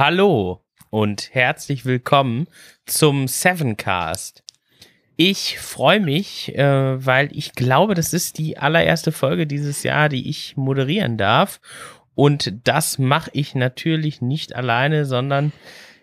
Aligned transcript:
Hallo 0.00 0.62
und 0.88 1.34
herzlich 1.34 1.84
willkommen 1.84 2.46
zum 2.86 3.28
Sevencast. 3.28 4.42
Ich 5.16 5.58
freue 5.58 6.00
mich, 6.00 6.56
äh, 6.56 7.04
weil 7.04 7.28
ich 7.36 7.52
glaube, 7.52 7.92
das 7.92 8.14
ist 8.14 8.38
die 8.38 8.56
allererste 8.56 9.12
Folge 9.12 9.46
dieses 9.46 9.82
Jahr, 9.82 10.08
die 10.08 10.30
ich 10.30 10.56
moderieren 10.56 11.18
darf. 11.18 11.60
Und 12.14 12.50
das 12.64 12.98
mache 12.98 13.28
ich 13.34 13.54
natürlich 13.54 14.22
nicht 14.22 14.56
alleine, 14.56 15.04
sondern 15.04 15.52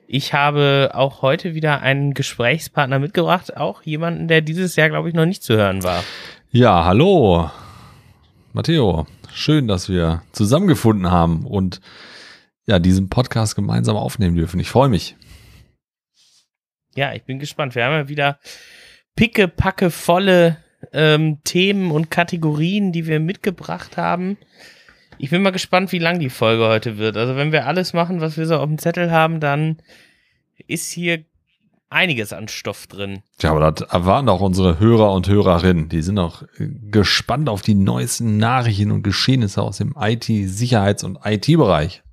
ich 0.05 0.31
habe 0.31 0.91
auch 0.93 1.23
heute 1.23 1.55
wieder 1.55 1.81
einen 1.81 2.13
Gesprächspartner 2.13 2.99
mitgebracht, 2.99 3.57
auch 3.57 3.81
jemanden, 3.81 4.27
der 4.27 4.41
dieses 4.41 4.75
Jahr, 4.75 4.89
glaube 4.89 5.09
ich, 5.09 5.15
noch 5.15 5.25
nicht 5.25 5.41
zu 5.41 5.55
hören 5.55 5.81
war. 5.81 6.03
Ja, 6.51 6.85
hallo, 6.85 7.49
Matteo. 8.53 9.07
Schön, 9.33 9.67
dass 9.67 9.89
wir 9.89 10.21
zusammengefunden 10.33 11.09
haben 11.09 11.47
und 11.47 11.81
ja, 12.67 12.79
diesen 12.79 13.09
Podcast 13.09 13.55
gemeinsam 13.55 13.95
aufnehmen 13.95 14.35
dürfen. 14.35 14.59
Ich 14.59 14.69
freue 14.69 14.89
mich. 14.89 15.15
Ja, 16.95 17.13
ich 17.13 17.23
bin 17.23 17.39
gespannt. 17.39 17.75
Wir 17.75 17.85
haben 17.85 17.93
ja 17.93 18.09
wieder 18.09 18.39
picke, 19.15 19.47
packe, 19.47 19.89
volle 19.89 20.57
ähm, 20.91 21.39
Themen 21.43 21.91
und 21.91 22.11
Kategorien, 22.11 22.91
die 22.91 23.07
wir 23.07 23.19
mitgebracht 23.19 23.97
haben. 23.97 24.37
Ich 25.17 25.29
bin 25.29 25.41
mal 25.41 25.51
gespannt, 25.51 25.91
wie 25.91 25.99
lang 25.99 26.19
die 26.19 26.29
Folge 26.29 26.67
heute 26.67 26.97
wird. 26.97 27.17
Also, 27.17 27.35
wenn 27.35 27.51
wir 27.51 27.65
alles 27.65 27.93
machen, 27.93 28.21
was 28.21 28.37
wir 28.37 28.45
so 28.45 28.57
auf 28.57 28.67
dem 28.67 28.77
Zettel 28.77 29.11
haben, 29.11 29.39
dann 29.39 29.77
ist 30.67 30.91
hier 30.91 31.23
einiges 31.89 32.33
an 32.33 32.47
Stoff 32.47 32.87
drin. 32.87 33.23
Ja, 33.41 33.51
aber 33.51 33.71
das 33.71 33.89
erwarten 33.89 34.29
auch 34.29 34.41
unsere 34.41 34.79
Hörer 34.79 35.13
und 35.13 35.27
Hörerinnen. 35.27 35.89
Die 35.89 36.01
sind 36.01 36.19
auch 36.19 36.43
äh, 36.59 36.67
gespannt 36.91 37.47
auf 37.47 37.61
die 37.61 37.75
neuesten 37.75 38.37
Nachrichten 38.37 38.91
und 38.91 39.03
Geschehnisse 39.03 39.61
aus 39.61 39.77
dem 39.77 39.93
IT-Sicherheits- 39.93 41.05
und 41.05 41.19
IT-Bereich. 41.23 42.03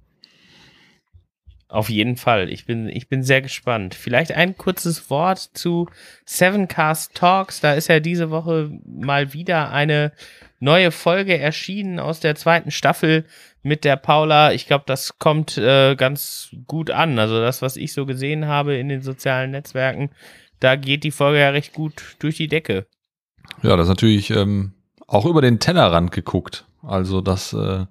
Auf 1.74 1.90
jeden 1.90 2.16
Fall. 2.16 2.50
Ich 2.50 2.66
bin, 2.66 2.88
ich 2.88 3.08
bin 3.08 3.24
sehr 3.24 3.42
gespannt. 3.42 3.96
Vielleicht 3.96 4.30
ein 4.30 4.56
kurzes 4.56 5.10
Wort 5.10 5.40
zu 5.54 5.88
Sevencast 6.24 7.16
Talks. 7.16 7.60
Da 7.60 7.72
ist 7.72 7.88
ja 7.88 7.98
diese 7.98 8.30
Woche 8.30 8.70
mal 8.86 9.32
wieder 9.32 9.72
eine 9.72 10.12
neue 10.60 10.92
Folge 10.92 11.36
erschienen 11.36 11.98
aus 11.98 12.20
der 12.20 12.36
zweiten 12.36 12.70
Staffel 12.70 13.24
mit 13.64 13.82
der 13.82 13.96
Paula. 13.96 14.52
Ich 14.52 14.68
glaube, 14.68 14.84
das 14.86 15.18
kommt 15.18 15.58
äh, 15.58 15.96
ganz 15.96 16.50
gut 16.68 16.92
an. 16.92 17.18
Also 17.18 17.40
das, 17.40 17.60
was 17.60 17.76
ich 17.76 17.92
so 17.92 18.06
gesehen 18.06 18.46
habe 18.46 18.76
in 18.76 18.88
den 18.88 19.02
sozialen 19.02 19.50
Netzwerken, 19.50 20.10
da 20.60 20.76
geht 20.76 21.02
die 21.02 21.10
Folge 21.10 21.40
ja 21.40 21.50
recht 21.50 21.72
gut 21.72 22.14
durch 22.20 22.36
die 22.36 22.46
Decke. 22.46 22.86
Ja, 23.64 23.76
das 23.76 23.86
ist 23.86 23.90
natürlich 23.90 24.30
ähm, 24.30 24.74
auch 25.08 25.26
über 25.26 25.42
den 25.42 25.58
Tellerrand 25.58 26.12
geguckt. 26.12 26.66
Also 26.82 27.20
das 27.20 27.52
äh, 27.52 27.86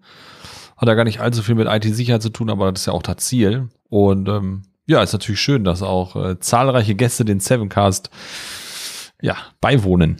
hat 0.83 0.89
ja 0.89 0.95
gar 0.95 1.05
nicht 1.05 1.21
allzu 1.21 1.41
viel 1.41 1.55
mit 1.55 1.67
IT-Sicherheit 1.67 2.21
zu 2.21 2.29
tun, 2.29 2.49
aber 2.49 2.71
das 2.71 2.81
ist 2.81 2.85
ja 2.87 2.93
auch 2.93 3.03
das 3.03 3.17
Ziel. 3.17 3.69
Und 3.89 4.27
ähm, 4.27 4.63
ja, 4.85 5.01
ist 5.01 5.13
natürlich 5.13 5.41
schön, 5.41 5.63
dass 5.63 5.81
auch 5.81 6.15
äh, 6.15 6.39
zahlreiche 6.39 6.95
Gäste 6.95 7.23
den 7.23 7.39
Sevencast 7.39 8.09
ja, 9.21 9.37
beiwohnen. 9.61 10.17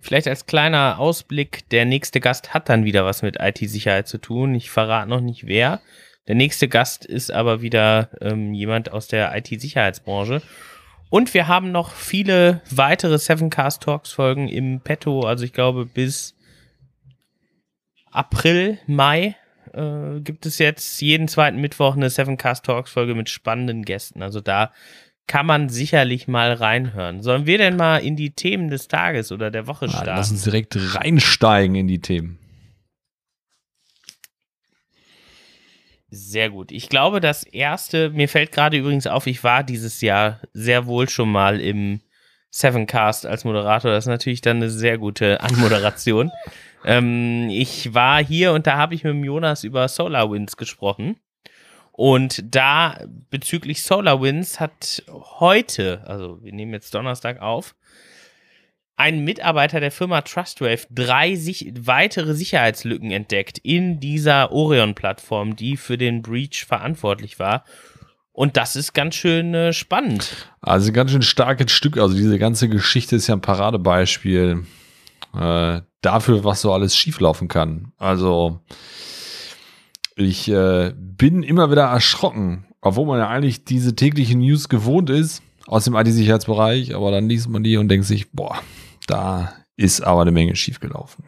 Vielleicht 0.00 0.26
als 0.26 0.46
kleiner 0.46 0.98
Ausblick, 0.98 1.68
der 1.68 1.84
nächste 1.84 2.20
Gast 2.20 2.54
hat 2.54 2.68
dann 2.68 2.84
wieder 2.84 3.04
was 3.04 3.22
mit 3.22 3.36
IT-Sicherheit 3.38 4.08
zu 4.08 4.18
tun. 4.18 4.54
Ich 4.54 4.70
verrate 4.70 5.08
noch 5.08 5.20
nicht 5.20 5.46
wer. 5.46 5.80
Der 6.26 6.34
nächste 6.34 6.66
Gast 6.66 7.04
ist 7.04 7.30
aber 7.30 7.62
wieder 7.62 8.08
ähm, 8.20 8.54
jemand 8.54 8.90
aus 8.90 9.06
der 9.06 9.36
IT-Sicherheitsbranche. 9.36 10.40
Und 11.10 11.34
wir 11.34 11.46
haben 11.46 11.72
noch 11.72 11.92
viele 11.92 12.62
weitere 12.70 13.18
Sevencast 13.18 13.82
Talks 13.82 14.12
Folgen 14.12 14.48
im 14.48 14.80
Petto. 14.80 15.20
Also 15.20 15.44
ich 15.44 15.52
glaube 15.52 15.84
bis 15.84 16.34
April, 18.12 18.78
Mai 18.86 19.36
äh, 19.72 20.20
gibt 20.20 20.46
es 20.46 20.58
jetzt 20.58 21.00
jeden 21.00 21.28
zweiten 21.28 21.60
Mittwoch 21.60 21.96
eine 21.96 22.10
Seven 22.10 22.36
Cast 22.36 22.64
Talks 22.64 22.92
Folge 22.92 23.14
mit 23.14 23.30
spannenden 23.30 23.84
Gästen. 23.84 24.22
Also 24.22 24.40
da 24.40 24.72
kann 25.26 25.46
man 25.46 25.68
sicherlich 25.68 26.28
mal 26.28 26.52
reinhören. 26.52 27.22
Sollen 27.22 27.46
wir 27.46 27.58
denn 27.58 27.76
mal 27.76 27.98
in 27.98 28.16
die 28.16 28.32
Themen 28.32 28.68
des 28.68 28.88
Tages 28.88 29.32
oder 29.32 29.50
der 29.50 29.66
Woche 29.66 29.88
starten? 29.88 30.06
Ja, 30.06 30.16
lass 30.16 30.30
uns 30.30 30.44
direkt 30.44 30.76
reinsteigen 30.76 31.74
in 31.74 31.88
die 31.88 32.00
Themen. 32.00 32.38
Sehr 36.10 36.50
gut. 36.50 36.72
Ich 36.72 36.90
glaube, 36.90 37.20
das 37.20 37.42
erste, 37.42 38.10
mir 38.10 38.28
fällt 38.28 38.52
gerade 38.52 38.76
übrigens 38.76 39.06
auf, 39.06 39.26
ich 39.26 39.42
war 39.42 39.64
dieses 39.64 40.02
Jahr 40.02 40.40
sehr 40.52 40.86
wohl 40.86 41.08
schon 41.08 41.32
mal 41.32 41.58
im 41.58 42.00
Sevencast 42.50 43.24
als 43.24 43.44
Moderator. 43.44 43.90
Das 43.90 44.04
ist 44.04 44.08
natürlich 44.08 44.42
dann 44.42 44.58
eine 44.58 44.68
sehr 44.68 44.98
gute 44.98 45.40
Anmoderation. 45.40 46.30
Ähm, 46.84 47.48
ich 47.50 47.94
war 47.94 48.22
hier 48.22 48.52
und 48.52 48.66
da 48.66 48.76
habe 48.76 48.94
ich 48.94 49.04
mit 49.04 49.12
dem 49.12 49.24
Jonas 49.24 49.64
über 49.64 49.86
SolarWinds 49.88 50.56
gesprochen. 50.56 51.16
Und 51.92 52.42
da 52.44 52.98
bezüglich 53.30 53.82
SolarWinds 53.82 54.60
hat 54.60 55.04
heute, 55.08 56.02
also 56.06 56.42
wir 56.42 56.52
nehmen 56.52 56.72
jetzt 56.72 56.94
Donnerstag 56.94 57.40
auf, 57.40 57.74
ein 58.96 59.24
Mitarbeiter 59.24 59.80
der 59.80 59.90
Firma 59.90 60.20
Trustwave 60.22 60.86
drei 60.90 61.34
sich 61.34 61.72
weitere 61.78 62.34
Sicherheitslücken 62.34 63.10
entdeckt 63.10 63.58
in 63.58 64.00
dieser 64.00 64.52
Orion-Plattform, 64.52 65.56
die 65.56 65.76
für 65.76 65.98
den 65.98 66.22
Breach 66.22 66.64
verantwortlich 66.66 67.38
war. 67.38 67.64
Und 68.32 68.56
das 68.56 68.76
ist 68.76 68.94
ganz 68.94 69.14
schön 69.14 69.54
äh, 69.54 69.72
spannend. 69.72 70.48
Also 70.60 70.92
ganz 70.92 71.10
schön 71.10 71.22
starkes 71.22 71.72
Stück. 71.72 71.98
Also 71.98 72.14
diese 72.14 72.38
ganze 72.38 72.68
Geschichte 72.68 73.16
ist 73.16 73.26
ja 73.26 73.34
ein 73.34 73.42
Paradebeispiel 73.42 74.64
äh, 75.34 75.80
dafür, 76.02 76.44
was 76.44 76.60
so 76.60 76.72
alles 76.72 76.96
schieflaufen 76.96 77.48
kann. 77.48 77.92
Also 77.96 78.60
ich 80.16 80.48
äh, 80.48 80.92
bin 80.96 81.42
immer 81.42 81.70
wieder 81.70 81.84
erschrocken, 81.84 82.66
obwohl 82.80 83.06
man 83.06 83.18
ja 83.18 83.28
eigentlich 83.28 83.64
diese 83.64 83.96
täglichen 83.96 84.40
News 84.40 84.68
gewohnt 84.68 85.08
ist 85.08 85.42
aus 85.66 85.84
dem 85.84 85.94
IT-Sicherheitsbereich, 85.94 86.94
aber 86.94 87.10
dann 87.10 87.28
liest 87.28 87.48
man 87.48 87.62
die 87.62 87.76
und 87.76 87.88
denkt 87.88 88.06
sich, 88.06 88.32
boah, 88.32 88.58
da 89.06 89.54
ist 89.76 90.02
aber 90.02 90.22
eine 90.22 90.32
Menge 90.32 90.56
schiefgelaufen. 90.56 91.24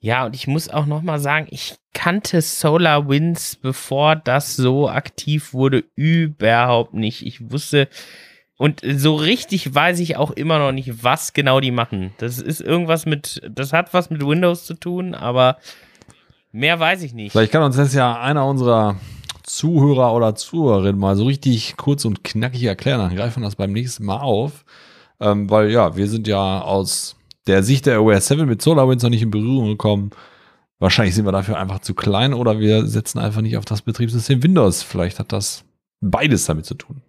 Ja, 0.00 0.26
und 0.26 0.34
ich 0.34 0.46
muss 0.46 0.68
auch 0.68 0.84
noch 0.84 1.00
mal 1.00 1.18
sagen, 1.18 1.46
ich 1.50 1.76
kannte 1.94 2.42
SolarWinds, 2.42 3.56
bevor 3.56 4.16
das 4.16 4.54
so 4.54 4.88
aktiv 4.88 5.54
wurde, 5.54 5.84
überhaupt 5.94 6.92
nicht. 6.92 7.24
Ich 7.24 7.50
wusste, 7.50 7.88
und 8.56 8.82
so 8.84 9.16
richtig 9.16 9.74
weiß 9.74 9.98
ich 9.98 10.16
auch 10.16 10.30
immer 10.30 10.58
noch 10.58 10.72
nicht, 10.72 11.02
was 11.02 11.32
genau 11.32 11.60
die 11.60 11.72
machen. 11.72 12.12
Das 12.18 12.38
ist 12.38 12.60
irgendwas 12.60 13.04
mit, 13.04 13.42
das 13.48 13.72
hat 13.72 13.92
was 13.92 14.10
mit 14.10 14.24
Windows 14.24 14.64
zu 14.64 14.74
tun, 14.74 15.14
aber 15.14 15.58
mehr 16.52 16.78
weiß 16.78 17.02
ich 17.02 17.14
nicht. 17.14 17.32
Vielleicht 17.32 17.52
kann 17.52 17.62
uns 17.62 17.76
das 17.76 17.94
ja 17.94 18.20
einer 18.20 18.46
unserer 18.46 18.96
Zuhörer 19.42 20.14
oder 20.14 20.34
Zuhörerinnen 20.34 21.00
mal 21.00 21.16
so 21.16 21.24
richtig 21.24 21.76
kurz 21.76 22.04
und 22.04 22.22
knackig 22.24 22.62
erklären. 22.62 23.00
Dann 23.00 23.14
greifen 23.14 23.42
wir 23.42 23.46
das 23.46 23.56
beim 23.56 23.72
nächsten 23.72 24.04
Mal 24.04 24.18
auf. 24.18 24.64
Ähm, 25.20 25.48
weil 25.50 25.70
ja, 25.70 25.96
wir 25.96 26.08
sind 26.08 26.26
ja 26.26 26.60
aus 26.60 27.16
der 27.46 27.62
Sicht 27.62 27.86
der 27.86 28.02
OS 28.02 28.26
7 28.26 28.46
mit 28.46 28.62
SolarWinds 28.62 29.02
noch 29.02 29.10
nicht 29.10 29.22
in 29.22 29.30
Berührung 29.30 29.68
gekommen. 29.68 30.10
Wahrscheinlich 30.78 31.14
sind 31.14 31.24
wir 31.24 31.32
dafür 31.32 31.58
einfach 31.58 31.80
zu 31.80 31.94
klein 31.94 32.34
oder 32.34 32.58
wir 32.58 32.86
setzen 32.86 33.18
einfach 33.18 33.40
nicht 33.40 33.56
auf 33.56 33.64
das 33.64 33.82
Betriebssystem 33.82 34.42
Windows. 34.42 34.82
Vielleicht 34.82 35.18
hat 35.18 35.32
das 35.32 35.64
beides 36.00 36.46
damit 36.46 36.66
zu 36.66 36.74
tun. 36.74 37.02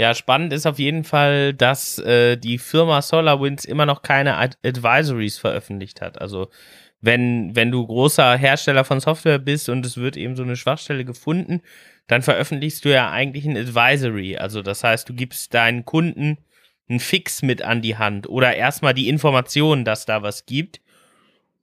Ja, 0.00 0.14
spannend 0.14 0.54
ist 0.54 0.64
auf 0.64 0.78
jeden 0.78 1.04
Fall, 1.04 1.52
dass 1.52 1.98
äh, 1.98 2.38
die 2.38 2.56
Firma 2.56 3.02
SolarWinds 3.02 3.66
immer 3.66 3.84
noch 3.84 4.00
keine 4.00 4.38
Ad 4.38 4.56
Advisories 4.64 5.36
veröffentlicht 5.36 6.00
hat. 6.00 6.18
Also 6.18 6.48
wenn, 7.02 7.54
wenn 7.54 7.70
du 7.70 7.86
großer 7.86 8.34
Hersteller 8.38 8.84
von 8.84 9.00
Software 9.00 9.38
bist 9.38 9.68
und 9.68 9.84
es 9.84 9.98
wird 9.98 10.16
eben 10.16 10.36
so 10.36 10.42
eine 10.42 10.56
Schwachstelle 10.56 11.04
gefunden, 11.04 11.60
dann 12.06 12.22
veröffentlichst 12.22 12.82
du 12.86 12.88
ja 12.88 13.10
eigentlich 13.10 13.44
ein 13.44 13.58
Advisory. 13.58 14.38
Also 14.38 14.62
das 14.62 14.82
heißt, 14.82 15.06
du 15.06 15.12
gibst 15.12 15.52
deinen 15.52 15.84
Kunden 15.84 16.38
einen 16.88 17.00
Fix 17.00 17.42
mit 17.42 17.60
an 17.60 17.82
die 17.82 17.98
Hand 17.98 18.26
oder 18.26 18.56
erstmal 18.56 18.94
die 18.94 19.10
Information, 19.10 19.84
dass 19.84 20.06
da 20.06 20.22
was 20.22 20.46
gibt. 20.46 20.80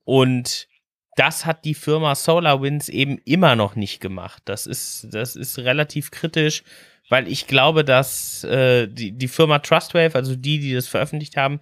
Und 0.04 0.68
das 1.16 1.48
hat 1.48 1.66
die 1.66 1.74
Firma 1.74 2.14
SolarWinds 2.14 2.90
eben 2.90 3.18
immer 3.26 3.56
noch 3.56 3.76
nicht 3.76 4.00
gemacht. 4.00 4.44
Das 4.46 4.68
ist, 4.68 5.08
das 5.10 5.36
ist 5.36 5.58
relativ 5.58 6.12
kritisch 6.12 6.62
weil 7.10 7.28
ich 7.28 7.48
glaube, 7.48 7.84
dass 7.84 8.44
äh, 8.44 8.88
die, 8.88 9.12
die 9.12 9.28
Firma 9.28 9.60
Trustwave, 9.60 10.16
also 10.16 10.36
die, 10.36 10.60
die 10.60 10.74
das 10.74 10.88
veröffentlicht 10.88 11.38
haben, 11.38 11.60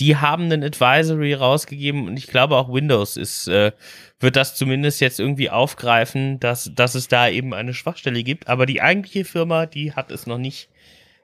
die 0.00 0.16
haben 0.16 0.44
einen 0.44 0.64
Advisory 0.64 1.34
rausgegeben 1.34 2.06
und 2.06 2.16
ich 2.16 2.26
glaube 2.26 2.56
auch 2.56 2.72
Windows 2.72 3.16
ist, 3.16 3.46
äh, 3.48 3.72
wird 4.20 4.36
das 4.36 4.54
zumindest 4.54 5.00
jetzt 5.00 5.20
irgendwie 5.20 5.50
aufgreifen, 5.50 6.40
dass, 6.40 6.70
dass 6.74 6.94
es 6.94 7.08
da 7.08 7.28
eben 7.28 7.52
eine 7.52 7.74
Schwachstelle 7.74 8.22
gibt. 8.22 8.48
Aber 8.48 8.66
die 8.66 8.80
eigentliche 8.80 9.24
Firma, 9.24 9.66
die 9.66 9.92
hat 9.92 10.10
es 10.10 10.26
noch 10.26 10.38
nicht 10.38 10.68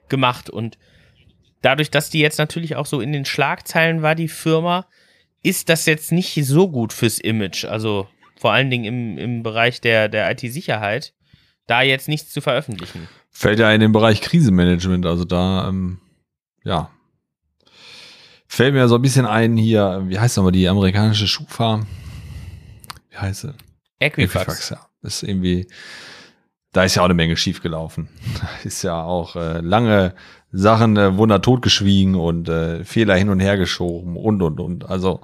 gemacht 0.07 0.49
und 0.49 0.77
dadurch, 1.61 1.91
dass 1.91 2.09
die 2.09 2.19
jetzt 2.19 2.37
natürlich 2.37 2.75
auch 2.75 2.85
so 2.85 3.01
in 3.01 3.11
den 3.11 3.25
Schlagzeilen 3.25 4.01
war, 4.01 4.15
die 4.15 4.27
Firma, 4.27 4.87
ist 5.41 5.69
das 5.69 5.85
jetzt 5.85 6.11
nicht 6.11 6.33
so 6.45 6.69
gut 6.69 6.93
fürs 6.93 7.19
Image. 7.19 7.65
Also 7.65 8.07
vor 8.35 8.51
allen 8.51 8.69
Dingen 8.69 8.85
im, 8.85 9.17
im 9.17 9.43
Bereich 9.43 9.81
der, 9.81 10.09
der 10.09 10.29
IT-Sicherheit, 10.31 11.13
da 11.67 11.81
jetzt 11.81 12.07
nichts 12.07 12.31
zu 12.31 12.41
veröffentlichen. 12.41 13.07
Fällt 13.31 13.59
ja 13.59 13.71
in 13.71 13.81
den 13.81 13.91
Bereich 13.91 14.21
Krisenmanagement, 14.21 15.05
also 15.05 15.25
da, 15.25 15.67
ähm, 15.67 15.99
ja. 16.63 16.89
Fällt 18.47 18.73
mir 18.73 18.87
so 18.87 18.95
ein 18.95 19.01
bisschen 19.01 19.25
ein 19.25 19.57
hier, 19.57 20.03
wie 20.07 20.19
heißt 20.19 20.37
nochmal 20.37 20.51
die 20.51 20.67
amerikanische 20.67 21.27
Schufa? 21.27 21.85
Wie 23.11 23.17
heißt 23.17 23.41
sie? 23.41 23.53
Equifax. 23.99 24.43
Equifax, 24.43 24.69
ja. 24.71 24.89
Das 25.01 25.21
ist 25.21 25.29
irgendwie, 25.29 25.67
da 26.71 26.83
ist 26.83 26.95
ja 26.95 27.01
auch 27.01 27.05
eine 27.05 27.13
Menge 27.13 27.37
schiefgelaufen. 27.37 28.09
ist 28.63 28.83
ja 28.83 29.01
auch 29.03 29.35
äh, 29.35 29.61
lange 29.61 30.15
Sachen 30.51 30.97
äh, 30.97 31.15
wurden 31.15 31.41
totgeschwiegen 31.41 32.15
und 32.15 32.49
äh, 32.49 32.83
Fehler 32.83 33.15
hin 33.15 33.29
und 33.29 33.39
her 33.39 33.57
geschoben 33.57 34.15
und 34.15 34.41
und 34.41 34.59
und. 34.59 34.89
Also, 34.89 35.21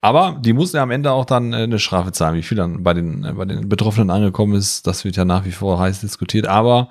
aber 0.00 0.40
die 0.40 0.52
mussten 0.52 0.78
ja 0.78 0.82
am 0.82 0.90
Ende 0.90 1.12
auch 1.12 1.24
dann 1.24 1.52
äh, 1.52 1.58
eine 1.58 1.78
Strafe 1.78 2.10
zahlen. 2.10 2.34
Wie 2.34 2.42
viel 2.42 2.56
dann 2.56 2.82
bei 2.82 2.92
den, 2.92 3.24
äh, 3.24 3.32
bei 3.32 3.44
den 3.44 3.68
Betroffenen 3.68 4.10
angekommen 4.10 4.54
ist, 4.54 4.86
das 4.86 5.04
wird 5.04 5.16
ja 5.16 5.24
nach 5.24 5.44
wie 5.44 5.52
vor 5.52 5.78
heiß 5.78 6.00
diskutiert. 6.00 6.48
Aber 6.48 6.88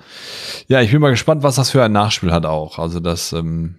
ja, 0.67 0.81
ich 0.81 0.91
bin 0.91 1.01
mal 1.01 1.11
gespannt, 1.11 1.43
was 1.43 1.55
das 1.55 1.71
für 1.71 1.83
ein 1.83 1.91
Nachspiel 1.91 2.31
hat 2.31 2.45
auch. 2.45 2.79
Also, 2.79 3.01
dass 3.01 3.33
ähm, 3.33 3.75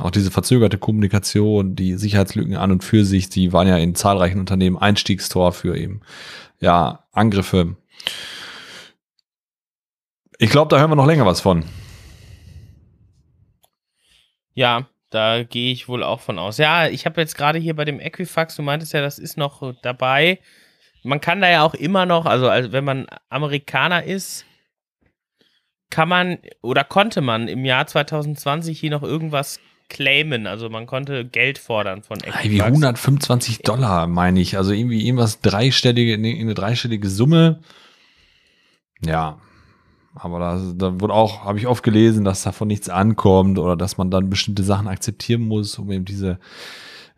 auch 0.00 0.10
diese 0.10 0.30
verzögerte 0.30 0.78
Kommunikation, 0.78 1.74
die 1.74 1.96
Sicherheitslücken 1.96 2.56
an 2.56 2.70
und 2.70 2.84
für 2.84 3.04
sich, 3.04 3.30
die 3.30 3.52
waren 3.52 3.66
ja 3.66 3.76
in 3.76 3.96
zahlreichen 3.96 4.38
Unternehmen 4.38 4.76
Einstiegstor 4.76 5.52
für 5.52 5.76
eben 5.76 6.02
ja 6.60 7.00
Angriffe. 7.12 7.76
Ich 10.38 10.50
glaube, 10.50 10.68
da 10.68 10.78
hören 10.78 10.90
wir 10.90 10.96
noch 10.96 11.06
länger 11.06 11.26
was 11.26 11.40
von. 11.40 11.64
Ja, 14.54 14.86
da 15.10 15.42
gehe 15.42 15.72
ich 15.72 15.88
wohl 15.88 16.02
auch 16.02 16.20
von 16.20 16.38
aus. 16.38 16.58
Ja, 16.58 16.88
ich 16.88 17.06
habe 17.06 17.20
jetzt 17.20 17.36
gerade 17.36 17.58
hier 17.58 17.76
bei 17.76 17.84
dem 17.84 18.00
Equifax, 18.00 18.56
du 18.56 18.62
meintest 18.62 18.92
ja, 18.92 19.00
das 19.00 19.18
ist 19.18 19.36
noch 19.36 19.74
dabei. 19.82 20.38
Man 21.02 21.20
kann 21.20 21.40
da 21.40 21.50
ja 21.50 21.62
auch 21.62 21.74
immer 21.74 22.06
noch, 22.06 22.26
also, 22.26 22.48
also 22.48 22.72
wenn 22.72 22.84
man 22.84 23.06
Amerikaner 23.28 24.04
ist, 24.04 24.46
kann 25.90 26.08
man 26.08 26.38
oder 26.62 26.82
konnte 26.82 27.20
man 27.20 27.46
im 27.46 27.64
Jahr 27.64 27.86
2020 27.86 28.80
hier 28.80 28.90
noch 28.90 29.02
irgendwas 29.02 29.60
claimen. 29.88 30.46
Also 30.46 30.68
man 30.68 30.86
konnte 30.86 31.24
Geld 31.24 31.58
fordern 31.58 32.02
von 32.02 32.18
Equifax. 32.18 32.48
Wie 32.48 32.62
125 32.62 33.58
Dollar, 33.58 34.06
meine 34.06 34.40
ich. 34.40 34.56
Also 34.56 34.72
irgendwie 34.72 35.06
irgendwas 35.06 35.40
dreistellige, 35.40 36.14
eine 36.14 36.54
dreistellige 36.54 37.08
Summe. 37.08 37.60
Ja, 39.04 39.38
aber 40.14 40.38
da, 40.38 40.72
da 40.74 41.00
wurde 41.00 41.12
auch, 41.12 41.44
habe 41.44 41.58
ich 41.58 41.66
oft 41.66 41.82
gelesen, 41.82 42.24
dass 42.24 42.42
davon 42.42 42.68
nichts 42.68 42.88
ankommt 42.88 43.58
oder 43.58 43.76
dass 43.76 43.98
man 43.98 44.10
dann 44.10 44.30
bestimmte 44.30 44.62
Sachen 44.62 44.86
akzeptieren 44.86 45.42
muss, 45.42 45.78
um 45.78 45.90
eben 45.90 46.04
diese 46.04 46.38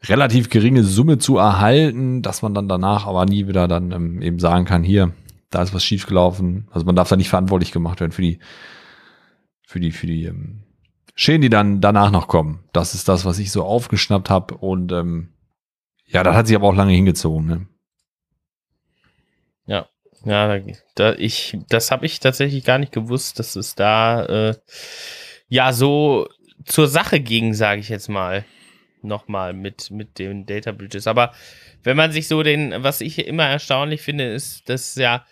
relativ 0.05 0.49
geringe 0.49 0.83
Summe 0.83 1.19
zu 1.19 1.37
erhalten, 1.37 2.23
dass 2.23 2.43
man 2.43 2.55
dann 2.55 2.69
danach 2.69 3.07
aber 3.07 3.27
nie 3.27 3.47
wieder 3.49 3.69
dann 3.69 3.93
ähm, 3.93 4.23
eben 4.23 4.39
sagen 4.39 4.65
kann, 4.65 4.83
hier, 4.83 5.13
da 5.51 5.63
ist 5.63 5.75
was 5.75 5.85
schiefgelaufen. 5.85 6.69
Also 6.71 6.87
man 6.87 6.97
darf 6.97 7.09
da 7.09 7.17
nicht 7.17 7.29
verantwortlich 7.29 7.73
gemacht 7.73 8.01
werden 8.01 8.13
für 8.13 8.23
die, 8.23 8.39
für 9.63 9.81
die, 9.81 9.93
für 9.93 10.07
die 10.07 10.25
ähm, 10.25 10.63
Schäden, 11.15 11.43
die 11.43 11.51
dann 11.51 11.81
danach 11.81 12.11
noch 12.11 12.29
kommen. 12.29 12.61
Das 12.73 12.95
ist 12.95 13.09
das, 13.09 13.25
was 13.25 13.39
ich 13.39 13.51
so 13.51 13.65
aufgeschnappt 13.65 14.31
habe 14.31 14.57
und 14.57 14.93
ähm, 14.93 15.31
ja, 16.07 16.23
das 16.23 16.37
hat 16.37 16.47
sich 16.47 16.57
aber 16.57 16.69
auch 16.69 16.75
lange 16.75 16.93
hingezogen. 16.93 17.47
Ne? 17.47 17.67
Ja. 20.27 20.61
Da, 20.97 21.15
ich, 21.15 21.57
das 21.69 21.91
habe 21.91 22.05
ich 22.05 22.19
tatsächlich 22.19 22.65
gar 22.65 22.79
nicht 22.79 22.93
gewusst, 22.93 23.39
dass 23.39 23.55
es 23.55 23.77
da 23.77 24.27
äh, 24.27 24.55
ja 25.49 25.73
so 25.73 26.29
zur 26.65 26.89
Sache 26.89 27.21
ging, 27.21 27.55
sage 27.55 27.81
ich 27.81 27.89
jetzt 27.89 28.09
mal. 28.09 28.45
Nochmal 29.03 29.53
mit, 29.53 29.93
mit 29.93 30.19
den 30.19 30.47
Data 30.47 30.73
Bridges. 30.73 31.07
Aber 31.07 31.33
wenn 31.85 31.97
man 31.97 32.11
sich 32.11 32.27
so 32.27 32.43
den, 32.43 32.75
was 32.79 33.01
ich 33.01 33.25
immer 33.25 33.45
erstaunlich 33.45 34.03
finde, 34.03 34.25
ist, 34.25 34.69
dass 34.69 34.97
ja 34.97 35.25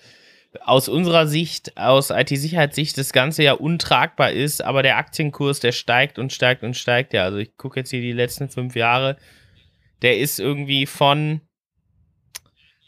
aus 0.61 0.88
unserer 0.88 1.26
Sicht, 1.26 1.76
aus 1.76 2.11
IT-Sicherheitssicht, 2.11 2.96
das 2.96 3.12
Ganze 3.12 3.43
ja 3.43 3.55
untragbar 3.55 4.31
ist, 4.31 4.62
aber 4.62 4.85
der 4.85 4.96
Aktienkurs, 4.96 5.58
der 5.58 5.73
steigt 5.73 6.20
und 6.20 6.32
steigt 6.32 6.62
und 6.62 6.76
steigt 6.76 7.14
ja. 7.14 7.25
Also 7.25 7.38
ich 7.38 7.56
gucke 7.56 7.81
jetzt 7.81 7.91
hier 7.91 8.00
die 8.00 8.12
letzten 8.12 8.49
fünf 8.49 8.76
Jahre, 8.76 9.17
der 10.02 10.19
ist 10.19 10.38
irgendwie 10.38 10.87
von 10.87 11.41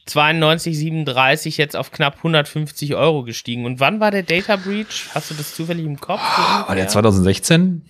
92,37 0.09 1.57
jetzt 1.59 1.77
auf 1.77 1.91
knapp 1.91 2.19
150 2.19 2.95
Euro 2.95 3.25
gestiegen. 3.25 3.65
Und 3.65 3.81
wann 3.81 3.99
war 3.99 4.11
der 4.11 4.23
Data 4.23 4.57
Breach? 4.57 5.09
Hast 5.15 5.31
du 5.31 5.35
das 5.35 5.55
zufällig 5.55 5.85
im 5.85 6.01
Kopf? 6.01 6.21
war 6.21 6.75
der 6.75 6.89
2016? 6.89 7.83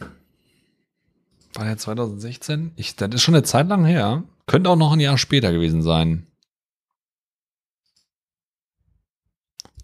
War 1.54 1.64
der 1.64 1.76
2016? 1.76 2.72
Ich, 2.76 2.96
das 2.96 3.10
ist 3.14 3.22
schon 3.22 3.34
eine 3.34 3.42
Zeit 3.42 3.68
lang 3.68 3.84
her. 3.84 4.24
Könnte 4.46 4.70
auch 4.70 4.76
noch 4.76 4.92
ein 4.92 5.00
Jahr 5.00 5.18
später 5.18 5.52
gewesen 5.52 5.82
sein. 5.82 6.26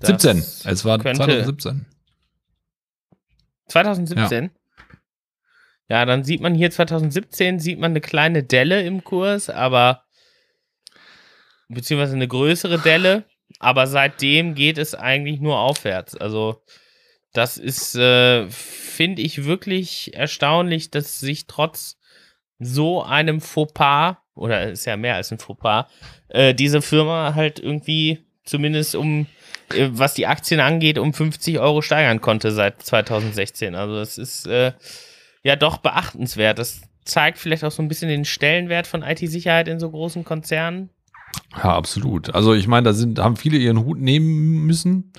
Das 0.00 0.22
17. 0.22 0.38
Es 0.64 0.84
war 0.84 1.00
2017. 1.00 1.86
2017? 3.68 4.50
Ja. 5.88 5.98
ja, 5.98 6.04
dann 6.06 6.24
sieht 6.24 6.40
man 6.40 6.54
hier 6.54 6.70
2017, 6.70 7.60
sieht 7.60 7.78
man 7.78 7.92
eine 7.92 8.00
kleine 8.00 8.42
Delle 8.42 8.82
im 8.82 9.04
Kurs, 9.04 9.48
aber 9.48 10.04
beziehungsweise 11.74 12.14
eine 12.14 12.28
größere 12.28 12.78
Delle, 12.78 13.24
aber 13.58 13.86
seitdem 13.86 14.54
geht 14.54 14.78
es 14.78 14.94
eigentlich 14.94 15.40
nur 15.40 15.58
aufwärts. 15.58 16.16
Also 16.16 16.62
das 17.32 17.56
ist, 17.56 17.94
äh, 17.94 18.48
finde 18.50 19.22
ich 19.22 19.44
wirklich 19.44 20.14
erstaunlich, 20.14 20.90
dass 20.90 21.20
sich 21.20 21.46
trotz 21.46 21.96
so 22.58 23.02
einem 23.02 23.40
Fauxpas, 23.40 24.16
oder 24.34 24.70
ist 24.70 24.84
ja 24.84 24.96
mehr 24.96 25.16
als 25.16 25.32
ein 25.32 25.38
Fauxpas, 25.38 25.86
äh, 26.28 26.54
diese 26.54 26.82
Firma 26.82 27.34
halt 27.34 27.58
irgendwie 27.58 28.20
zumindest 28.44 28.94
um, 28.94 29.26
äh, 29.74 29.88
was 29.90 30.14
die 30.14 30.26
Aktien 30.26 30.60
angeht, 30.60 30.98
um 30.98 31.12
50 31.12 31.58
Euro 31.58 31.82
steigern 31.82 32.20
konnte 32.20 32.52
seit 32.52 32.82
2016. 32.82 33.74
Also 33.74 33.96
das 33.96 34.18
ist 34.18 34.46
äh, 34.46 34.72
ja 35.42 35.56
doch 35.56 35.78
beachtenswert. 35.78 36.58
Das 36.58 36.82
zeigt 37.04 37.38
vielleicht 37.38 37.64
auch 37.64 37.72
so 37.72 37.82
ein 37.82 37.88
bisschen 37.88 38.08
den 38.08 38.24
Stellenwert 38.24 38.86
von 38.86 39.02
IT-Sicherheit 39.02 39.68
in 39.68 39.80
so 39.80 39.90
großen 39.90 40.24
Konzernen. 40.24 40.90
Ja, 41.56 41.76
absolut. 41.76 42.34
Also 42.34 42.54
ich 42.54 42.66
meine, 42.66 42.84
da 42.84 42.92
sind, 42.92 43.18
haben 43.18 43.36
viele 43.36 43.58
ihren 43.58 43.84
Hut 43.84 43.98
nehmen 44.00 44.64
müssen. 44.66 45.12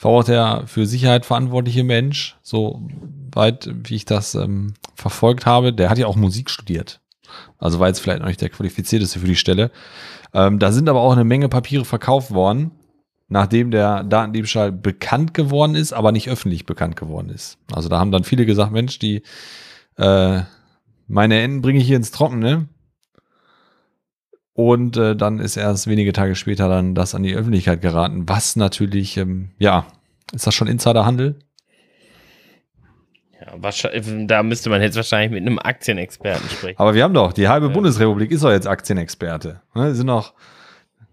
War 0.00 0.10
auch 0.10 0.24
der 0.24 0.64
für 0.66 0.86
Sicherheit 0.86 1.24
verantwortliche 1.24 1.84
Mensch, 1.84 2.36
so 2.42 2.88
weit, 3.32 3.70
wie 3.84 3.96
ich 3.96 4.04
das 4.04 4.34
ähm, 4.34 4.74
verfolgt 4.94 5.46
habe, 5.46 5.72
der 5.72 5.88
hat 5.90 5.98
ja 5.98 6.06
auch 6.06 6.16
Musik 6.16 6.50
studiert. 6.50 7.00
Also 7.58 7.80
war 7.80 7.88
jetzt 7.88 8.00
vielleicht 8.00 8.20
noch 8.20 8.28
nicht 8.28 8.40
der 8.40 8.50
qualifizierteste 8.50 9.18
für 9.18 9.26
die 9.26 9.36
Stelle. 9.36 9.70
Ähm, 10.32 10.58
da 10.58 10.72
sind 10.72 10.88
aber 10.88 11.00
auch 11.00 11.12
eine 11.12 11.24
Menge 11.24 11.48
Papiere 11.48 11.84
verkauft 11.84 12.32
worden, 12.32 12.72
nachdem 13.28 13.70
der 13.70 14.04
Datendiebstahl 14.04 14.72
bekannt 14.72 15.32
geworden 15.32 15.74
ist, 15.74 15.92
aber 15.92 16.12
nicht 16.12 16.28
öffentlich 16.28 16.66
bekannt 16.66 16.96
geworden 16.96 17.30
ist. 17.30 17.58
Also 17.72 17.88
da 17.88 17.98
haben 17.98 18.12
dann 18.12 18.24
viele 18.24 18.46
gesagt, 18.46 18.72
Mensch, 18.72 18.98
die 18.98 19.22
äh, 19.96 20.42
meine 21.06 21.40
Enden 21.40 21.62
bringe 21.62 21.80
ich 21.80 21.86
hier 21.86 21.96
ins 21.96 22.10
Trockene. 22.10 22.68
Und 24.54 24.96
äh, 24.96 25.16
dann 25.16 25.40
ist 25.40 25.56
erst 25.56 25.88
wenige 25.88 26.12
Tage 26.12 26.36
später 26.36 26.68
dann 26.68 26.94
das 26.94 27.14
an 27.14 27.24
die 27.24 27.34
Öffentlichkeit 27.34 27.82
geraten, 27.82 28.28
was 28.28 28.54
natürlich, 28.54 29.16
ähm, 29.16 29.50
ja, 29.58 29.86
ist 30.32 30.46
das 30.46 30.54
schon 30.54 30.68
Insiderhandel? 30.68 31.40
Ja, 33.40 34.26
da 34.26 34.42
müsste 34.42 34.70
man 34.70 34.80
jetzt 34.80 34.96
wahrscheinlich 34.96 35.32
mit 35.32 35.42
einem 35.42 35.58
Aktienexperten 35.58 36.48
sprechen. 36.48 36.78
Aber 36.78 36.94
wir 36.94 37.02
haben 37.02 37.14
doch, 37.14 37.32
die 37.32 37.48
halbe 37.48 37.66
ja. 37.66 37.72
Bundesrepublik 37.72 38.30
ist 38.30 38.44
doch 38.44 38.50
jetzt 38.50 38.68
Aktienexperte. 38.68 39.60
Ne? 39.74 39.94
Sind 39.94 40.06
noch 40.06 40.34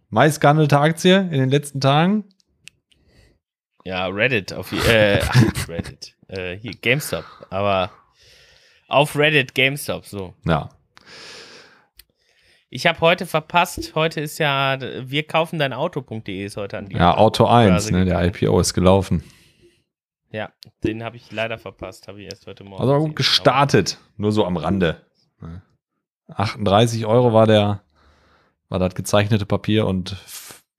meist 0.09 0.39
gehandelte 0.39 0.79
Aktie 0.79 1.17
in 1.17 1.39
den 1.39 1.49
letzten 1.49 1.81
Tagen. 1.81 2.25
Ja, 3.83 4.05
Reddit, 4.05 4.53
auf 4.53 4.71
äh, 4.71 5.19
Reddit, 5.67 6.15
äh, 6.27 6.55
hier, 6.57 6.73
GameStop, 6.79 7.25
aber 7.49 7.89
auf 8.87 9.15
Reddit 9.15 9.55
GameStop, 9.55 10.05
so. 10.05 10.35
Ja, 10.45 10.69
ich 12.73 12.87
habe 12.87 13.01
heute 13.01 13.25
verpasst, 13.25 13.95
heute 13.95 14.21
ist 14.21 14.39
ja, 14.39 14.77
wir 14.79 15.23
kaufen 15.23 15.59
dein 15.59 15.73
Auto.de 15.73 16.45
ist 16.45 16.55
heute 16.55 16.77
an 16.77 16.87
die. 16.87 16.95
Ja, 16.95 17.17
Auto 17.17 17.45
1, 17.45 17.91
ne, 17.91 18.05
der 18.05 18.23
IPO 18.23 18.59
ist 18.61 18.73
gelaufen. 18.73 19.23
Ja, 20.31 20.49
den 20.85 21.03
habe 21.03 21.17
ich 21.17 21.29
leider 21.33 21.57
verpasst, 21.57 22.07
habe 22.07 22.21
ich 22.21 22.27
erst 22.27 22.47
heute 22.47 22.63
Morgen. 22.63 22.81
Also 22.81 22.97
gut 22.97 23.17
gestartet, 23.17 23.97
nur 24.15 24.31
so 24.31 24.45
am 24.45 24.55
Rande. 24.55 25.01
38 26.29 27.05
Euro 27.05 27.33
war 27.33 27.45
der, 27.45 27.81
war 28.69 28.79
das 28.79 28.95
gezeichnete 28.95 29.45
Papier 29.45 29.85
und 29.85 30.15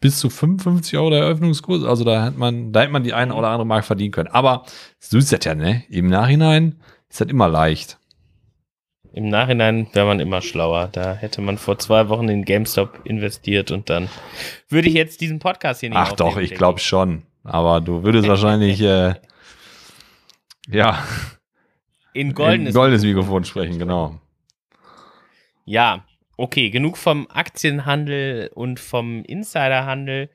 bis 0.01 0.19
zu 0.19 0.31
55 0.31 0.97
Euro 0.97 1.11
der 1.11 1.21
Eröffnungskurs. 1.21 1.85
Also 1.85 2.05
da 2.05 2.23
hat 2.23 2.39
man, 2.39 2.73
da 2.73 2.81
hätte 2.81 2.93
man 2.93 3.05
die 3.05 3.13
eine 3.13 3.35
oder 3.35 3.49
andere 3.49 3.67
Mark 3.67 3.85
verdienen 3.85 4.13
können. 4.13 4.29
Aber 4.29 4.65
so 4.99 5.19
ist 5.19 5.31
das 5.31 5.45
ja, 5.45 5.55
ne? 5.55 5.85
Im 5.91 6.09
Nachhinein 6.09 6.81
ist 7.11 7.21
das 7.21 7.29
immer 7.29 7.49
leicht. 7.49 7.99
Im 9.15 9.29
Nachhinein 9.29 9.89
wäre 9.93 10.07
man 10.07 10.21
immer 10.21 10.41
schlauer. 10.41 10.89
Da 10.91 11.15
hätte 11.15 11.43
man 11.43 11.59
vor 11.59 11.79
zwei 11.79 12.09
Wochen 12.09 12.29
in 12.29 12.45
GameStop 12.45 13.01
investiert 13.05 13.71
und 13.71 13.91
dann 13.91 14.09
würde 14.69 14.89
ich 14.89 14.95
jetzt 14.95 15.21
diesen 15.21 15.39
Podcast 15.39 15.81
hier 15.81 15.91
nicht 15.91 15.99
Ach 15.99 16.13
doch, 16.13 16.39
ich 16.39 16.55
glaube 16.55 16.81
schon. 16.81 17.23
Aber 17.45 17.81
du 17.81 18.03
würdest 18.05 18.27
wahrscheinlich, 18.29 18.81
äh, 18.81 19.15
ja, 20.69 21.05
in 22.15 22.35
goldenes, 22.35 22.71
in 22.71 22.75
goldenes 22.75 23.03
Mikrofon 23.03 23.45
sprechen, 23.45 23.79
genau. 23.79 24.19
Ja, 25.65 26.05
okay, 26.37 26.71
genug 26.71 26.97
vom 26.97 27.27
Aktienhandel 27.31 28.51
und 28.55 28.81
vom 28.81 29.25
Insiderhandel. 29.25 30.31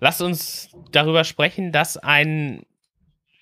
Lass 0.00 0.20
uns 0.20 0.70
darüber 0.92 1.24
sprechen, 1.24 1.72
dass 1.72 1.96
ein 1.96 2.62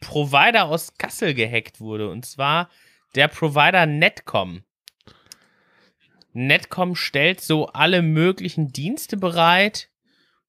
Provider 0.00 0.66
aus 0.66 0.96
Kassel 0.96 1.34
gehackt 1.34 1.80
wurde. 1.80 2.10
Und 2.10 2.24
zwar 2.24 2.70
der 3.14 3.28
Provider 3.28 3.86
Netcom. 3.86 4.62
Netcom 6.32 6.94
stellt 6.96 7.40
so 7.40 7.68
alle 7.68 8.02
möglichen 8.02 8.68
Dienste 8.68 9.16
bereit, 9.16 9.88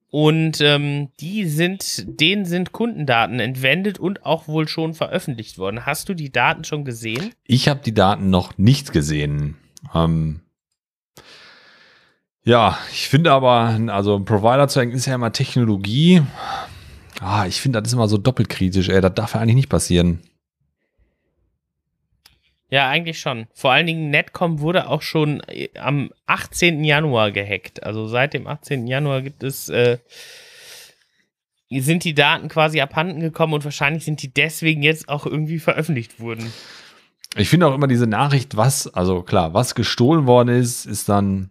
Und 0.09 0.61
ähm, 0.61 1.09
die 1.19 1.45
sind, 1.45 2.05
denen 2.19 2.45
sind 2.45 2.71
Kundendaten 2.71 3.39
entwendet 3.41 3.99
und 3.99 4.25
auch 4.25 4.47
wohl 4.47 4.67
schon 4.67 4.93
veröffentlicht 4.93 5.57
worden. 5.57 5.85
Hast 5.85 6.07
du 6.07 6.13
die 6.13 6.31
Daten 6.31 6.63
schon 6.63 6.85
gesehen? 6.85 7.33
Ich 7.45 7.67
habe 7.67 7.81
die 7.83 7.93
Daten 7.93 8.29
noch 8.29 8.57
nicht 8.57 8.93
gesehen. 8.93 9.57
Ähm, 9.93 10.41
ja, 12.45 12.77
ich 12.93 13.09
finde 13.09 13.33
aber, 13.33 13.77
also 13.87 14.15
ein 14.15 14.23
Provider 14.23 14.69
zu 14.69 14.79
hängen 14.79 14.93
ist 14.93 15.07
ja 15.07 15.15
immer 15.15 15.33
Technologie. 15.33 16.21
Ah, 17.19 17.45
ich 17.45 17.59
finde, 17.59 17.81
das 17.81 17.89
ist 17.89 17.93
immer 17.93 18.07
so 18.07 18.17
doppelt 18.17 18.47
kritisch, 18.47 18.87
ey. 18.87 19.01
Das 19.01 19.13
darf 19.13 19.33
ja 19.33 19.41
eigentlich 19.41 19.55
nicht 19.55 19.69
passieren. 19.69 20.21
Ja, 22.69 22.89
eigentlich 22.89 23.19
schon. 23.19 23.47
Vor 23.53 23.71
allen 23.71 23.85
Dingen 23.85 24.09
Netcom 24.09 24.59
wurde 24.59 24.89
auch 24.89 25.01
schon 25.01 25.41
äh, 25.47 25.69
am 25.79 26.11
18. 26.25 26.83
Januar 26.83 27.31
gehackt. 27.31 27.83
Also 27.83 28.07
seit 28.07 28.33
dem 28.33 28.45
18. 28.47 28.87
Januar 28.87 29.21
gibt 29.21 29.43
es, 29.43 29.69
äh, 29.69 29.99
sind 31.69 32.03
die 32.03 32.13
Daten 32.13 32.49
quasi 32.49 32.81
abhanden 32.81 33.21
gekommen 33.21 33.53
und 33.53 33.63
wahrscheinlich 33.63 34.03
sind 34.03 34.21
die 34.21 34.33
deswegen 34.33 34.83
jetzt 34.83 35.07
auch 35.07 35.25
irgendwie 35.25 35.59
veröffentlicht 35.59 36.19
worden. 36.19 36.51
Ich 37.35 37.49
finde 37.49 37.67
auch 37.67 37.75
immer 37.75 37.87
diese 37.87 38.07
Nachricht, 38.07 38.57
was, 38.57 38.87
also 38.93 39.21
klar, 39.21 39.53
was 39.53 39.75
gestohlen 39.75 40.27
worden 40.27 40.49
ist, 40.49 40.85
ist 40.85 41.07
dann 41.07 41.49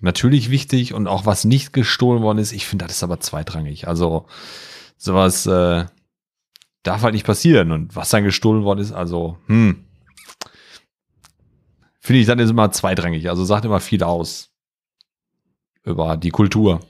natürlich 0.00 0.50
wichtig 0.50 0.94
und 0.94 1.06
auch 1.06 1.26
was 1.26 1.44
nicht 1.44 1.72
gestohlen 1.72 2.22
worden 2.22 2.38
ist. 2.38 2.52
Ich 2.52 2.66
finde, 2.66 2.86
das 2.86 2.96
ist 2.96 3.02
aber 3.02 3.20
zweitrangig. 3.20 3.88
Also 3.88 4.26
sowas 4.96 5.46
äh, 5.46 5.86
darf 6.82 7.02
halt 7.02 7.14
nicht 7.14 7.26
passieren. 7.26 7.72
Und 7.72 7.96
was 7.96 8.10
dann 8.10 8.24
gestohlen 8.24 8.64
worden 8.64 8.80
ist, 8.80 8.92
also, 8.92 9.38
hm, 9.46 9.84
finde 12.00 12.20
ich 12.20 12.26
dann 12.26 12.38
ist 12.38 12.50
immer 12.50 12.72
zweitrangig. 12.72 13.28
Also 13.28 13.44
sagt 13.44 13.64
immer 13.64 13.80
viel 13.80 14.02
aus 14.02 14.50
über 15.84 16.16
die 16.16 16.30
Kultur. 16.30 16.80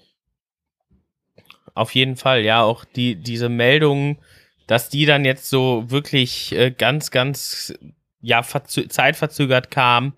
Auf 1.74 1.94
jeden 1.94 2.16
Fall, 2.16 2.42
ja, 2.42 2.62
auch 2.62 2.84
die, 2.84 3.16
diese 3.16 3.48
Meldungen, 3.48 4.18
dass 4.66 4.88
die 4.88 5.06
dann 5.06 5.24
jetzt 5.24 5.48
so 5.48 5.84
wirklich 5.88 6.52
äh, 6.52 6.70
ganz, 6.70 7.10
ganz, 7.10 7.74
ja, 8.20 8.42
zeitverzögert 8.42 9.70
kam 9.70 10.14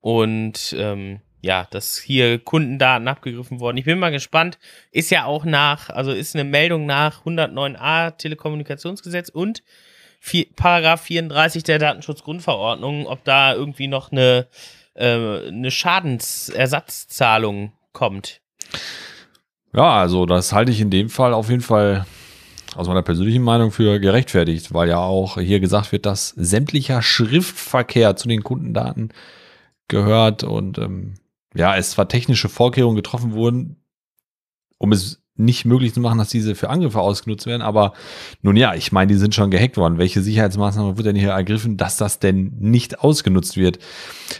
und 0.00 0.74
ähm, 0.78 1.20
ja, 1.42 1.66
dass 1.70 1.98
hier 1.98 2.38
Kundendaten 2.38 3.08
abgegriffen 3.08 3.60
wurden. 3.60 3.78
Ich 3.78 3.84
bin 3.84 3.98
mal 3.98 4.10
gespannt. 4.10 4.58
Ist 4.90 5.10
ja 5.10 5.24
auch 5.24 5.44
nach, 5.44 5.90
also 5.90 6.12
ist 6.12 6.34
eine 6.34 6.44
Meldung 6.44 6.86
nach 6.86 7.24
109a 7.24 8.16
Telekommunikationsgesetz 8.16 9.28
und 9.28 9.62
vier, 10.20 10.46
Paragraph 10.54 11.02
34 11.02 11.64
der 11.64 11.80
Datenschutzgrundverordnung, 11.80 13.06
ob 13.06 13.24
da 13.24 13.54
irgendwie 13.54 13.88
noch 13.88 14.12
eine, 14.12 14.46
äh, 14.94 15.48
eine 15.48 15.70
Schadensersatzzahlung 15.70 17.72
kommt. 17.92 18.40
Ja, 19.74 20.00
also 20.00 20.26
das 20.26 20.52
halte 20.52 20.70
ich 20.70 20.80
in 20.80 20.90
dem 20.90 21.08
Fall 21.08 21.32
auf 21.32 21.48
jeden 21.48 21.62
Fall 21.62 22.06
aus 22.76 22.86
meiner 22.86 23.02
persönlichen 23.02 23.42
Meinung 23.42 23.72
für 23.72 23.98
gerechtfertigt, 23.98 24.72
weil 24.72 24.88
ja 24.88 24.98
auch 24.98 25.38
hier 25.38 25.58
gesagt 25.58 25.90
wird, 25.90 26.06
dass 26.06 26.28
sämtlicher 26.30 27.02
Schriftverkehr 27.02 28.14
zu 28.14 28.28
den 28.28 28.44
Kundendaten 28.44 29.12
gehört 29.88 30.44
und 30.44 30.78
ähm, 30.78 31.14
ja, 31.54 31.76
es 31.76 31.90
zwar 31.90 32.08
technische 32.08 32.48
Vorkehrungen 32.48 32.94
getroffen 32.94 33.32
wurden, 33.32 33.82
um 34.78 34.92
es 34.92 35.19
nicht 35.40 35.64
möglich 35.64 35.94
zu 35.94 36.00
machen, 36.00 36.18
dass 36.18 36.28
diese 36.28 36.54
für 36.54 36.70
Angriffe 36.70 37.00
ausgenutzt 37.00 37.46
werden. 37.46 37.62
Aber 37.62 37.94
nun 38.42 38.56
ja, 38.56 38.74
ich 38.74 38.92
meine, 38.92 39.12
die 39.12 39.18
sind 39.18 39.34
schon 39.34 39.50
gehackt 39.50 39.76
worden. 39.76 39.98
Welche 39.98 40.22
Sicherheitsmaßnahmen 40.22 40.96
wird 40.96 41.06
denn 41.06 41.16
hier 41.16 41.30
ergriffen, 41.30 41.76
dass 41.76 41.96
das 41.96 42.18
denn 42.18 42.52
nicht 42.58 43.00
ausgenutzt 43.00 43.56
wird? 43.56 43.78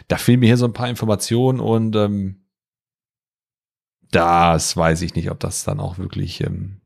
Da 0.09 0.17
fehlen 0.17 0.41
mir 0.41 0.47
hier 0.47 0.57
so 0.57 0.67
ein 0.67 0.73
paar 0.73 0.89
Informationen 0.89 1.61
und 1.61 1.97
ähm, 1.97 2.37
das 4.11 4.77
weiß 4.77 5.03
ich 5.03 5.15
nicht, 5.15 5.31
ob 5.31 5.41
das 5.41 5.65
dann 5.65 5.81
auch 5.81 5.99
wirklich 5.99 6.41
ähm, 6.41 6.81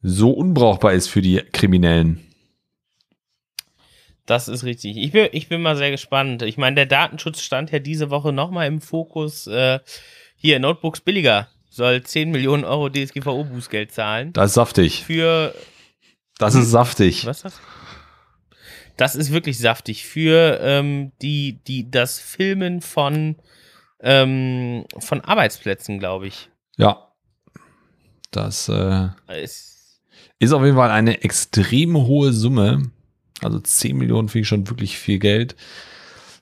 so 0.00 0.30
unbrauchbar 0.30 0.92
ist 0.92 1.08
für 1.08 1.22
die 1.22 1.42
Kriminellen. 1.52 2.20
Das 4.26 4.48
ist 4.48 4.64
richtig. 4.64 4.96
Ich 4.96 5.12
bin, 5.12 5.28
ich 5.32 5.48
bin 5.48 5.62
mal 5.62 5.76
sehr 5.76 5.90
gespannt. 5.92 6.42
Ich 6.42 6.56
meine, 6.56 6.74
der 6.74 6.86
Datenschutz 6.86 7.40
stand 7.40 7.70
ja 7.70 7.78
diese 7.78 8.10
Woche 8.10 8.32
nochmal 8.32 8.66
im 8.66 8.80
Fokus. 8.80 9.46
Äh, 9.46 9.78
hier, 10.36 10.58
Notebooks 10.58 11.00
billiger 11.00 11.48
soll 11.76 12.02
10 12.02 12.30
Millionen 12.30 12.64
Euro 12.64 12.88
DSGVO-Bußgeld 12.88 13.92
zahlen. 13.92 14.32
Das 14.32 14.50
ist 14.50 14.54
saftig. 14.54 15.04
Für. 15.04 15.54
Das 16.38 16.54
ist 16.54 16.70
saftig. 16.70 17.26
Was 17.26 17.38
ist 17.38 17.44
das? 17.44 17.60
Das 18.96 19.14
ist 19.14 19.30
wirklich 19.30 19.58
saftig. 19.58 20.06
Für 20.06 20.58
ähm, 20.62 21.12
die, 21.20 21.60
die, 21.66 21.90
das 21.90 22.18
Filmen 22.18 22.80
von, 22.80 23.36
ähm, 24.00 24.84
von 24.98 25.20
Arbeitsplätzen, 25.20 25.98
glaube 25.98 26.26
ich. 26.26 26.50
Ja. 26.76 27.12
Das 28.30 28.68
äh, 28.68 29.08
ist, 29.42 30.00
ist 30.38 30.52
auf 30.52 30.64
jeden 30.64 30.76
Fall 30.76 30.90
eine 30.90 31.22
extrem 31.22 31.96
hohe 31.96 32.32
Summe. 32.32 32.90
Also 33.42 33.60
10 33.60 33.96
Millionen 33.96 34.28
finde 34.28 34.42
ich 34.42 34.48
schon 34.48 34.68
wirklich 34.68 34.98
viel 34.98 35.18
Geld. 35.18 35.56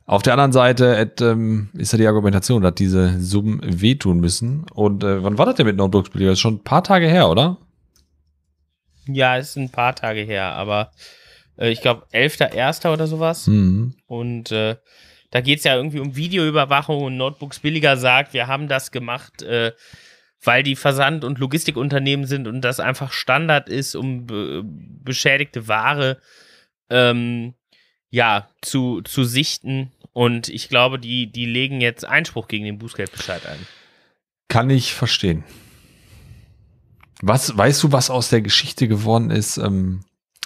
Auf 0.07 0.23
der 0.23 0.35
anderen 0.35 0.53
Seite 0.53 0.97
et, 0.97 1.21
ähm, 1.23 1.71
ist 1.73 1.93
ja 1.93 1.99
die 1.99 2.07
Argumentation, 2.07 2.63
dass 2.63 2.75
diese 2.75 3.21
Summen 3.21 3.61
wehtun 3.63 4.21
müssen. 4.21 4.67
Und 4.75 5.03
äh, 5.03 5.23
wann 5.23 5.39
war 5.39 5.47
das 5.47 5.55
denn 5.55 5.67
mit 5.67 5.77
Notebooks? 5.77 6.11
Das 6.13 6.21
ist 6.21 6.41
schon 6.41 6.57
ein 6.57 6.65
paar 6.65 6.85
Tage 6.85 7.09
her, 7.09 7.29
oder? 7.31 7.57
Ja, 9.07 9.39
es 9.39 9.51
ist 9.51 9.57
ein 9.57 9.71
paar 9.71 9.95
Tage 9.95 10.21
her, 10.21 10.53
aber 10.53 10.91
äh, 11.59 11.71
ich 11.71 11.81
glaube 11.81 12.07
11.01. 12.13 12.93
oder 12.93 13.07
sowas. 13.07 13.47
Mhm. 13.47 13.95
Und 14.07 14.53
äh, 14.53 14.77
da 15.31 15.41
geht 15.41 15.59
es 15.59 15.65
ja 15.65 15.75
irgendwie 15.75 16.01
um 16.01 16.15
Videoüberwachung 16.17 17.03
und 17.03 17.17
Notebooks 17.17 17.61
billiger 17.61 17.97
sagt, 17.97 18.35
wir 18.35 18.47
haben 18.47 18.69
das 18.69 18.93
gemacht, 18.93 19.43
äh, 19.43 19.73
weil 20.43 20.63
die 20.63 20.77
Versand- 20.77 21.25
und 21.25 21.39
Logistikunternehmen 21.39 22.27
sind 22.27 22.47
und 22.47 22.61
das 22.61 22.79
einfach 22.79 23.13
Standard 23.13 23.71
ist, 23.71 23.97
um 23.97 24.27
be 24.27 24.63
beschädigte 24.65 25.67
Ware 25.67 26.19
ähm, 26.91 27.55
ja, 28.11 28.49
zu, 28.61 29.03
zu 29.03 29.25
sichten. 29.25 29.93
Und 30.13 30.49
ich 30.49 30.69
glaube, 30.69 30.99
die, 30.99 31.27
die 31.31 31.47
legen 31.47 31.81
jetzt 31.81 32.05
Einspruch 32.05 32.49
gegen 32.49 32.65
den 32.65 32.79
Bußgeldbescheid 32.79 33.47
ein. 33.47 33.59
Kann 34.49 34.71
ich 34.71 34.95
verstehen. 34.95 35.45
Was, 37.23 37.57
weißt 37.57 37.83
du, 37.83 37.93
was 37.93 38.11
aus 38.11 38.29
der 38.29 38.43
Geschichte 38.43 38.87
geworden 38.87 39.31
ist? 39.31 39.57
Ähm, 39.57 40.05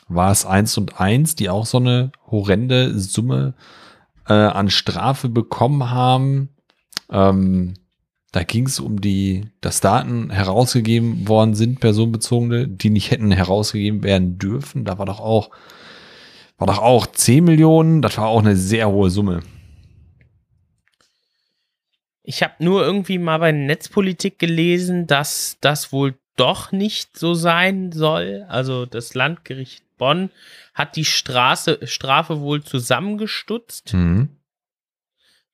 war 0.09 0.33
es 0.33 0.47
eins 0.47 0.79
und 0.79 1.01
eins, 1.01 1.37
die 1.37 1.51
auch 1.51 1.67
so 1.67 1.79
eine 1.79 2.13
horrende 2.31 2.99
Summe 2.99 3.55
äh, 4.27 4.33
an 4.33 4.71
Strafe 4.71 5.29
bekommen 5.29 5.91
haben? 5.91 6.51
Ähm, 7.11 7.75
da 8.33 8.43
ging 8.43 8.67
es 8.67 8.79
um 8.79 9.01
die, 9.01 9.51
dass 9.61 9.81
Daten 9.81 10.31
herausgegeben 10.31 11.29
worden 11.29 11.55
sind, 11.55 11.81
personenbezogene, 11.81 12.69
die 12.69 12.91
nicht 12.91 13.11
hätten 13.11 13.31
herausgegeben 13.31 14.03
werden 14.03 14.39
dürfen. 14.39 14.85
Da 14.85 14.99
war 14.99 15.07
doch 15.07 15.21
auch 15.21 15.51
war 16.59 16.67
doch 16.67 16.79
auch 16.79 17.07
10 17.07 17.45
Millionen, 17.45 18.03
das 18.03 18.19
war 18.19 18.27
auch 18.27 18.41
eine 18.41 18.57
sehr 18.57 18.89
hohe 18.89 19.11
Summe. 19.11 19.43
Ich 22.23 22.43
habe 22.43 22.55
nur 22.59 22.85
irgendwie 22.85 23.19
mal 23.19 23.39
bei 23.39 23.53
Netzpolitik 23.53 24.39
gelesen, 24.39 25.07
dass 25.07 25.57
das 25.61 25.93
wohl 25.93 26.19
doch 26.37 26.73
nicht 26.73 27.17
so 27.17 27.33
sein 27.33 27.91
soll. 27.93 28.45
Also 28.49 28.85
das 28.85 29.15
Landgericht 29.15 29.85
Bonn 29.97 30.31
hat 30.75 30.97
die 30.97 31.05
Straße, 31.05 31.87
Strafe 31.87 32.41
wohl 32.41 32.63
zusammengestutzt. 32.63 33.95
Mhm. 33.95 34.29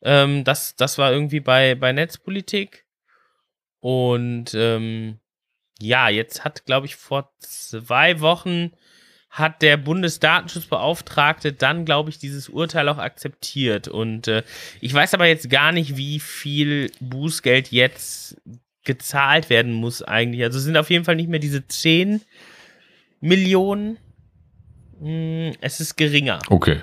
Ähm, 0.02 0.44
das, 0.44 0.76
das 0.76 0.99
war 0.99 1.12
irgendwie 1.12 1.40
bei, 1.40 1.75
bei 1.75 1.92
Netzpolitik. 1.92 2.84
Und 3.80 4.52
ähm, 4.54 5.18
ja, 5.80 6.08
jetzt 6.08 6.44
hat, 6.44 6.66
glaube 6.66 6.87
ich, 6.87 6.96
vor 6.96 7.32
zwei 7.38 8.20
Wochen 8.20 8.73
hat 9.34 9.62
der 9.62 9.76
Bundesdatenschutzbeauftragte 9.76 11.52
dann, 11.52 11.84
glaube 11.84 12.08
ich, 12.08 12.18
dieses 12.18 12.48
Urteil 12.48 12.88
auch 12.88 12.98
akzeptiert. 12.98 13.88
Und 13.88 14.28
äh, 14.28 14.44
ich 14.80 14.94
weiß 14.94 15.12
aber 15.12 15.26
jetzt 15.26 15.50
gar 15.50 15.72
nicht, 15.72 15.96
wie 15.96 16.20
viel 16.20 16.92
Bußgeld 17.00 17.72
jetzt 17.72 18.40
gezahlt 18.84 19.50
werden 19.50 19.72
muss 19.72 20.02
eigentlich. 20.02 20.44
Also 20.44 20.58
es 20.58 20.64
sind 20.64 20.76
auf 20.76 20.88
jeden 20.88 21.04
Fall 21.04 21.16
nicht 21.16 21.28
mehr 21.28 21.40
diese 21.40 21.66
10 21.66 22.20
Millionen. 23.20 23.98
Hm, 25.00 25.52
es 25.60 25.80
ist 25.80 25.96
geringer. 25.96 26.38
Okay. 26.48 26.82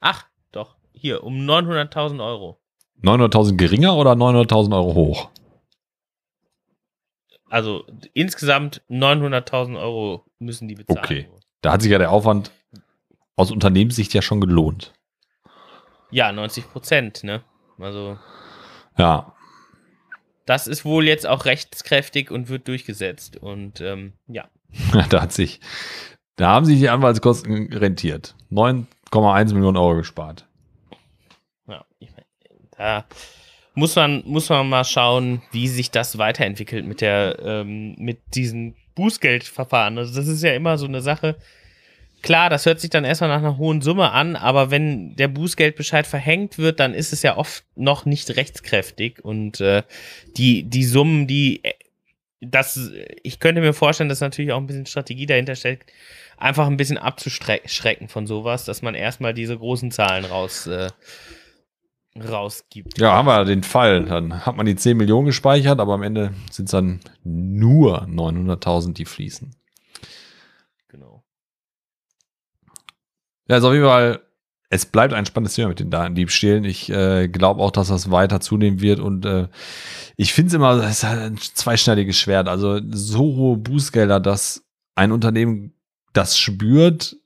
Ach, 0.00 0.26
doch. 0.52 0.76
Hier, 0.92 1.24
um 1.24 1.48
900.000 1.48 2.22
Euro. 2.22 2.58
900.000 3.02 3.56
geringer 3.56 3.96
oder 3.96 4.12
900.000 4.12 4.74
Euro 4.74 4.94
hoch? 4.94 5.30
Also 7.50 7.84
insgesamt 8.12 8.82
900.000 8.90 9.80
Euro 9.80 10.24
müssen 10.38 10.68
die 10.68 10.74
bezahlen. 10.74 10.98
Okay. 10.98 11.28
Da 11.62 11.72
hat 11.72 11.82
sich 11.82 11.90
ja 11.90 11.98
der 11.98 12.12
Aufwand 12.12 12.50
aus 13.36 13.50
Unternehmenssicht 13.50 14.12
ja 14.14 14.22
schon 14.22 14.40
gelohnt. 14.40 14.92
Ja, 16.10 16.32
90 16.32 16.70
Prozent, 16.70 17.24
ne? 17.24 17.42
Also. 17.78 18.18
Ja. 18.96 19.34
Das 20.46 20.66
ist 20.66 20.84
wohl 20.84 21.06
jetzt 21.06 21.26
auch 21.26 21.44
rechtskräftig 21.44 22.30
und 22.30 22.48
wird 22.48 22.68
durchgesetzt. 22.68 23.36
Und 23.36 23.80
ähm, 23.80 24.14
ja. 24.26 24.48
da 25.10 25.22
hat 25.22 25.32
sich, 25.32 25.60
da 26.36 26.48
haben 26.48 26.66
sich 26.66 26.78
die 26.78 26.88
Anwaltskosten 26.88 27.72
rentiert. 27.72 28.34
9,1 28.50 29.54
Millionen 29.54 29.76
Euro 29.76 29.96
gespart. 29.96 30.46
Ja, 31.66 31.84
ich 31.98 32.10
meine, 32.12 32.26
da 32.76 33.04
muss 33.78 33.94
man, 33.94 34.22
muss 34.26 34.48
man 34.48 34.68
mal 34.68 34.84
schauen, 34.84 35.40
wie 35.52 35.68
sich 35.68 35.90
das 35.90 36.18
weiterentwickelt 36.18 36.84
mit 36.84 37.00
der, 37.00 37.38
ähm, 37.42 37.94
mit 37.96 38.18
diesen 38.34 38.74
Bußgeldverfahren. 38.96 39.96
Also 39.98 40.14
das 40.14 40.26
ist 40.26 40.42
ja 40.42 40.52
immer 40.52 40.76
so 40.78 40.86
eine 40.86 41.00
Sache. 41.00 41.36
Klar, 42.20 42.50
das 42.50 42.66
hört 42.66 42.80
sich 42.80 42.90
dann 42.90 43.04
erstmal 43.04 43.30
nach 43.30 43.38
einer 43.38 43.56
hohen 43.56 43.80
Summe 43.80 44.10
an, 44.10 44.34
aber 44.34 44.72
wenn 44.72 45.14
der 45.14 45.28
Bußgeldbescheid 45.28 46.04
verhängt 46.04 46.58
wird, 46.58 46.80
dann 46.80 46.92
ist 46.92 47.12
es 47.12 47.22
ja 47.22 47.36
oft 47.36 47.62
noch 47.76 48.04
nicht 48.04 48.36
rechtskräftig 48.36 49.24
und 49.24 49.60
äh, 49.60 49.84
die, 50.36 50.64
die 50.64 50.84
Summen, 50.84 51.28
die 51.28 51.64
äh, 51.64 51.74
das, 52.40 52.90
ich 53.22 53.38
könnte 53.40 53.60
mir 53.60 53.72
vorstellen, 53.72 54.08
dass 54.08 54.20
natürlich 54.20 54.52
auch 54.52 54.58
ein 54.58 54.66
bisschen 54.66 54.86
Strategie 54.86 55.26
dahinter 55.26 55.56
steckt, 55.56 55.92
einfach 56.36 56.66
ein 56.66 56.76
bisschen 56.76 56.98
abzuschrecken 56.98 58.08
von 58.08 58.26
sowas, 58.26 58.64
dass 58.64 58.82
man 58.82 58.94
erstmal 58.94 59.34
diese 59.34 59.56
großen 59.56 59.90
Zahlen 59.90 60.24
raus, 60.24 60.66
äh, 60.66 60.88
rausgibt. 62.22 62.98
Ja, 62.98 63.12
haben 63.12 63.26
wir 63.26 63.44
den 63.44 63.62
Fall. 63.62 64.04
Dann 64.04 64.46
hat 64.46 64.56
man 64.56 64.66
die 64.66 64.76
10 64.76 64.96
Millionen 64.96 65.26
gespeichert, 65.26 65.80
aber 65.80 65.94
am 65.94 66.02
Ende 66.02 66.32
sind 66.50 66.66
es 66.66 66.72
dann 66.72 67.00
nur 67.24 68.04
900.000, 68.04 68.94
die 68.94 69.04
fließen. 69.04 69.54
Genau. 70.88 71.24
Ja, 73.48 73.56
ist 73.56 73.64
auf 73.64 73.72
jeden 73.72 73.84
Fall, 73.84 74.20
es 74.70 74.86
bleibt 74.86 75.14
ein 75.14 75.26
spannendes 75.26 75.54
Thema 75.54 75.68
mit 75.68 75.80
den 75.80 75.90
Datendiebstählen. 75.90 76.64
Ich 76.64 76.90
äh, 76.90 77.28
glaube 77.28 77.62
auch, 77.62 77.70
dass 77.70 77.88
das 77.88 78.10
weiter 78.10 78.40
zunehmen 78.40 78.80
wird 78.80 79.00
und 79.00 79.24
äh, 79.24 79.48
ich 80.16 80.32
finde 80.32 80.48
es 80.48 80.54
immer, 80.54 80.72
es 80.82 80.98
ist 80.98 81.04
halt 81.04 81.20
ein 81.20 81.38
zweischneidiges 81.38 82.18
Schwert. 82.18 82.48
Also 82.48 82.80
so 82.90 83.20
hohe 83.20 83.56
Bußgelder, 83.56 84.20
dass 84.20 84.64
ein 84.94 85.12
Unternehmen 85.12 85.74
das 86.12 86.38
spürt, 86.38 87.16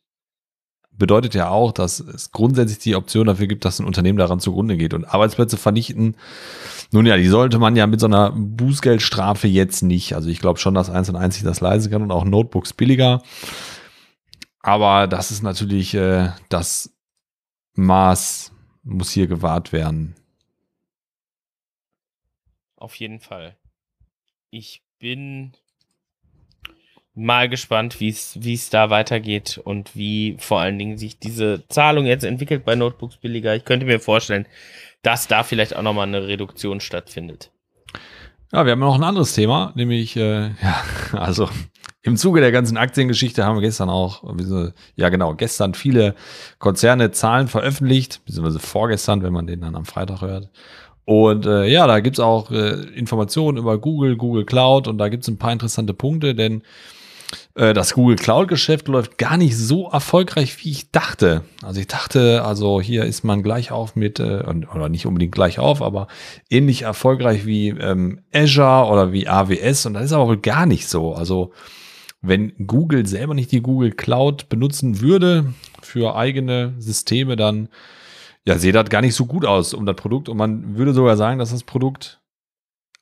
bedeutet 1.02 1.34
ja 1.34 1.48
auch, 1.48 1.72
dass 1.72 1.98
es 1.98 2.30
grundsätzlich 2.30 2.78
die 2.78 2.94
Option 2.94 3.26
dafür 3.26 3.48
gibt, 3.48 3.64
dass 3.64 3.80
ein 3.80 3.86
Unternehmen 3.86 4.18
daran 4.18 4.38
zugrunde 4.38 4.76
geht 4.76 4.94
und 4.94 5.04
Arbeitsplätze 5.04 5.56
vernichten. 5.56 6.16
Nun 6.92 7.06
ja, 7.06 7.16
die 7.16 7.26
sollte 7.26 7.58
man 7.58 7.74
ja 7.74 7.88
mit 7.88 7.98
so 7.98 8.06
einer 8.06 8.30
Bußgeldstrafe 8.30 9.48
jetzt 9.48 9.82
nicht. 9.82 10.14
Also 10.14 10.28
ich 10.28 10.38
glaube 10.38 10.60
schon, 10.60 10.74
dass 10.74 10.90
eins 10.90 11.08
und 11.08 11.16
eins 11.16 11.34
sich 11.34 11.42
das 11.42 11.60
leisten 11.60 11.90
kann 11.90 12.02
und 12.02 12.12
auch 12.12 12.24
Notebooks 12.24 12.72
billiger. 12.72 13.20
Aber 14.60 15.08
das 15.08 15.32
ist 15.32 15.42
natürlich 15.42 15.92
äh, 15.94 16.30
das 16.48 16.94
Maß 17.74 18.52
muss 18.84 19.10
hier 19.10 19.26
gewahrt 19.26 19.72
werden. 19.72 20.14
Auf 22.76 22.94
jeden 22.94 23.18
Fall. 23.18 23.56
Ich 24.50 24.84
bin 25.00 25.56
mal 27.14 27.48
gespannt, 27.48 28.00
wie 28.00 28.08
es 28.08 28.70
da 28.70 28.90
weitergeht 28.90 29.60
und 29.62 29.94
wie 29.94 30.36
vor 30.38 30.60
allen 30.60 30.78
Dingen 30.78 30.96
sich 30.96 31.18
diese 31.18 31.66
Zahlung 31.68 32.06
jetzt 32.06 32.24
entwickelt 32.24 32.64
bei 32.64 32.74
Notebooks 32.74 33.16
billiger. 33.16 33.54
Ich 33.54 33.64
könnte 33.64 33.86
mir 33.86 34.00
vorstellen, 34.00 34.46
dass 35.02 35.28
da 35.28 35.42
vielleicht 35.42 35.76
auch 35.76 35.82
nochmal 35.82 36.06
eine 36.06 36.26
Reduktion 36.26 36.80
stattfindet. 36.80 37.50
Ja, 38.52 38.64
wir 38.64 38.72
haben 38.72 38.80
noch 38.80 38.94
ein 38.94 39.04
anderes 39.04 39.34
Thema, 39.34 39.72
nämlich, 39.74 40.16
äh, 40.16 40.48
ja, 40.48 40.84
also 41.12 41.48
im 42.02 42.16
Zuge 42.16 42.40
der 42.40 42.52
ganzen 42.52 42.76
Aktiengeschichte 42.76 43.44
haben 43.44 43.56
wir 43.56 43.62
gestern 43.62 43.88
auch, 43.88 44.24
ja 44.96 45.08
genau, 45.08 45.34
gestern 45.34 45.74
viele 45.74 46.14
Konzerne 46.58 47.12
Zahlen 47.12 47.46
veröffentlicht, 47.48 48.20
beziehungsweise 48.26 48.58
vorgestern, 48.58 49.22
wenn 49.22 49.32
man 49.32 49.46
den 49.46 49.60
dann 49.60 49.76
am 49.76 49.84
Freitag 49.84 50.20
hört. 50.20 50.50
Und 51.04 51.46
äh, 51.46 51.66
ja, 51.66 51.86
da 51.86 52.00
gibt's 52.00 52.20
auch 52.20 52.50
äh, 52.50 52.72
Informationen 52.94 53.58
über 53.58 53.78
Google, 53.78 54.16
Google 54.16 54.44
Cloud 54.44 54.88
und 54.88 54.98
da 54.98 55.08
gibt's 55.08 55.28
ein 55.28 55.38
paar 55.38 55.52
interessante 55.52 55.94
Punkte, 55.94 56.34
denn 56.34 56.62
das 57.54 57.92
Google 57.92 58.16
Cloud-Geschäft 58.16 58.88
läuft 58.88 59.18
gar 59.18 59.36
nicht 59.36 59.56
so 59.56 59.88
erfolgreich, 59.88 60.64
wie 60.64 60.70
ich 60.70 60.90
dachte. 60.90 61.44
Also 61.62 61.80
ich 61.80 61.86
dachte, 61.86 62.44
also 62.44 62.80
hier 62.80 63.04
ist 63.04 63.24
man 63.24 63.42
gleich 63.42 63.70
auf 63.70 63.94
mit, 63.94 64.20
äh, 64.20 64.42
oder 64.74 64.88
nicht 64.88 65.06
unbedingt 65.06 65.34
gleich 65.34 65.58
auf, 65.58 65.82
aber 65.82 66.06
ähnlich 66.48 66.82
erfolgreich 66.82 67.44
wie 67.44 67.68
ähm, 67.68 68.20
Azure 68.32 68.90
oder 68.90 69.12
wie 69.12 69.28
AWS. 69.28 69.86
Und 69.86 69.94
das 69.94 70.04
ist 70.04 70.12
aber 70.12 70.28
wohl 70.28 70.38
gar 70.38 70.64
nicht 70.64 70.88
so. 70.88 71.14
Also 71.14 71.52
wenn 72.22 72.54
Google 72.66 73.06
selber 73.06 73.34
nicht 73.34 73.52
die 73.52 73.60
Google 73.60 73.90
Cloud 73.90 74.48
benutzen 74.48 75.00
würde 75.00 75.52
für 75.82 76.16
eigene 76.16 76.74
Systeme, 76.78 77.36
dann 77.36 77.68
ja, 78.46 78.58
sehe 78.58 78.72
das 78.72 78.88
gar 78.88 79.02
nicht 79.02 79.14
so 79.14 79.26
gut 79.26 79.44
aus 79.44 79.74
um 79.74 79.84
das 79.84 79.96
Produkt. 79.96 80.28
Und 80.28 80.38
man 80.38 80.78
würde 80.78 80.94
sogar 80.94 81.16
sagen, 81.16 81.38
dass 81.38 81.50
das 81.50 81.64
Produkt 81.64 82.21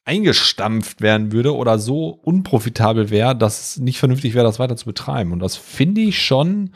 eingestampft 0.05 1.01
werden 1.01 1.33
würde 1.33 1.55
oder 1.55 1.79
so 1.79 2.09
unprofitabel 2.09 3.11
wäre, 3.11 3.37
dass 3.37 3.61
es 3.61 3.77
nicht 3.79 3.99
vernünftig 3.99 4.35
wäre, 4.35 4.45
das 4.45 4.59
weiter 4.59 4.77
zu 4.77 4.87
betreiben. 4.87 5.33
Und 5.33 5.41
das 5.41 5.57
finde 5.57 6.01
ich 6.01 6.23
schon 6.23 6.75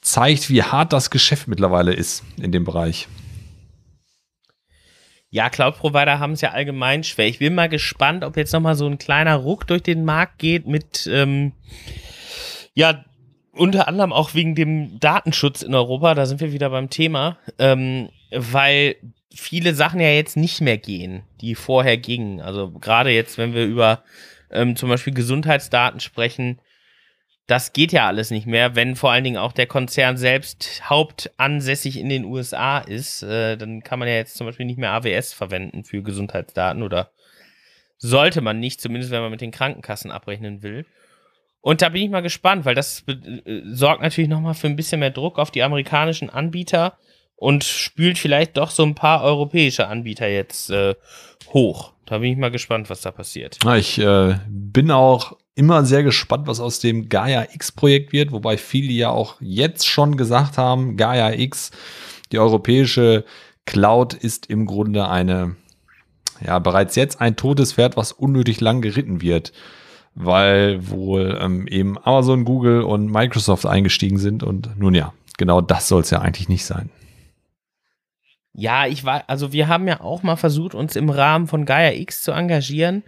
zeigt, 0.00 0.50
wie 0.50 0.62
hart 0.62 0.92
das 0.92 1.10
Geschäft 1.10 1.48
mittlerweile 1.48 1.92
ist 1.92 2.24
in 2.40 2.52
dem 2.52 2.64
Bereich. 2.64 3.08
Ja, 5.30 5.48
Cloud-Provider 5.48 6.18
haben 6.18 6.34
es 6.34 6.42
ja 6.42 6.50
allgemein 6.50 7.04
schwer. 7.04 7.26
Ich 7.26 7.38
bin 7.38 7.54
mal 7.54 7.70
gespannt, 7.70 8.22
ob 8.22 8.36
jetzt 8.36 8.52
nochmal 8.52 8.74
so 8.74 8.86
ein 8.86 8.98
kleiner 8.98 9.36
Ruck 9.36 9.66
durch 9.66 9.82
den 9.82 10.04
Markt 10.04 10.38
geht 10.38 10.66
mit, 10.66 11.08
ähm, 11.10 11.52
ja, 12.74 13.02
unter 13.52 13.88
anderem 13.88 14.12
auch 14.12 14.34
wegen 14.34 14.54
dem 14.54 15.00
Datenschutz 15.00 15.62
in 15.62 15.74
Europa. 15.74 16.14
Da 16.14 16.26
sind 16.26 16.40
wir 16.40 16.52
wieder 16.52 16.68
beim 16.68 16.90
Thema, 16.90 17.38
ähm, 17.58 18.10
weil 18.30 18.96
viele 19.36 19.74
Sachen 19.74 20.00
ja 20.00 20.08
jetzt 20.08 20.36
nicht 20.36 20.60
mehr 20.60 20.78
gehen, 20.78 21.22
die 21.40 21.54
vorher 21.54 21.96
gingen. 21.96 22.40
Also 22.40 22.70
gerade 22.70 23.10
jetzt, 23.10 23.38
wenn 23.38 23.54
wir 23.54 23.64
über 23.64 24.02
ähm, 24.50 24.76
zum 24.76 24.88
Beispiel 24.88 25.14
Gesundheitsdaten 25.14 26.00
sprechen, 26.00 26.60
das 27.46 27.72
geht 27.72 27.92
ja 27.92 28.06
alles 28.06 28.30
nicht 28.30 28.46
mehr, 28.46 28.76
wenn 28.76 28.96
vor 28.96 29.10
allen 29.10 29.24
Dingen 29.24 29.36
auch 29.36 29.52
der 29.52 29.66
Konzern 29.66 30.16
selbst 30.16 30.88
hauptansässig 30.88 31.98
in 31.98 32.08
den 32.08 32.24
USA 32.24 32.78
ist. 32.78 33.22
Äh, 33.22 33.56
dann 33.56 33.82
kann 33.82 33.98
man 33.98 34.08
ja 34.08 34.14
jetzt 34.14 34.36
zum 34.36 34.46
Beispiel 34.46 34.66
nicht 34.66 34.78
mehr 34.78 34.92
AWS 34.92 35.32
verwenden 35.32 35.84
für 35.84 36.02
Gesundheitsdaten 36.02 36.82
oder 36.82 37.10
sollte 37.98 38.40
man 38.40 38.58
nicht, 38.58 38.80
zumindest 38.80 39.12
wenn 39.12 39.22
man 39.22 39.30
mit 39.30 39.40
den 39.40 39.50
Krankenkassen 39.50 40.10
abrechnen 40.10 40.62
will. 40.62 40.86
Und 41.60 41.80
da 41.80 41.88
bin 41.90 42.02
ich 42.02 42.10
mal 42.10 42.22
gespannt, 42.22 42.64
weil 42.64 42.74
das 42.74 43.04
äh, 43.06 43.62
sorgt 43.66 44.02
natürlich 44.02 44.30
nochmal 44.30 44.54
für 44.54 44.66
ein 44.66 44.76
bisschen 44.76 45.00
mehr 45.00 45.10
Druck 45.10 45.38
auf 45.38 45.50
die 45.50 45.62
amerikanischen 45.62 46.30
Anbieter, 46.30 46.98
und 47.36 47.64
spült 47.64 48.18
vielleicht 48.18 48.56
doch 48.56 48.70
so 48.70 48.82
ein 48.82 48.94
paar 48.94 49.22
europäische 49.22 49.88
Anbieter 49.88 50.28
jetzt 50.28 50.70
äh, 50.70 50.94
hoch. 51.52 51.92
Da 52.06 52.18
bin 52.18 52.32
ich 52.32 52.38
mal 52.38 52.50
gespannt, 52.50 52.90
was 52.90 53.00
da 53.00 53.10
passiert. 53.10 53.58
Ja, 53.64 53.76
ich 53.76 53.98
äh, 53.98 54.38
bin 54.48 54.90
auch 54.90 55.36
immer 55.54 55.84
sehr 55.84 56.02
gespannt, 56.02 56.46
was 56.46 56.60
aus 56.60 56.78
dem 56.80 57.08
Gaia 57.08 57.46
X-Projekt 57.52 58.12
wird, 58.12 58.32
wobei 58.32 58.56
viele 58.56 58.92
ja 58.92 59.10
auch 59.10 59.36
jetzt 59.40 59.86
schon 59.86 60.16
gesagt 60.16 60.58
haben, 60.58 60.96
Gaia 60.96 61.32
X, 61.32 61.70
die 62.30 62.38
europäische 62.38 63.24
Cloud 63.66 64.14
ist 64.14 64.46
im 64.46 64.66
Grunde 64.66 65.08
eine, 65.08 65.56
ja, 66.44 66.58
bereits 66.58 66.96
jetzt 66.96 67.20
ein 67.20 67.36
totes 67.36 67.74
Pferd, 67.74 67.96
was 67.96 68.12
unnötig 68.12 68.60
lang 68.60 68.80
geritten 68.80 69.20
wird, 69.20 69.52
weil 70.14 70.88
wohl 70.88 71.38
ähm, 71.40 71.66
eben 71.66 71.98
Amazon, 72.02 72.44
Google 72.44 72.82
und 72.82 73.06
Microsoft 73.06 73.66
eingestiegen 73.66 74.18
sind 74.18 74.42
und 74.42 74.78
nun 74.78 74.94
ja, 74.94 75.12
genau 75.36 75.60
das 75.60 75.88
soll 75.88 76.00
es 76.00 76.10
ja 76.10 76.20
eigentlich 76.20 76.48
nicht 76.48 76.64
sein. 76.64 76.90
Ja, 78.54 78.86
ich 78.86 79.04
war, 79.04 79.24
also 79.28 79.52
wir 79.52 79.68
haben 79.68 79.88
ja 79.88 80.00
auch 80.00 80.22
mal 80.22 80.36
versucht, 80.36 80.74
uns 80.74 80.96
im 80.96 81.08
Rahmen 81.08 81.46
von 81.46 81.64
Gaia 81.64 81.92
X 81.92 82.22
zu 82.22 82.32
engagieren. 82.32 83.02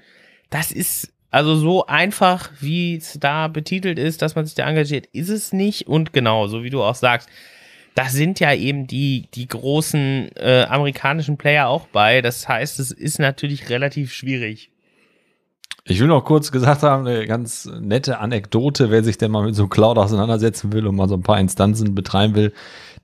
Das 0.51 0.73
ist 0.73 1.13
also 1.31 1.57
so 1.57 1.87
einfach, 1.87 2.51
wie 2.61 2.97
es 2.97 3.19
da 3.21 3.49
betitelt 3.49 3.99
ist, 3.99 4.23
dass 4.23 4.37
man 4.37 4.47
sich 4.47 4.55
da 4.55 4.69
engagiert, 4.69 5.07
ist 5.07 5.29
es 5.29 5.53
nicht. 5.53 5.89
Und 5.89 6.13
genau, 6.13 6.47
so 6.47 6.63
wie 6.63 6.71
du 6.71 6.83
auch 6.83 6.95
sagst, 6.95 7.29
da 7.95 8.09
sind 8.09 8.41
ja 8.41 8.55
eben 8.55 8.87
die, 8.87 9.29
die 9.35 9.49
großen 9.49 10.31
äh, 10.37 10.67
amerikanischen 10.69 11.37
Player 11.37 11.69
auch 11.69 11.87
bei. 11.89 12.23
Das 12.23 12.49
heißt, 12.49 12.81
es 12.81 12.91
ist 12.91 13.19
natürlich 13.19 13.69
relativ 13.69 14.13
schwierig. 14.13 14.71
Ich 15.87 16.01
will 16.01 16.07
noch 16.07 16.25
kurz 16.25 16.51
gesagt 16.51 16.83
haben, 16.83 17.07
eine 17.07 17.27
ganz 17.27 17.69
nette 17.81 18.19
Anekdote, 18.19 18.91
wer 18.91 19.05
sich 19.05 19.19
denn 19.19 19.31
mal 19.31 19.45
mit 19.45 19.55
so 19.55 19.65
einem 19.65 19.71
Cloud 19.71 19.99
auseinandersetzen 19.99 20.73
will 20.73 20.87
und 20.87 20.97
mal 20.97 21.09
so 21.09 21.15
ein 21.15 21.23
paar 21.23 21.39
Instanzen 21.39 21.95
betreiben 21.95 22.35
will, 22.35 22.53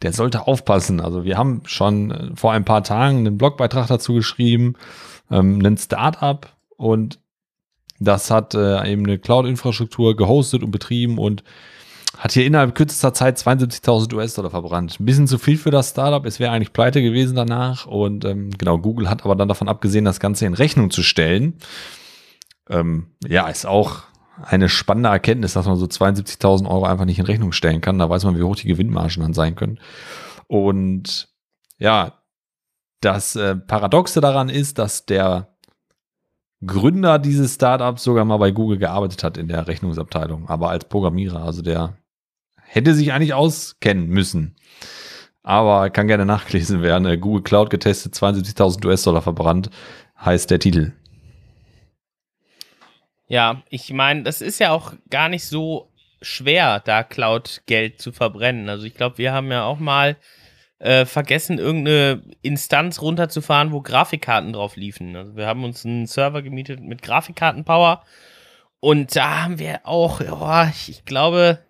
der 0.02 0.12
sollte 0.12 0.46
aufpassen. 0.46 1.00
Also 1.00 1.24
wir 1.24 1.36
haben 1.36 1.62
schon 1.66 2.10
äh, 2.10 2.30
vor 2.34 2.52
ein 2.52 2.64
paar 2.64 2.82
Tagen 2.82 3.18
einen 3.18 3.38
Blogbeitrag 3.38 3.86
dazu 3.88 4.14
geschrieben, 4.14 4.74
ähm, 5.30 5.58
einen 5.58 5.76
Startup 5.76 6.48
und 6.76 7.18
das 7.98 8.30
hat 8.30 8.54
äh, 8.54 8.90
eben 8.90 9.04
eine 9.04 9.18
Cloud-Infrastruktur 9.18 10.16
gehostet 10.16 10.62
und 10.62 10.70
betrieben 10.70 11.18
und 11.18 11.44
hat 12.16 12.32
hier 12.32 12.44
innerhalb 12.44 12.74
kürzester 12.74 13.14
Zeit 13.14 13.38
72.000 13.38 14.14
US-Dollar 14.14 14.50
verbrannt. 14.50 14.98
Ein 14.98 15.04
bisschen 15.04 15.26
zu 15.26 15.38
viel 15.38 15.56
für 15.56 15.70
das 15.70 15.90
Startup. 15.90 16.24
Es 16.26 16.40
wäre 16.40 16.50
eigentlich 16.50 16.72
pleite 16.72 17.02
gewesen 17.02 17.36
danach. 17.36 17.86
Und 17.86 18.24
ähm, 18.24 18.50
genau, 18.58 18.78
Google 18.78 19.08
hat 19.08 19.24
aber 19.24 19.36
dann 19.36 19.48
davon 19.48 19.68
abgesehen, 19.68 20.04
das 20.04 20.18
Ganze 20.18 20.46
in 20.46 20.54
Rechnung 20.54 20.90
zu 20.90 21.02
stellen. 21.02 21.54
Ähm, 22.68 23.06
ja, 23.26 23.48
ist 23.48 23.66
auch 23.66 24.02
eine 24.42 24.68
spannende 24.68 25.10
Erkenntnis, 25.10 25.54
dass 25.54 25.66
man 25.66 25.76
so 25.76 25.86
72.000 25.86 26.68
Euro 26.68 26.84
einfach 26.84 27.04
nicht 27.04 27.18
in 27.18 27.26
Rechnung 27.26 27.52
stellen 27.52 27.80
kann. 27.80 27.98
Da 27.98 28.08
weiß 28.08 28.24
man, 28.24 28.38
wie 28.38 28.42
hoch 28.42 28.56
die 28.56 28.68
Gewinnmargen 28.68 29.22
dann 29.22 29.34
sein 29.34 29.54
können. 29.54 29.78
Und 30.46 31.28
ja, 31.78 32.20
das 33.00 33.36
äh, 33.36 33.56
Paradoxe 33.56 34.20
daran 34.20 34.48
ist, 34.48 34.78
dass 34.78 35.06
der 35.06 35.48
Gründer 36.64 37.18
dieses 37.18 37.54
Startups 37.54 38.04
sogar 38.04 38.24
mal 38.24 38.36
bei 38.36 38.50
Google 38.50 38.78
gearbeitet 38.78 39.24
hat 39.24 39.38
in 39.38 39.48
der 39.48 39.66
Rechnungsabteilung, 39.66 40.48
aber 40.48 40.70
als 40.70 40.84
Programmierer. 40.84 41.42
Also 41.42 41.62
der 41.62 41.96
hätte 42.56 42.94
sich 42.94 43.12
eigentlich 43.12 43.34
auskennen 43.34 44.08
müssen. 44.08 44.56
aber 45.42 45.90
kann 45.90 46.06
gerne 46.06 46.26
nachgelesen 46.26 46.82
werden. 46.82 47.06
Äh, 47.06 47.18
Google 47.18 47.42
Cloud 47.42 47.70
getestet, 47.70 48.14
72.000 48.14 48.86
US-Dollar 48.86 49.22
verbrannt, 49.22 49.70
heißt 50.18 50.50
der 50.50 50.58
Titel. 50.58 50.92
Ja, 53.30 53.62
ich 53.70 53.92
meine, 53.92 54.24
das 54.24 54.40
ist 54.40 54.58
ja 54.58 54.72
auch 54.72 54.92
gar 55.08 55.28
nicht 55.28 55.44
so 55.44 55.88
schwer, 56.20 56.80
da 56.80 57.04
Cloud-Geld 57.04 58.00
zu 58.02 58.10
verbrennen. 58.10 58.68
Also 58.68 58.84
ich 58.86 58.94
glaube, 58.94 59.18
wir 59.18 59.32
haben 59.32 59.52
ja 59.52 59.62
auch 59.62 59.78
mal 59.78 60.16
äh, 60.80 61.04
vergessen, 61.04 61.58
irgendeine 61.58 62.24
Instanz 62.42 63.00
runterzufahren, 63.00 63.70
wo 63.70 63.82
Grafikkarten 63.82 64.52
drauf 64.52 64.74
liefen. 64.74 65.14
Also 65.14 65.36
wir 65.36 65.46
haben 65.46 65.62
uns 65.62 65.86
einen 65.86 66.08
Server 66.08 66.42
gemietet 66.42 66.80
mit 66.80 67.02
Grafikkartenpower 67.02 68.02
und 68.80 69.14
da 69.14 69.44
haben 69.44 69.60
wir 69.60 69.82
auch, 69.84 70.20
oh, 70.20 70.68
ich, 70.68 70.88
ich 70.88 71.04
glaube, 71.04 71.60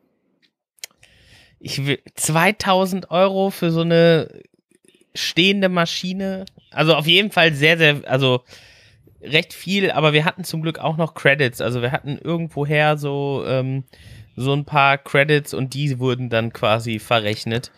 ich 1.59 1.85
will 1.85 1.99
2000 2.14 3.11
Euro 3.11 3.51
für 3.51 3.70
so 3.70 3.83
eine 3.83 4.31
stehende 5.14 5.68
Maschine. 5.68 6.46
Also 6.70 6.94
auf 6.94 7.07
jeden 7.07 7.31
Fall 7.31 7.53
sehr, 7.53 7.77
sehr, 7.77 8.01
also 8.07 8.44
recht 9.22 9.52
viel, 9.52 9.90
aber 9.90 10.12
wir 10.12 10.24
hatten 10.24 10.44
zum 10.44 10.62
Glück 10.62 10.78
auch 10.78 10.96
noch 10.96 11.14
Credits. 11.14 11.61
Also 11.61 11.83
wir 11.83 11.92
hatten 11.92 12.18
irgendwoher 12.18 12.96
so, 12.96 13.44
ähm, 13.46 13.85
so 14.37 14.52
ein 14.52 14.64
paar 14.64 14.98
Credits 14.98 15.54
und 15.54 15.74
die 15.74 15.98
wurden 15.98 16.30
dann 16.30 16.52
quasi 16.52 16.98
verrechnet. 16.98 17.70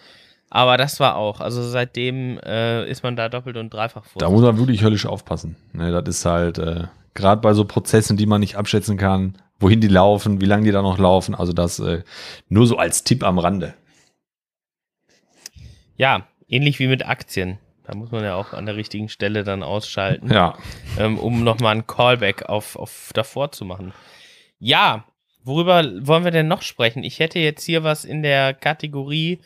Aber 0.50 0.76
das 0.76 1.00
war 1.00 1.16
auch, 1.16 1.40
also 1.40 1.62
seitdem 1.62 2.38
äh, 2.44 2.88
ist 2.88 3.02
man 3.02 3.16
da 3.16 3.28
doppelt 3.28 3.57
und 3.57 3.72
dreifach 3.72 4.05
vor. 4.05 4.20
Da 4.20 4.28
muss 4.28 4.42
man 4.42 4.59
wirklich 4.59 4.83
höllisch 4.83 5.07
aufpassen. 5.07 5.57
Ne, 5.72 5.90
das 5.90 6.16
ist 6.16 6.24
halt, 6.26 6.59
äh, 6.59 6.85
gerade 7.14 7.40
bei 7.40 7.55
so 7.55 7.64
Prozessen, 7.64 8.16
die 8.16 8.26
man 8.26 8.40
nicht 8.40 8.57
abschätzen 8.57 8.96
kann, 8.96 9.38
wohin 9.59 9.81
die 9.81 9.88
laufen, 9.88 10.40
wie 10.40 10.46
lange 10.46 10.64
die 10.64 10.72
da 10.72 10.83
noch 10.83 10.98
laufen. 10.98 11.35
Also 11.35 11.52
das 11.52 11.78
äh, 11.78 12.02
nur 12.48 12.66
so 12.66 12.76
als 12.76 13.05
Tipp 13.05 13.24
am 13.24 13.38
Rande. 13.38 13.74
Ja, 15.96 16.26
ähnlich 16.48 16.78
wie 16.78 16.88
mit 16.88 17.07
Aktien. 17.07 17.59
Da 17.85 17.95
muss 17.97 18.12
man 18.12 18.23
ja 18.23 18.37
auch 18.37 18.53
an 18.53 18.66
der 18.66 18.77
richtigen 18.77 19.09
Stelle 19.09 19.42
dann 19.42 19.62
ausschalten, 19.62 20.31
ja. 20.33 20.57
ähm, 20.99 21.18
um 21.18 21.42
nochmal 21.42 21.75
ein 21.75 21.87
Callback 21.87 22.45
auf, 22.45 22.77
auf 22.77 23.11
davor 23.12 23.51
zu 23.51 23.64
machen. 23.64 23.92
Ja, 24.59 25.05
worüber 25.42 25.85
wollen 26.07 26.25
wir 26.25 26.31
denn 26.31 26.47
noch 26.47 26.62
sprechen? 26.62 27.03
Ich 27.03 27.18
hätte 27.18 27.40
jetzt 27.40 27.64
hier 27.64 27.83
was 27.83 28.05
in 28.05 28.23
der 28.23 28.55
Kategorie 28.55 29.40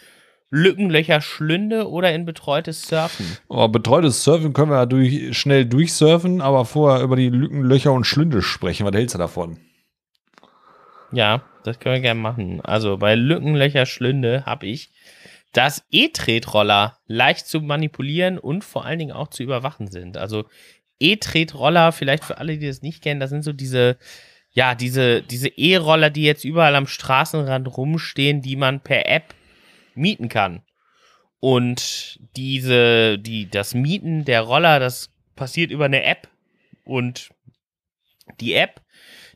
Lückenlöcher 0.51 1.21
Schlünde 1.21 1.91
oder 1.91 2.15
in 2.15 2.25
betreutes 2.25 2.83
Surfen? 2.83 3.27
Oh, 3.49 3.67
betreutes 3.69 4.23
Surfen 4.23 4.53
können 4.53 4.71
wir 4.71 4.77
ja 4.77 4.87
durch, 4.87 5.37
schnell 5.37 5.65
durchsurfen, 5.65 6.41
aber 6.41 6.65
vorher 6.65 7.03
über 7.03 7.17
die 7.17 7.31
Lückenlöcher 7.31 7.93
und 7.93 8.05
Schlünde 8.05 8.43
sprechen. 8.43 8.87
Was 8.87 8.95
hältst 8.95 9.15
du 9.15 9.19
davon? 9.19 9.59
Ja, 11.11 11.43
das 11.65 11.79
können 11.79 11.97
wir 11.97 12.01
gerne 12.01 12.21
machen. 12.21 12.61
Also 12.61 12.97
bei 12.97 13.15
Lückenlöcher 13.17 13.87
Schlünde 13.87 14.45
habe 14.47 14.67
ich, 14.67 14.91
dass 15.57 15.87
E-Tretroller 15.91 16.99
leicht 17.07 17.47
zu 17.47 17.63
manipulieren 17.63 18.39
und 18.39 18.63
vor 18.63 18.85
allen 18.85 18.99
Dingen 18.99 19.13
auch 19.13 19.29
zu 19.29 19.43
überwachen 19.43 19.91
sind. 19.91 20.19
Also 20.19 20.45
E-Tretroller, 21.01 21.93
vielleicht 21.93 22.25
für 22.25 22.37
alle, 22.37 22.59
die 22.59 22.67
das 22.67 22.83
nicht 22.83 23.03
kennen, 23.03 23.21
das 23.21 23.31
sind 23.31 23.43
so 23.43 23.55
diese, 23.55 23.97
ja, 24.51 24.75
diese, 24.75 25.23
diese 25.23 25.49
E-Roller, 25.49 26.11
die 26.11 26.25
jetzt 26.25 26.45
überall 26.45 26.75
am 26.75 26.87
Straßenrand 26.87 27.75
rumstehen, 27.75 28.43
die 28.43 28.57
man 28.57 28.81
per 28.81 29.09
App 29.09 29.35
mieten 29.95 30.29
kann. 30.29 30.61
Und 31.41 32.21
diese, 32.37 33.19
die, 33.19 33.49
das 33.49 33.73
Mieten 33.73 34.27
der 34.27 34.43
Roller, 34.43 34.79
das 34.79 35.11
passiert 35.37 35.71
über 35.71 35.87
eine 35.87 36.05
App. 36.05 36.29
Und 36.85 37.31
die 38.41 38.53
App 38.53 38.83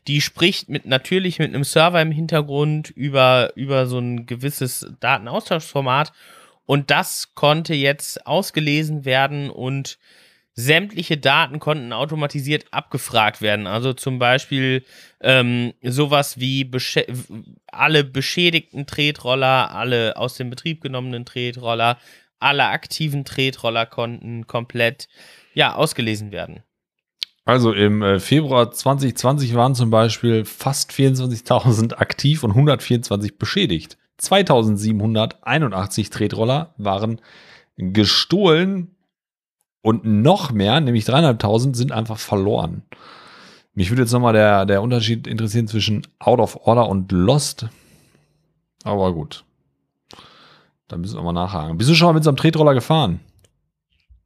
die 0.07 0.21
spricht 0.21 0.69
mit 0.69 0.85
natürlich 0.85 1.39
mit 1.39 1.53
einem 1.53 1.63
Server 1.63 2.01
im 2.01 2.11
Hintergrund 2.11 2.89
über, 2.89 3.51
über 3.55 3.85
so 3.85 3.99
ein 3.99 4.25
gewisses 4.25 4.91
Datenaustauschformat. 4.99 6.11
Und 6.65 6.89
das 6.89 7.35
konnte 7.35 7.73
jetzt 7.73 8.25
ausgelesen 8.25 9.05
werden 9.05 9.49
und 9.49 9.97
sämtliche 10.53 11.17
Daten 11.17 11.59
konnten 11.59 11.93
automatisiert 11.93 12.65
abgefragt 12.71 13.41
werden. 13.41 13.67
Also 13.67 13.93
zum 13.93 14.19
Beispiel 14.19 14.83
ähm, 15.21 15.73
sowas 15.81 16.39
wie 16.39 16.63
besch 16.63 16.99
alle 17.67 18.03
beschädigten 18.03 18.85
Tretroller, 18.85 19.71
alle 19.71 20.17
aus 20.17 20.35
dem 20.35 20.49
Betrieb 20.49 20.81
genommenen 20.81 21.25
Tretroller, 21.25 21.97
alle 22.39 22.65
aktiven 22.65 23.23
Tretroller 23.23 23.85
konnten 23.85 24.47
komplett 24.47 25.07
ja 25.53 25.75
ausgelesen 25.75 26.31
werden. 26.31 26.63
Also 27.45 27.73
im 27.73 28.01
äh, 28.01 28.19
Februar 28.19 28.71
2020 28.71 29.55
waren 29.55 29.75
zum 29.75 29.89
Beispiel 29.89 30.45
fast 30.45 30.91
24.000 30.91 31.95
aktiv 31.95 32.43
und 32.43 32.51
124 32.51 33.37
beschädigt. 33.37 33.97
2781 34.17 36.11
Tretroller 36.11 36.73
waren 36.77 37.19
gestohlen 37.77 38.95
und 39.81 40.05
noch 40.05 40.51
mehr, 40.51 40.79
nämlich 40.79 41.05
3.500, 41.05 41.75
sind 41.75 41.91
einfach 41.91 42.19
verloren. 42.19 42.83
Mich 43.73 43.89
würde 43.89 44.03
jetzt 44.03 44.11
nochmal 44.11 44.33
der, 44.33 44.65
der 44.65 44.83
Unterschied 44.83 45.25
interessieren 45.25 45.67
zwischen 45.67 46.05
Out 46.19 46.39
of 46.39 46.67
Order 46.67 46.87
und 46.89 47.11
Lost. 47.11 47.67
Aber 48.83 49.13
gut. 49.13 49.43
Da 50.87 50.97
müssen 50.97 51.17
wir 51.17 51.23
mal 51.23 51.31
nachhaken. 51.31 51.77
Bist 51.77 51.89
du 51.89 51.95
schon 51.95 52.07
mal 52.07 52.13
mit 52.13 52.23
so 52.23 52.29
einem 52.29 52.37
Tretroller 52.37 52.73
gefahren? 52.73 53.21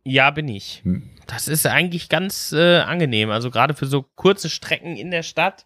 Ja, 0.06 0.30
bin 0.30 0.48
ich. 0.48 0.82
Hm. 0.84 1.10
Das 1.26 1.48
ist 1.48 1.65
eigentlich 1.65 2.10
ganz 2.10 2.54
äh, 2.54 2.78
angenehm. 2.78 3.32
Also 3.32 3.50
gerade 3.50 3.74
für 3.74 3.88
so 3.88 4.04
kurze 4.04 4.50
Strecken 4.50 4.96
in 4.96 5.10
der 5.10 5.24
Stadt. 5.24 5.65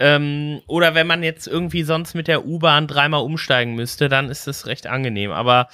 Ähm, 0.00 0.60
oder 0.66 0.96
wenn 0.96 1.06
man 1.06 1.22
jetzt 1.22 1.46
irgendwie 1.46 1.84
sonst 1.84 2.14
mit 2.14 2.26
der 2.26 2.44
U-Bahn 2.44 2.88
dreimal 2.88 3.22
umsteigen 3.22 3.76
müsste, 3.76 4.08
dann 4.08 4.28
ist 4.28 4.48
das 4.48 4.66
recht 4.66 4.88
angenehm. 4.88 5.30
Aber 5.30 5.68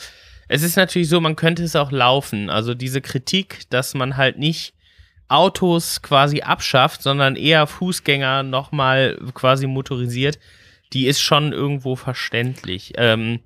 es 0.47 0.63
ist 0.63 0.77
natürlich 0.77 1.09
so, 1.09 1.21
man 1.23 1.37
könnte 1.37 1.65
es 1.65 1.75
auch 1.75 1.91
laufen. 1.91 2.51
Also 2.51 2.75
diese 2.75 3.01
Kritik, 3.01 3.63
dass 3.71 3.95
man 3.95 4.19
halt 4.19 4.39
nicht 4.39 4.75
Autos 5.29 6.03
quasi 6.03 6.43
abschafft, 6.43 7.03
sondern 7.03 7.35
eher 7.35 7.67
Fußgänger 7.67 8.43
nochmal 8.43 9.17
quasi 9.33 9.67
motorisiert, 9.67 10.39
die 10.93 11.07
ist 11.07 11.23
schon 11.23 11.53
irgendwo 11.53 11.97
verständlich. 11.97 12.93
Ähm, 12.97 13.41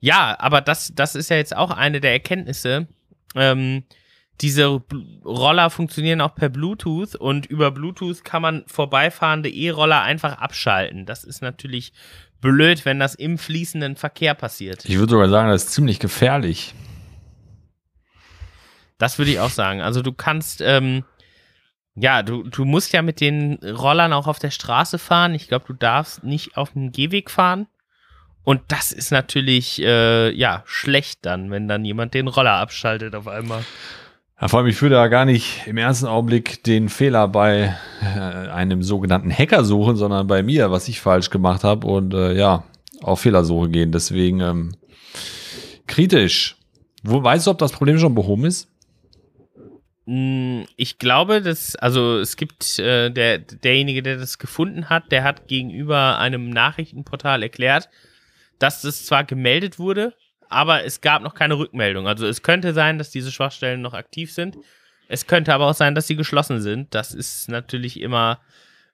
ja, 0.00 0.36
aber 0.38 0.60
das, 0.60 0.92
das 0.94 1.14
ist 1.16 1.30
ja 1.30 1.38
jetzt 1.38 1.56
auch 1.56 1.70
eine 1.70 2.00
der 2.00 2.12
Erkenntnisse, 2.12 2.86
ähm, 3.34 3.84
diese 4.40 4.82
Roller 5.24 5.70
funktionieren 5.70 6.20
auch 6.20 6.34
per 6.34 6.48
Bluetooth 6.48 7.14
und 7.14 7.46
über 7.46 7.70
Bluetooth 7.70 8.24
kann 8.24 8.42
man 8.42 8.64
vorbeifahrende 8.66 9.48
E-Roller 9.48 10.02
einfach 10.02 10.38
abschalten. 10.38 11.06
Das 11.06 11.22
ist 11.22 11.40
natürlich 11.40 11.92
blöd, 12.40 12.84
wenn 12.84 12.98
das 12.98 13.14
im 13.14 13.38
fließenden 13.38 13.96
Verkehr 13.96 14.34
passiert. 14.34 14.84
Ich 14.84 14.98
würde 14.98 15.12
sogar 15.12 15.28
sagen, 15.28 15.48
das 15.48 15.64
ist 15.64 15.72
ziemlich 15.72 16.00
gefährlich. 16.00 16.74
Das 18.98 19.18
würde 19.18 19.30
ich 19.30 19.40
auch 19.40 19.50
sagen. 19.50 19.80
Also 19.80 20.02
du 20.02 20.12
kannst, 20.12 20.60
ähm, 20.60 21.04
ja, 21.94 22.22
du, 22.22 22.42
du 22.42 22.64
musst 22.64 22.92
ja 22.92 23.02
mit 23.02 23.20
den 23.20 23.54
Rollern 23.62 24.12
auch 24.12 24.26
auf 24.26 24.40
der 24.40 24.50
Straße 24.50 24.98
fahren. 24.98 25.34
Ich 25.34 25.48
glaube, 25.48 25.66
du 25.68 25.72
darfst 25.74 26.24
nicht 26.24 26.56
auf 26.56 26.72
dem 26.72 26.90
Gehweg 26.90 27.30
fahren. 27.30 27.66
Und 28.44 28.60
das 28.68 28.92
ist 28.92 29.10
natürlich, 29.10 29.82
äh, 29.82 30.30
ja, 30.30 30.62
schlecht 30.66 31.20
dann, 31.22 31.50
wenn 31.50 31.66
dann 31.66 31.84
jemand 31.84 32.14
den 32.14 32.28
Roller 32.28 32.52
abschaltet 32.52 33.14
auf 33.14 33.26
einmal. 33.26 33.64
Ja, 34.40 34.48
vor 34.48 34.58
allem, 34.58 34.68
ich 34.68 34.80
würde 34.82 34.96
ja 34.96 35.06
gar 35.06 35.24
nicht 35.24 35.66
im 35.66 35.78
ersten 35.78 36.06
Augenblick 36.06 36.62
den 36.64 36.88
Fehler 36.88 37.28
bei 37.28 37.74
äh, 38.02 38.18
einem 38.50 38.82
sogenannten 38.82 39.32
Hacker 39.32 39.64
suchen, 39.64 39.96
sondern 39.96 40.26
bei 40.26 40.42
mir, 40.42 40.70
was 40.70 40.88
ich 40.88 41.00
falsch 41.00 41.30
gemacht 41.30 41.64
habe 41.64 41.86
und 41.86 42.12
äh, 42.12 42.34
ja, 42.34 42.64
auf 43.00 43.20
Fehlersuche 43.20 43.70
gehen. 43.70 43.92
Deswegen 43.92 44.40
ähm, 44.40 44.76
kritisch. 45.86 46.56
Wo, 47.02 47.22
weißt 47.22 47.46
du, 47.46 47.52
ob 47.52 47.58
das 47.58 47.72
Problem 47.72 47.98
schon 47.98 48.14
behoben 48.14 48.44
ist? 48.44 48.68
Hm, 50.06 50.66
ich 50.76 50.98
glaube, 50.98 51.40
dass, 51.40 51.76
also 51.76 52.18
es 52.18 52.36
gibt 52.36 52.78
äh, 52.78 53.10
der, 53.10 53.38
derjenige, 53.38 54.02
der 54.02 54.18
das 54.18 54.38
gefunden 54.38 54.90
hat, 54.90 55.12
der 55.12 55.24
hat 55.24 55.48
gegenüber 55.48 56.18
einem 56.18 56.50
Nachrichtenportal 56.50 57.42
erklärt, 57.42 57.88
dass 58.58 58.82
das 58.82 59.06
zwar 59.06 59.24
gemeldet 59.24 59.78
wurde, 59.78 60.14
aber 60.48 60.84
es 60.84 61.00
gab 61.00 61.22
noch 61.22 61.34
keine 61.34 61.58
Rückmeldung. 61.58 62.06
Also 62.06 62.26
es 62.26 62.42
könnte 62.42 62.72
sein, 62.72 62.98
dass 62.98 63.10
diese 63.10 63.32
Schwachstellen 63.32 63.82
noch 63.82 63.94
aktiv 63.94 64.32
sind. 64.32 64.56
Es 65.08 65.26
könnte 65.26 65.52
aber 65.52 65.66
auch 65.66 65.74
sein, 65.74 65.94
dass 65.94 66.06
sie 66.06 66.16
geschlossen 66.16 66.60
sind. 66.60 66.94
Das 66.94 67.12
ist 67.12 67.48
natürlich 67.48 68.00
immer 68.00 68.40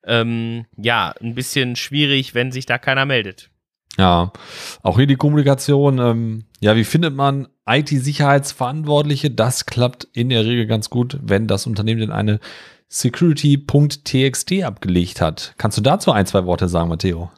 ähm, 0.04 0.66
ja 0.76 1.14
ein 1.20 1.34
bisschen 1.34 1.76
schwierig, 1.76 2.34
wenn 2.34 2.52
sich 2.52 2.66
da 2.66 2.78
keiner 2.78 3.04
meldet. 3.04 3.50
Ja, 3.98 4.32
auch 4.82 4.96
hier 4.96 5.06
die 5.06 5.16
Kommunikation. 5.16 5.98
Ähm, 5.98 6.44
ja, 6.60 6.76
wie 6.76 6.84
findet 6.84 7.14
man 7.14 7.48
IT-Sicherheitsverantwortliche? 7.66 9.30
Das 9.30 9.66
klappt 9.66 10.04
in 10.12 10.30
der 10.30 10.44
Regel 10.44 10.66
ganz 10.66 10.90
gut, 10.90 11.18
wenn 11.22 11.46
das 11.46 11.66
Unternehmen 11.66 12.00
denn 12.00 12.12
eine 12.12 12.40
security.txt 12.88 14.62
abgelegt 14.64 15.20
hat. 15.20 15.54
Kannst 15.58 15.78
du 15.78 15.82
dazu 15.82 16.12
ein, 16.12 16.26
zwei 16.26 16.44
Worte 16.44 16.68
sagen, 16.68 16.88
Matteo? 16.88 17.30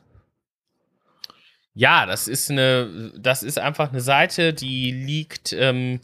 Ja, 1.75 2.07
das 2.07 2.29
ist 2.29 2.51
eine, 2.51 3.13
das 3.17 3.43
ist 3.43 3.59
einfach 3.59 3.91
eine 3.91 4.01
Seite, 4.01 4.53
die 4.53 4.91
liegt 4.91 5.53
ähm, 5.55 6.01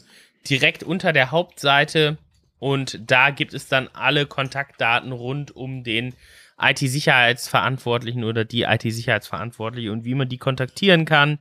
direkt 0.49 0.83
unter 0.83 1.13
der 1.13 1.31
Hauptseite 1.31 2.17
und 2.57 2.99
da 3.05 3.29
gibt 3.29 3.53
es 3.53 3.67
dann 3.67 3.87
alle 3.93 4.25
Kontaktdaten 4.25 5.11
rund 5.11 5.55
um 5.55 5.83
den 5.83 6.15
IT-Sicherheitsverantwortlichen 6.59 8.23
oder 8.23 8.45
die 8.45 8.63
IT-Sicherheitsverantwortliche 8.63 9.91
und 9.91 10.05
wie 10.05 10.15
man 10.15 10.27
die 10.27 10.39
kontaktieren 10.39 11.05
kann, 11.05 11.39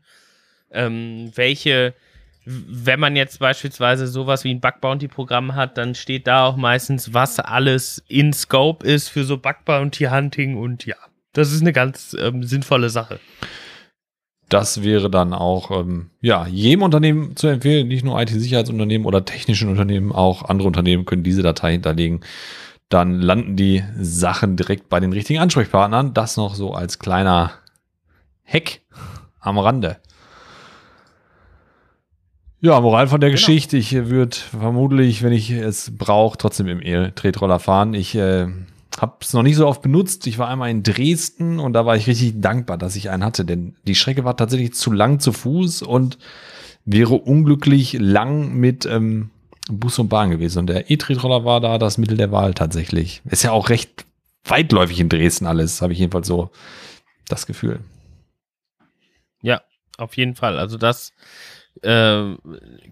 ähm, 0.71 1.33
welche 1.35 1.95
wenn 2.51 2.99
man 2.99 3.15
jetzt 3.15 3.41
beispielsweise 3.41 4.07
sowas 4.07 4.43
wie 4.43 4.55
ein 4.55 4.61
Bug 4.61 4.81
Bounty 4.81 5.07
Programm 5.07 5.55
hat, 5.55 5.77
dann 5.77 5.95
steht 5.95 6.27
da 6.27 6.47
auch 6.47 6.57
meistens, 6.57 7.13
was 7.13 7.41
alles 7.41 8.03
in 8.09 8.33
Scope 8.33 8.87
ist 8.87 9.09
für 9.09 9.25
so 9.25 9.37
Bug 9.37 9.67
Bounty 9.67 10.05
Hunting 10.05 10.57
und 10.57 10.87
ja, 10.87 10.97
das 11.35 11.53
ist 11.53 11.61
eine 11.61 11.75
ganz 11.75 12.17
ähm, 12.19 12.43
sinnvolle 12.43 12.89
Sache. 12.89 13.21
Das 14.49 14.83
wäre 14.83 15.11
dann 15.11 15.35
auch 15.35 15.71
ähm, 15.71 16.11
ja, 16.21 16.47
jedem 16.47 16.83
Unternehmen 16.83 17.37
zu 17.37 17.49
empfehlen, 17.49 17.89
nicht 17.89 18.05
nur 18.05 18.21
IT-Sicherheitsunternehmen 18.21 19.07
oder 19.07 19.25
technischen 19.25 19.69
Unternehmen, 19.69 20.11
auch 20.13 20.43
andere 20.43 20.69
Unternehmen 20.69 21.05
können 21.05 21.23
diese 21.23 21.43
Datei 21.43 21.73
hinterlegen. 21.73 22.21
Dann 22.89 23.21
landen 23.21 23.57
die 23.57 23.85
Sachen 24.01 24.57
direkt 24.57 24.89
bei 24.89 25.01
den 25.01 25.13
richtigen 25.13 25.41
Ansprechpartnern. 25.41 26.15
Das 26.15 26.39
noch 26.39 26.55
so 26.55 26.73
als 26.73 26.99
kleiner 26.99 27.53
Hack 28.47 28.81
am 29.41 29.59
Rande. 29.59 29.99
Ja, 32.61 32.81
Moral 32.81 33.07
von 33.07 33.21
der 33.21 33.31
genau. 33.31 33.39
Geschichte. 33.39 33.77
Ich 33.77 33.93
würde 33.95 34.35
vermutlich, 34.35 35.23
wenn 35.23 35.33
ich 35.33 35.51
es 35.51 35.97
brauche, 35.97 36.39
trotzdem 36.39 36.67
im 36.67 36.81
E-Tretroller 36.83 37.61
fahren. 37.61 37.95
Ich 37.95 38.17
äh, 38.17 38.49
habe 39.01 39.17
es 39.21 39.33
noch 39.33 39.43
nicht 39.43 39.57
so 39.57 39.67
oft 39.67 39.83
benutzt. 39.83 40.27
Ich 40.27 40.39
war 40.39 40.49
einmal 40.49 40.71
in 40.71 40.83
Dresden 40.83 41.59
und 41.61 41.73
da 41.73 41.87
war 41.87 41.97
ich 41.97 42.07
richtig 42.07 42.41
dankbar, 42.41 42.79
dass 42.79 42.97
ich 42.97 43.11
einen 43.11 43.25
hatte, 43.25 43.45
denn 43.45 43.77
die 43.85 43.95
Strecke 43.95 44.25
war 44.25 44.37
tatsächlich 44.37 44.75
zu 44.75 44.91
lang 44.91 45.21
zu 45.21 45.33
Fuß 45.33 45.83
und 45.83 46.19
wäre 46.85 47.15
unglücklich 47.15 47.95
lang 47.95 48.55
mit 48.55 48.87
ähm, 48.87 49.31
Bus 49.71 49.99
und 49.99 50.09
Bahn 50.09 50.31
gewesen. 50.31 50.61
Und 50.61 50.67
der 50.69 50.91
E-Tretroller 50.91 51.45
war 51.45 51.61
da 51.61 51.79
das 51.79 51.99
Mittel 51.99 52.17
der 52.17 52.33
Wahl 52.33 52.55
tatsächlich. 52.55 53.23
Ist 53.27 53.43
ja 53.43 53.53
auch 53.53 53.69
recht 53.69 54.07
weitläufig 54.45 54.99
in 55.01 55.09
Dresden 55.09 55.47
alles, 55.47 55.83
habe 55.83 55.93
ich 55.93 55.99
jedenfalls 55.99 56.27
so 56.27 56.51
das 57.29 57.47
Gefühl. 57.47 57.81
Ja, 59.43 59.61
auf 59.99 60.17
jeden 60.17 60.35
Fall. 60.35 60.59
Also 60.59 60.79
das 60.79 61.13
äh, 61.83 62.35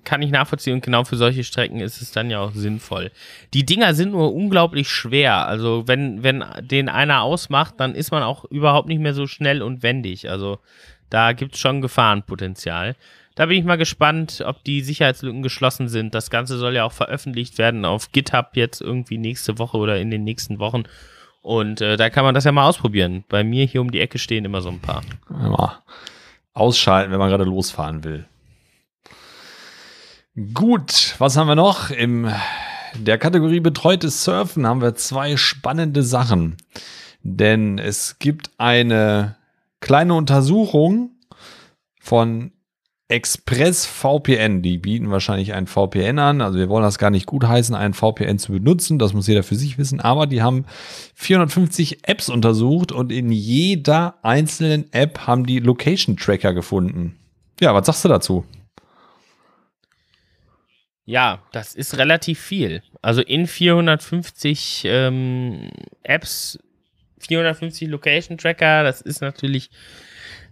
kann 0.04 0.22
ich 0.22 0.30
nachvollziehen 0.30 0.74
und 0.74 0.84
genau 0.84 1.04
für 1.04 1.16
solche 1.16 1.44
Strecken 1.44 1.80
ist 1.80 2.00
es 2.00 2.12
dann 2.12 2.30
ja 2.30 2.40
auch 2.40 2.52
sinnvoll. 2.52 3.10
Die 3.54 3.66
Dinger 3.66 3.94
sind 3.94 4.12
nur 4.12 4.34
unglaublich 4.34 4.88
schwer. 4.88 5.46
Also 5.46 5.84
wenn, 5.86 6.22
wenn 6.22 6.44
den 6.60 6.88
einer 6.88 7.22
ausmacht, 7.22 7.74
dann 7.78 7.94
ist 7.94 8.10
man 8.10 8.22
auch 8.22 8.44
überhaupt 8.44 8.88
nicht 8.88 9.00
mehr 9.00 9.14
so 9.14 9.26
schnell 9.26 9.62
und 9.62 9.82
wendig. 9.82 10.30
Also 10.30 10.58
da 11.10 11.32
gibt 11.32 11.54
es 11.54 11.60
schon 11.60 11.80
Gefahrenpotenzial. 11.80 12.96
Da 13.34 13.46
bin 13.46 13.58
ich 13.58 13.64
mal 13.64 13.76
gespannt, 13.76 14.42
ob 14.46 14.64
die 14.64 14.80
Sicherheitslücken 14.80 15.42
geschlossen 15.42 15.88
sind. 15.88 16.14
Das 16.14 16.30
Ganze 16.30 16.56
soll 16.56 16.74
ja 16.74 16.84
auch 16.84 16.92
veröffentlicht 16.92 17.58
werden 17.58 17.84
auf 17.84 18.10
GitHub 18.12 18.50
jetzt 18.54 18.80
irgendwie 18.80 19.18
nächste 19.18 19.58
Woche 19.58 19.76
oder 19.76 19.98
in 20.00 20.10
den 20.10 20.24
nächsten 20.24 20.58
Wochen. 20.58 20.84
Und 21.42 21.80
äh, 21.80 21.96
da 21.96 22.10
kann 22.10 22.24
man 22.24 22.34
das 22.34 22.44
ja 22.44 22.52
mal 22.52 22.66
ausprobieren. 22.66 23.24
Bei 23.28 23.44
mir 23.44 23.66
hier 23.66 23.82
um 23.82 23.90
die 23.90 24.00
Ecke 24.00 24.18
stehen 24.18 24.44
immer 24.44 24.62
so 24.62 24.70
ein 24.70 24.80
paar. 24.80 25.02
Ja, 25.30 25.82
ausschalten, 26.54 27.12
wenn 27.12 27.18
man 27.18 27.28
gerade 27.28 27.44
losfahren 27.44 28.02
will. 28.02 28.26
Gut, 30.52 31.14
was 31.16 31.38
haben 31.38 31.48
wir 31.48 31.54
noch? 31.54 31.90
In 31.90 32.30
der 32.94 33.16
Kategorie 33.16 33.60
betreutes 33.60 34.22
Surfen 34.22 34.66
haben 34.66 34.82
wir 34.82 34.94
zwei 34.94 35.38
spannende 35.38 36.02
Sachen. 36.02 36.58
Denn 37.22 37.78
es 37.78 38.18
gibt 38.18 38.50
eine 38.58 39.36
kleine 39.80 40.12
Untersuchung 40.12 41.12
von 41.98 42.52
Express 43.08 43.86
VPN. 43.86 44.60
Die 44.60 44.76
bieten 44.76 45.10
wahrscheinlich 45.10 45.54
ein 45.54 45.66
VPN 45.66 46.18
an. 46.18 46.42
Also 46.42 46.58
wir 46.58 46.68
wollen 46.68 46.84
das 46.84 46.98
gar 46.98 47.10
nicht 47.10 47.24
gutheißen, 47.24 47.74
einen 47.74 47.94
VPN 47.94 48.38
zu 48.38 48.52
benutzen. 48.52 48.98
Das 48.98 49.14
muss 49.14 49.28
jeder 49.28 49.42
für 49.42 49.56
sich 49.56 49.78
wissen. 49.78 50.00
Aber 50.00 50.26
die 50.26 50.42
haben 50.42 50.66
450 51.14 52.06
Apps 52.06 52.28
untersucht 52.28 52.92
und 52.92 53.10
in 53.10 53.32
jeder 53.32 54.18
einzelnen 54.22 54.92
App 54.92 55.26
haben 55.26 55.46
die 55.46 55.60
Location 55.60 56.18
Tracker 56.18 56.52
gefunden. 56.52 57.16
Ja, 57.58 57.72
was 57.72 57.86
sagst 57.86 58.04
du 58.04 58.08
dazu? 58.10 58.44
Ja, 61.06 61.40
das 61.52 61.76
ist 61.76 61.96
relativ 61.96 62.40
viel. 62.40 62.82
Also 63.00 63.22
in 63.22 63.46
450 63.46 64.82
ähm, 64.86 65.70
Apps, 66.02 66.58
450 67.20 67.88
Location 67.88 68.36
Tracker, 68.36 68.82
das 68.82 69.00
ist 69.00 69.20
natürlich 69.20 69.70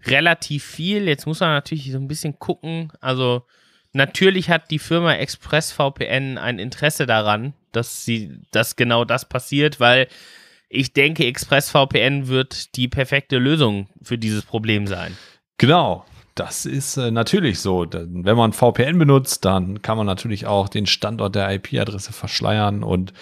relativ 0.06 0.64
viel. 0.64 1.08
Jetzt 1.08 1.26
muss 1.26 1.40
man 1.40 1.50
natürlich 1.50 1.90
so 1.90 1.98
ein 1.98 2.06
bisschen 2.06 2.38
gucken. 2.38 2.92
Also 3.00 3.42
natürlich 3.92 4.48
hat 4.48 4.70
die 4.70 4.78
Firma 4.78 5.14
ExpressVPN 5.14 6.38
ein 6.38 6.60
Interesse 6.60 7.06
daran, 7.06 7.54
dass 7.72 8.04
sie, 8.04 8.38
dass 8.52 8.76
genau 8.76 9.04
das 9.04 9.28
passiert, 9.28 9.80
weil 9.80 10.06
ich 10.68 10.92
denke, 10.92 11.26
ExpressVPN 11.26 12.28
wird 12.28 12.76
die 12.76 12.86
perfekte 12.86 13.38
Lösung 13.38 13.88
für 14.02 14.18
dieses 14.18 14.44
Problem 14.44 14.86
sein. 14.86 15.16
Genau. 15.58 16.06
Das 16.34 16.66
ist 16.66 16.96
äh, 16.96 17.10
natürlich 17.10 17.60
so. 17.60 17.86
Wenn 17.90 18.36
man 18.36 18.52
VPN 18.52 18.98
benutzt, 18.98 19.44
dann 19.44 19.82
kann 19.82 19.96
man 19.96 20.06
natürlich 20.06 20.46
auch 20.46 20.68
den 20.68 20.86
Standort 20.86 21.34
der 21.36 21.50
IP-Adresse 21.52 22.12
verschleiern. 22.12 22.82
Und 22.82 23.12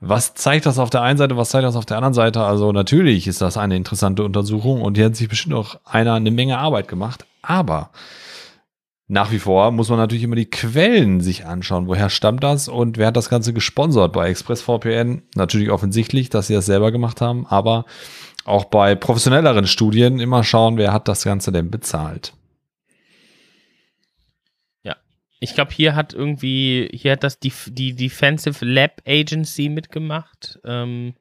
was 0.00 0.34
zeigt 0.34 0.66
das 0.66 0.78
auf 0.78 0.90
der 0.90 1.02
einen 1.02 1.18
Seite, 1.18 1.36
was 1.36 1.50
zeigt 1.50 1.64
das 1.64 1.76
auf 1.76 1.86
der 1.86 1.98
anderen 1.98 2.14
Seite? 2.14 2.42
Also 2.42 2.72
natürlich 2.72 3.28
ist 3.28 3.40
das 3.40 3.56
eine 3.56 3.76
interessante 3.76 4.24
Untersuchung 4.24 4.82
und 4.82 4.96
hier 4.96 5.06
hat 5.06 5.16
sich 5.16 5.28
bestimmt 5.28 5.54
auch 5.54 5.78
einer 5.84 6.14
eine 6.14 6.30
Menge 6.30 6.58
Arbeit 6.58 6.88
gemacht. 6.88 7.24
Aber 7.42 7.90
nach 9.06 9.30
wie 9.30 9.38
vor 9.38 9.70
muss 9.72 9.88
man 9.88 9.98
natürlich 9.98 10.24
immer 10.24 10.36
die 10.36 10.50
Quellen 10.50 11.20
sich 11.20 11.44
anschauen. 11.44 11.86
Woher 11.86 12.10
stammt 12.10 12.42
das 12.42 12.68
und 12.68 12.96
wer 12.96 13.08
hat 13.08 13.16
das 13.16 13.28
Ganze 13.28 13.52
gesponsert 13.52 14.12
bei 14.12 14.30
ExpressVPN? 14.30 15.22
Natürlich 15.34 15.70
offensichtlich, 15.70 16.30
dass 16.30 16.46
sie 16.46 16.54
das 16.54 16.66
selber 16.66 16.92
gemacht 16.92 17.20
haben, 17.20 17.46
aber 17.46 17.84
auch 18.44 18.64
bei 18.64 18.94
professionelleren 18.94 19.66
Studien 19.66 20.18
immer 20.18 20.44
schauen, 20.44 20.76
wer 20.76 20.92
hat 20.92 21.08
das 21.08 21.24
Ganze 21.24 21.52
denn 21.52 21.70
bezahlt. 21.70 22.34
Ich 25.40 25.54
glaube, 25.54 25.72
hier 25.72 25.94
hat 25.94 26.12
irgendwie, 26.12 26.88
hier 26.92 27.12
hat 27.12 27.24
das 27.24 27.40
die, 27.40 27.52
die 27.68 27.94
Defensive 27.94 28.64
Lab 28.64 29.02
Agency 29.06 29.68
mitgemacht. 29.68 30.58
Ähm, 30.64 31.14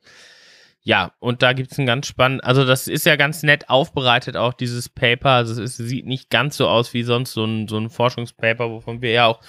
ja, 0.81 1.13
und 1.19 1.41
da 1.43 1.53
gibt 1.53 1.71
es 1.71 1.77
ein 1.77 1.85
ganz 1.85 2.07
spannend, 2.07 2.43
also 2.43 2.65
das 2.65 2.87
ist 2.87 3.05
ja 3.05 3.15
ganz 3.15 3.43
nett 3.43 3.69
aufbereitet, 3.69 4.37
auch 4.37 4.53
dieses 4.53 4.89
Paper. 4.89 5.31
Also 5.31 5.61
es 5.61 5.77
sieht 5.77 6.05
nicht 6.05 6.29
ganz 6.29 6.57
so 6.57 6.67
aus 6.67 6.93
wie 6.93 7.03
sonst 7.03 7.33
so 7.33 7.45
ein, 7.45 7.67
so 7.67 7.77
ein 7.77 7.89
Forschungspaper, 7.89 8.69
wovon 8.69 9.01
wir 9.01 9.11
ja 9.11 9.25
auch, 9.27 9.41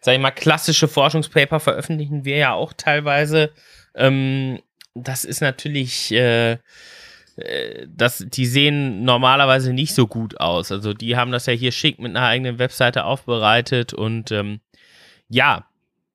sag 0.00 0.14
ich 0.14 0.20
mal, 0.20 0.30
klassische 0.30 0.88
Forschungspaper 0.88 1.60
veröffentlichen 1.60 2.24
wir 2.24 2.36
ja 2.36 2.52
auch 2.52 2.72
teilweise. 2.72 3.52
Ähm, 3.94 4.60
das 4.94 5.24
ist 5.24 5.40
natürlich, 5.40 6.12
äh, 6.12 6.58
das, 7.86 8.24
die 8.26 8.46
sehen 8.46 9.04
normalerweise 9.04 9.72
nicht 9.72 9.94
so 9.94 10.06
gut 10.06 10.40
aus. 10.40 10.72
Also 10.72 10.92
die 10.92 11.16
haben 11.16 11.30
das 11.30 11.46
ja 11.46 11.52
hier 11.52 11.72
schick 11.72 11.98
mit 11.98 12.16
einer 12.16 12.26
eigenen 12.26 12.58
Webseite 12.58 13.04
aufbereitet 13.04 13.94
und 13.94 14.32
ähm, 14.32 14.60
ja, 15.28 15.68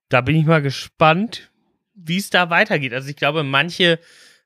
da 0.09 0.21
bin 0.21 0.35
ich 0.35 0.45
mal 0.45 0.61
gespannt, 0.61 1.51
wie 1.95 2.17
es 2.17 2.29
da 2.29 2.49
weitergeht. 2.49 2.93
Also 2.93 3.09
ich 3.09 3.15
glaube, 3.15 3.43
manche, 3.43 3.99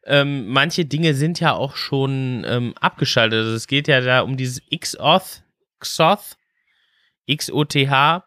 ähm, 0.06 0.48
manche 0.48 0.86
Dinge 0.86 1.14
sind 1.14 1.40
ja 1.40 1.54
auch 1.54 1.76
schon 1.76 2.46
ähm, 2.48 2.74
abgeschaltet. 2.80 3.40
Also 3.40 3.56
es 3.56 3.68
geht 3.68 3.88
ja 3.88 4.02
da 4.02 4.22
um 4.22 4.38
dieses 4.38 4.62
XOth, 4.70 5.44
XOth, 5.80 6.38
X-O-T-H 7.26 8.24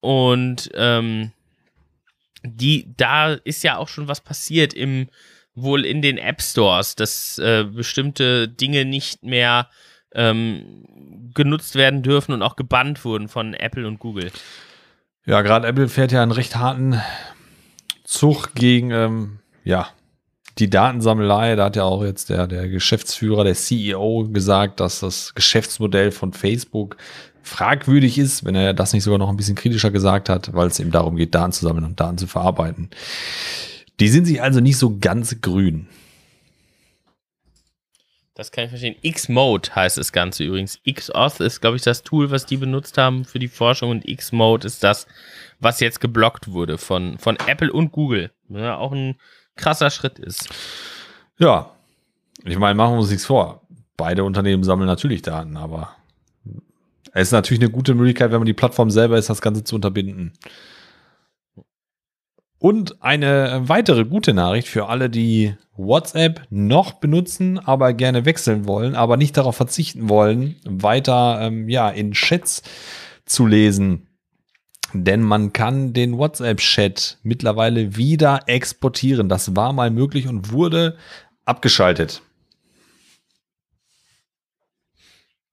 und 0.00 0.70
ähm, 0.74 1.32
die, 2.42 2.92
da 2.96 3.32
ist 3.32 3.62
ja 3.62 3.76
auch 3.76 3.88
schon 3.88 4.08
was 4.08 4.20
passiert 4.20 4.74
im 4.74 5.08
wohl 5.62 5.84
in 5.84 6.02
den 6.02 6.18
App 6.18 6.42
Stores, 6.42 6.94
dass 6.94 7.38
äh, 7.38 7.64
bestimmte 7.64 8.48
Dinge 8.48 8.84
nicht 8.84 9.22
mehr 9.22 9.68
ähm, 10.14 10.84
genutzt 11.34 11.74
werden 11.74 12.02
dürfen 12.02 12.32
und 12.32 12.42
auch 12.42 12.56
gebannt 12.56 13.04
wurden 13.04 13.28
von 13.28 13.54
Apple 13.54 13.86
und 13.86 13.98
Google. 13.98 14.30
Ja, 15.26 15.42
gerade 15.42 15.68
Apple 15.68 15.88
fährt 15.88 16.12
ja 16.12 16.22
einen 16.22 16.32
recht 16.32 16.56
harten 16.56 17.00
Zug 18.04 18.54
gegen 18.54 18.90
ähm, 18.90 19.38
ja, 19.64 19.88
die 20.58 20.70
Datensammelei. 20.70 21.56
Da 21.56 21.66
hat 21.66 21.76
ja 21.76 21.84
auch 21.84 22.02
jetzt 22.02 22.30
der, 22.30 22.46
der 22.46 22.68
Geschäftsführer, 22.68 23.44
der 23.44 23.54
CEO 23.54 24.28
gesagt, 24.32 24.80
dass 24.80 25.00
das 25.00 25.34
Geschäftsmodell 25.34 26.10
von 26.10 26.32
Facebook 26.32 26.96
fragwürdig 27.42 28.18
ist, 28.18 28.44
wenn 28.44 28.54
er 28.54 28.74
das 28.74 28.92
nicht 28.92 29.04
sogar 29.04 29.18
noch 29.18 29.28
ein 29.28 29.36
bisschen 29.36 29.54
kritischer 29.54 29.90
gesagt 29.90 30.28
hat, 30.28 30.54
weil 30.54 30.68
es 30.68 30.80
eben 30.80 30.90
darum 30.90 31.16
geht, 31.16 31.34
Daten 31.34 31.52
zu 31.52 31.64
sammeln 31.64 31.84
und 31.84 32.00
Daten 32.00 32.18
zu 32.18 32.26
verarbeiten. 32.26 32.90
Die 34.00 34.08
sind 34.08 34.26
sich 34.26 34.40
also 34.42 34.60
nicht 34.60 34.76
so 34.76 34.98
ganz 34.98 35.40
grün. 35.40 35.88
Das 38.34 38.52
kann 38.52 38.64
ich 38.64 38.70
verstehen. 38.70 38.94
X-Mode 39.02 39.74
heißt 39.74 39.98
das 39.98 40.12
Ganze 40.12 40.44
übrigens. 40.44 40.78
X-Auth 40.84 41.40
ist, 41.40 41.60
glaube 41.60 41.76
ich, 41.76 41.82
das 41.82 42.04
Tool, 42.04 42.30
was 42.30 42.46
die 42.46 42.56
benutzt 42.56 42.96
haben 42.96 43.24
für 43.24 43.40
die 43.40 43.48
Forschung 43.48 43.90
und 43.90 44.08
X-Mode 44.08 44.64
ist 44.64 44.84
das, 44.84 45.08
was 45.58 45.80
jetzt 45.80 46.00
geblockt 46.00 46.52
wurde 46.52 46.78
von, 46.78 47.18
von 47.18 47.36
Apple 47.48 47.72
und 47.72 47.90
Google. 47.90 48.30
Ja, 48.48 48.76
auch 48.76 48.92
ein 48.92 49.16
krasser 49.56 49.90
Schritt 49.90 50.20
ist. 50.20 50.48
Ja, 51.38 51.72
ich 52.44 52.58
meine, 52.58 52.76
machen 52.76 52.94
wir 52.94 53.00
uns 53.00 53.10
nichts 53.10 53.26
vor. 53.26 53.66
Beide 53.96 54.22
Unternehmen 54.22 54.62
sammeln 54.62 54.86
natürlich 54.86 55.22
Daten, 55.22 55.56
aber 55.56 55.96
es 57.12 57.28
ist 57.28 57.32
natürlich 57.32 57.60
eine 57.60 57.72
gute 57.72 57.94
Möglichkeit, 57.94 58.30
wenn 58.30 58.38
man 58.38 58.46
die 58.46 58.52
Plattform 58.52 58.92
selber 58.92 59.18
ist, 59.18 59.30
das 59.30 59.42
Ganze 59.42 59.64
zu 59.64 59.74
unterbinden. 59.74 60.32
Und 62.58 63.02
eine 63.02 63.68
weitere 63.68 64.04
gute 64.04 64.34
Nachricht 64.34 64.68
für 64.68 64.88
alle, 64.88 65.08
die 65.08 65.54
WhatsApp 65.76 66.42
noch 66.50 66.94
benutzen, 66.94 67.58
aber 67.58 67.92
gerne 67.92 68.24
wechseln 68.24 68.66
wollen, 68.66 68.96
aber 68.96 69.16
nicht 69.16 69.36
darauf 69.36 69.56
verzichten 69.56 70.08
wollen, 70.08 70.56
weiter 70.64 71.38
ähm, 71.40 71.68
ja, 71.68 71.88
in 71.88 72.12
Chats 72.12 72.62
zu 73.24 73.46
lesen. 73.46 74.08
Denn 74.92 75.22
man 75.22 75.52
kann 75.52 75.92
den 75.92 76.18
WhatsApp-Chat 76.18 77.18
mittlerweile 77.22 77.96
wieder 77.96 78.40
exportieren. 78.46 79.28
Das 79.28 79.54
war 79.54 79.72
mal 79.72 79.90
möglich 79.90 80.26
und 80.26 80.50
wurde 80.50 80.96
abgeschaltet. 81.44 82.22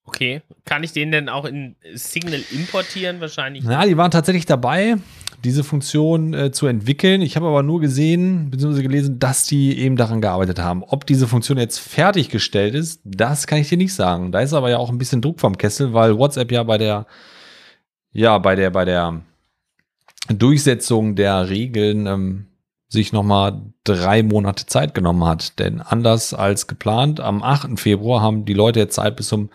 Okay, 0.06 0.42
kann 0.64 0.84
ich 0.84 0.94
den 0.94 1.12
denn 1.12 1.30
auch 1.30 1.46
in 1.46 1.76
Signal 1.94 2.42
importieren? 2.52 3.20
Wahrscheinlich. 3.20 3.64
Na, 3.64 3.86
die 3.86 3.98
waren 3.98 4.12
tatsächlich 4.12 4.46
dabei, 4.46 4.96
diese 5.44 5.64
Funktion 5.64 6.34
äh, 6.34 6.52
zu 6.52 6.68
entwickeln. 6.68 7.22
Ich 7.22 7.36
habe 7.36 7.48
aber 7.48 7.64
nur 7.64 7.82
gesehen, 7.82 8.50
bzw. 8.50 8.82
gelesen, 8.82 9.20
dass 9.20 9.46
die 9.46 9.78
eben 9.78 9.96
daran 9.96 10.22
gearbeitet 10.22 10.60
haben. 10.60 10.84
Ob 10.84 11.06
diese 11.06 11.28
Funktion 11.28 11.58
jetzt 11.58 11.80
fertiggestellt 11.80 12.76
ist, 12.76 13.02
das 13.04 13.48
kann 13.48 13.60
ich 13.60 13.70
dir 13.70 13.78
nicht 13.78 13.94
sagen. 13.94 14.32
Da 14.32 14.40
ist 14.40 14.54
aber 14.54 14.70
ja 14.70 14.78
auch 14.78 14.90
ein 14.90 14.98
bisschen 14.98 15.22
Druck 15.22 15.40
vom 15.40 15.58
Kessel, 15.58 15.94
weil 15.94 16.18
WhatsApp 16.18 16.52
ja 16.52 16.64
bei 16.64 16.78
der, 16.78 17.06
ja, 18.12 18.38
bei 18.38 18.56
der, 18.56 18.70
bei 18.70 18.86
der 18.86 19.22
Durchsetzung 20.30 21.16
der 21.16 21.50
Regeln 21.50 22.08
ähm, 22.08 22.46
sich 22.88 23.14
nochmal 23.14 23.62
drei 23.84 24.24
Monate 24.24 24.66
Zeit 24.66 24.94
genommen 24.94 25.26
hat. 25.26 25.60
Denn 25.60 25.82
anders 25.82 26.34
als 26.34 26.68
geplant, 26.68 27.20
am 27.20 27.44
8. 27.44 27.80
Februar 27.80 28.22
haben 28.22 28.46
die 28.46 28.54
Leute 28.54 28.80
jetzt 28.80 28.96
Zeit 28.96 29.16
bis 29.16 29.28
zum 29.28 29.50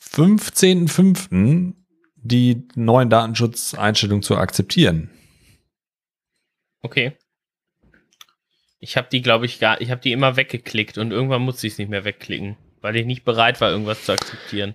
15.05. 0.00 1.74
die 2.28 2.68
neuen 2.74 3.10
Datenschutzeinstellungen 3.10 4.22
zu 4.22 4.36
akzeptieren. 4.36 5.10
Okay. 6.82 7.16
Ich 8.80 8.96
habe 8.96 9.08
die, 9.10 9.22
glaube 9.22 9.46
ich, 9.46 9.58
gar, 9.58 9.80
ich 9.80 9.90
habe 9.90 10.00
die 10.00 10.12
immer 10.12 10.36
weggeklickt 10.36 10.98
und 10.98 11.10
irgendwann 11.10 11.42
musste 11.42 11.66
ich 11.66 11.74
es 11.74 11.78
nicht 11.78 11.90
mehr 11.90 12.04
wegklicken, 12.04 12.56
weil 12.80 12.94
ich 12.94 13.06
nicht 13.06 13.24
bereit 13.24 13.60
war, 13.60 13.70
irgendwas 13.70 14.04
zu 14.04 14.12
akzeptieren. 14.12 14.74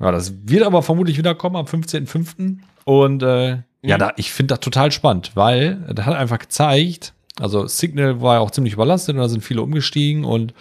Ja, 0.00 0.10
das 0.10 0.34
wird 0.48 0.64
aber 0.64 0.82
vermutlich 0.82 1.18
wieder 1.18 1.36
kommen 1.36 1.56
am 1.56 1.66
15.05. 1.66 2.58
Und 2.84 3.22
äh, 3.22 3.56
mhm. 3.56 3.62
ja, 3.82 3.96
da, 3.96 4.12
ich 4.16 4.32
finde 4.32 4.54
das 4.54 4.60
total 4.60 4.90
spannend, 4.90 5.32
weil 5.34 5.76
das 5.94 6.04
hat 6.04 6.16
einfach 6.16 6.40
gezeigt, 6.40 7.14
also 7.40 7.66
Signal 7.66 8.20
war 8.20 8.34
ja 8.34 8.40
auch 8.40 8.50
ziemlich 8.50 8.74
überlastet 8.74 9.14
und 9.14 9.20
da 9.20 9.28
sind 9.28 9.42
viele 9.42 9.62
umgestiegen 9.62 10.24
und 10.24 10.54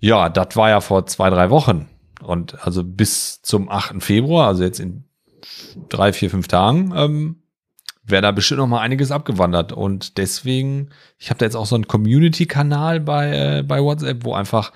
ja, 0.00 0.28
das 0.28 0.56
war 0.56 0.70
ja 0.70 0.80
vor 0.80 1.06
zwei, 1.06 1.30
drei 1.30 1.50
Wochen. 1.50 1.88
Und 2.22 2.66
also 2.66 2.82
bis 2.84 3.42
zum 3.42 3.68
8. 3.68 4.02
Februar, 4.02 4.48
also 4.48 4.62
jetzt 4.62 4.80
in 4.80 5.04
drei, 5.88 6.12
vier, 6.12 6.30
fünf 6.30 6.48
Tagen, 6.48 6.92
ähm, 6.94 7.36
wäre 8.04 8.22
da 8.22 8.30
bestimmt 8.32 8.58
noch 8.58 8.66
mal 8.66 8.80
einiges 8.80 9.10
abgewandert. 9.10 9.72
Und 9.72 10.18
deswegen, 10.18 10.90
ich 11.18 11.30
habe 11.30 11.38
da 11.38 11.46
jetzt 11.46 11.56
auch 11.56 11.66
so 11.66 11.74
einen 11.74 11.88
Community-Kanal 11.88 13.00
bei, 13.00 13.58
äh, 13.58 13.62
bei 13.62 13.82
WhatsApp, 13.82 14.24
wo 14.24 14.34
einfach, 14.34 14.72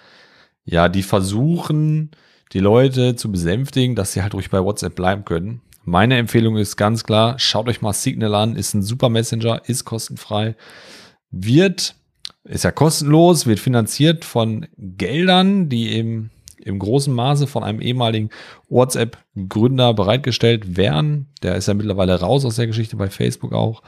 ja, 0.65 0.89
die 0.89 1.03
versuchen, 1.03 2.11
die 2.53 2.61
Leute 2.61 3.17
zu 3.17 3.31
besänftigen, 3.31 3.97
dass 3.97 4.13
sie 4.13 4.23
halt 4.23 4.35
ruhig 4.35 4.51
bei 4.51 4.63
WhatsApp 4.63 4.95
bleiben 4.95 5.25
können. 5.25 5.61
Meine 5.85 6.17
Empfehlung 6.17 6.57
ist 6.57 6.77
ganz 6.77 7.05
klar, 7.05 7.39
schaut 7.39 7.69
euch 7.69 7.83
mal 7.83 7.93
Signal 7.93 8.35
an, 8.35 8.57
ist 8.57 8.75
ein 8.75 8.83
super 8.83 9.11
Messenger, 9.11 9.63
ist 9.67 9.85
kostenfrei, 9.85 10.57
wird, 11.31 11.95
ist 12.45 12.65
ja 12.65 12.71
kostenlos, 12.71 13.47
wird 13.47 13.61
finanziert 13.61 14.25
von 14.25 14.67
Geldern, 14.79 15.69
die 15.69 15.91
eben 15.91 16.31
im 16.65 16.79
großen 16.79 17.15
Maße 17.15 17.47
von 17.47 17.63
einem 17.63 17.81
ehemaligen 17.81 18.31
WhatsApp-Gründer 18.69 19.95
bereitgestellt 19.95 20.77
werden. 20.77 21.29
Der 21.43 21.57
ist 21.57 21.69
ja 21.69 21.75
mittlerweile 21.75 22.19
raus 22.19 22.45
aus 22.45 22.57
der 22.57 22.67
Geschichte 22.67 22.97
bei 22.97 23.11
Facebook 23.11 23.53
auch. 23.53 23.83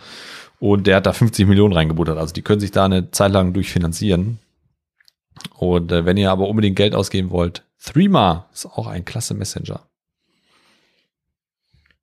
Und 0.59 0.87
der 0.87 0.97
hat 0.97 1.07
da 1.07 1.13
50 1.13 1.47
Millionen 1.47 1.75
reingebuttert. 1.75 2.19
Also 2.19 2.33
die 2.33 2.43
können 2.43 2.61
sich 2.61 2.71
da 2.71 2.85
eine 2.85 3.11
Zeit 3.11 3.33
lang 3.33 3.53
durchfinanzieren. 3.53 4.39
Und 5.55 5.93
äh, 5.93 6.05
wenn 6.05 6.17
ihr 6.17 6.31
aber 6.31 6.49
unbedingt 6.49 6.77
Geld 6.77 6.95
ausgeben 6.95 7.31
wollt, 7.31 7.65
Threema 7.83 8.49
ist 8.53 8.67
auch 8.67 8.87
ein 8.87 9.05
klasse 9.05 9.35
Messenger. 9.35 9.83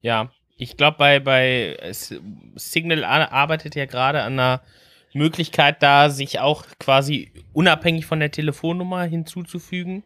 Ja, 0.01 0.31
ich 0.57 0.77
glaube, 0.77 0.97
bei, 0.97 1.19
bei 1.19 1.77
Signal 2.55 3.03
arbeitet 3.03 3.75
ja 3.75 3.85
gerade 3.85 4.21
an 4.21 4.33
einer 4.33 4.61
Möglichkeit 5.13 5.81
da, 5.81 6.09
sich 6.09 6.39
auch 6.39 6.65
quasi 6.79 7.31
unabhängig 7.53 8.05
von 8.05 8.19
der 8.19 8.31
Telefonnummer 8.31 9.03
hinzuzufügen. 9.03 10.03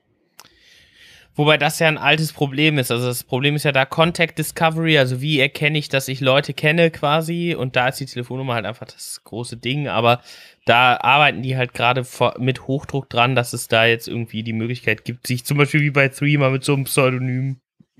Wobei 1.37 1.57
das 1.57 1.77
ja 1.77 1.87
ein 1.87 1.99
altes 1.99 2.33
Problem 2.33 2.79
ist. 2.79 2.91
Also 2.91 3.05
das 3.05 3.23
Problem 3.23 3.55
ist 3.55 3.63
ja 3.63 3.71
da 3.71 3.85
Contact 3.85 4.39
Discovery, 4.39 4.97
also 4.97 5.21
wie 5.21 5.39
erkenne 5.39 5.77
ich, 5.77 5.87
dass 5.87 6.07
ich 6.07 6.19
Leute 6.19 6.53
kenne 6.53 6.89
quasi 6.89 7.55
und 7.57 7.75
da 7.75 7.89
ist 7.89 7.99
die 7.99 8.07
Telefonnummer 8.07 8.55
halt 8.55 8.65
einfach 8.65 8.87
das 8.87 9.21
große 9.23 9.55
Ding, 9.57 9.87
aber 9.87 10.21
da 10.65 10.97
arbeiten 10.97 11.43
die 11.43 11.55
halt 11.55 11.75
gerade 11.75 12.05
mit 12.39 12.67
Hochdruck 12.67 13.07
dran, 13.07 13.35
dass 13.35 13.53
es 13.53 13.67
da 13.67 13.85
jetzt 13.85 14.07
irgendwie 14.07 14.41
die 14.41 14.51
Möglichkeit 14.51 15.05
gibt, 15.05 15.27
sich 15.27 15.45
zum 15.45 15.59
Beispiel 15.59 15.81
wie 15.81 15.91
bei 15.91 16.07
Threema 16.07 16.49
mit 16.49 16.63
so 16.63 16.73
einem 16.73 16.85
Pseudonym 16.85 17.57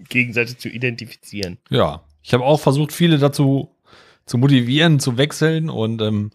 gegenseitig 0.10 0.58
zu 0.58 0.70
identifizieren. 0.70 1.60
Ja, 1.70 2.02
ich 2.24 2.34
habe 2.34 2.44
auch 2.44 2.60
versucht, 2.60 2.92
viele 2.92 3.20
dazu 3.20 3.70
zu 4.26 4.40
motivieren, 4.40 5.00
zu 5.00 5.18
wechseln 5.18 5.70
und 5.70 6.02
ähm, 6.02 6.32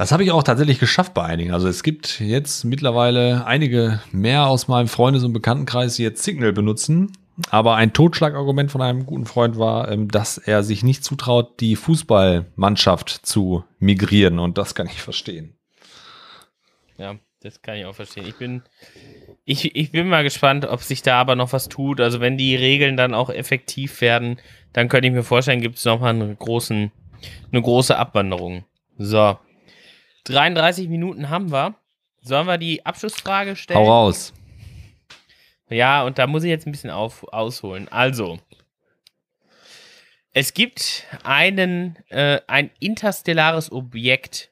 das 0.00 0.12
habe 0.12 0.24
ich 0.24 0.32
auch 0.32 0.42
tatsächlich 0.42 0.78
geschafft 0.78 1.12
bei 1.12 1.24
einigen. 1.24 1.52
Also 1.52 1.68
es 1.68 1.82
gibt 1.82 2.20
jetzt 2.20 2.64
mittlerweile 2.64 3.44
einige 3.44 4.00
mehr 4.12 4.46
aus 4.46 4.66
meinem 4.66 4.88
Freundes- 4.88 5.24
und 5.24 5.34
Bekanntenkreis, 5.34 5.96
die 5.96 6.02
jetzt 6.04 6.22
Signal 6.22 6.54
benutzen. 6.54 7.12
Aber 7.50 7.76
ein 7.76 7.92
Totschlagargument 7.92 8.70
von 8.70 8.80
einem 8.80 9.04
guten 9.04 9.26
Freund 9.26 9.58
war, 9.58 9.90
ähm, 9.90 10.08
dass 10.08 10.38
er 10.38 10.62
sich 10.62 10.82
nicht 10.82 11.04
zutraut, 11.04 11.60
die 11.60 11.76
Fußballmannschaft 11.76 13.10
zu 13.10 13.64
migrieren. 13.78 14.38
Und 14.38 14.56
das 14.56 14.74
kann 14.74 14.86
ich 14.86 15.02
verstehen. 15.02 15.58
Ja, 16.96 17.16
das 17.42 17.60
kann 17.60 17.76
ich 17.76 17.84
auch 17.84 17.94
verstehen. 17.94 18.24
Ich 18.26 18.36
bin, 18.36 18.62
ich, 19.44 19.76
ich 19.76 19.92
bin 19.92 20.08
mal 20.08 20.22
gespannt, 20.22 20.64
ob 20.64 20.80
sich 20.80 21.02
da 21.02 21.20
aber 21.20 21.36
noch 21.36 21.52
was 21.52 21.68
tut. 21.68 22.00
Also 22.00 22.20
wenn 22.20 22.38
die 22.38 22.56
Regeln 22.56 22.96
dann 22.96 23.12
auch 23.12 23.28
effektiv 23.28 24.00
werden, 24.00 24.40
dann 24.72 24.88
könnte 24.88 25.08
ich 25.08 25.12
mir 25.12 25.24
vorstellen, 25.24 25.60
gibt 25.60 25.76
es 25.76 25.84
nochmal 25.84 26.14
einen 26.14 26.38
eine 26.38 27.62
große 27.62 27.98
Abwanderung. 27.98 28.64
So, 28.96 29.36
33 30.24 30.88
Minuten 30.88 31.28
haben 31.30 31.50
wir. 31.50 31.74
Sollen 32.22 32.46
wir 32.46 32.58
die 32.58 32.84
Abschlussfrage 32.84 33.56
stellen? 33.56 33.78
Hau 33.80 33.90
raus. 33.90 34.32
Ja, 35.68 36.02
und 36.02 36.18
da 36.18 36.26
muss 36.26 36.42
ich 36.42 36.50
jetzt 36.50 36.66
ein 36.66 36.72
bisschen 36.72 36.90
auf, 36.90 37.24
ausholen. 37.32 37.88
Also, 37.88 38.38
es 40.32 40.52
gibt 40.52 41.06
einen, 41.22 41.96
äh, 42.08 42.40
ein 42.46 42.70
interstellares 42.80 43.72
Objekt, 43.72 44.50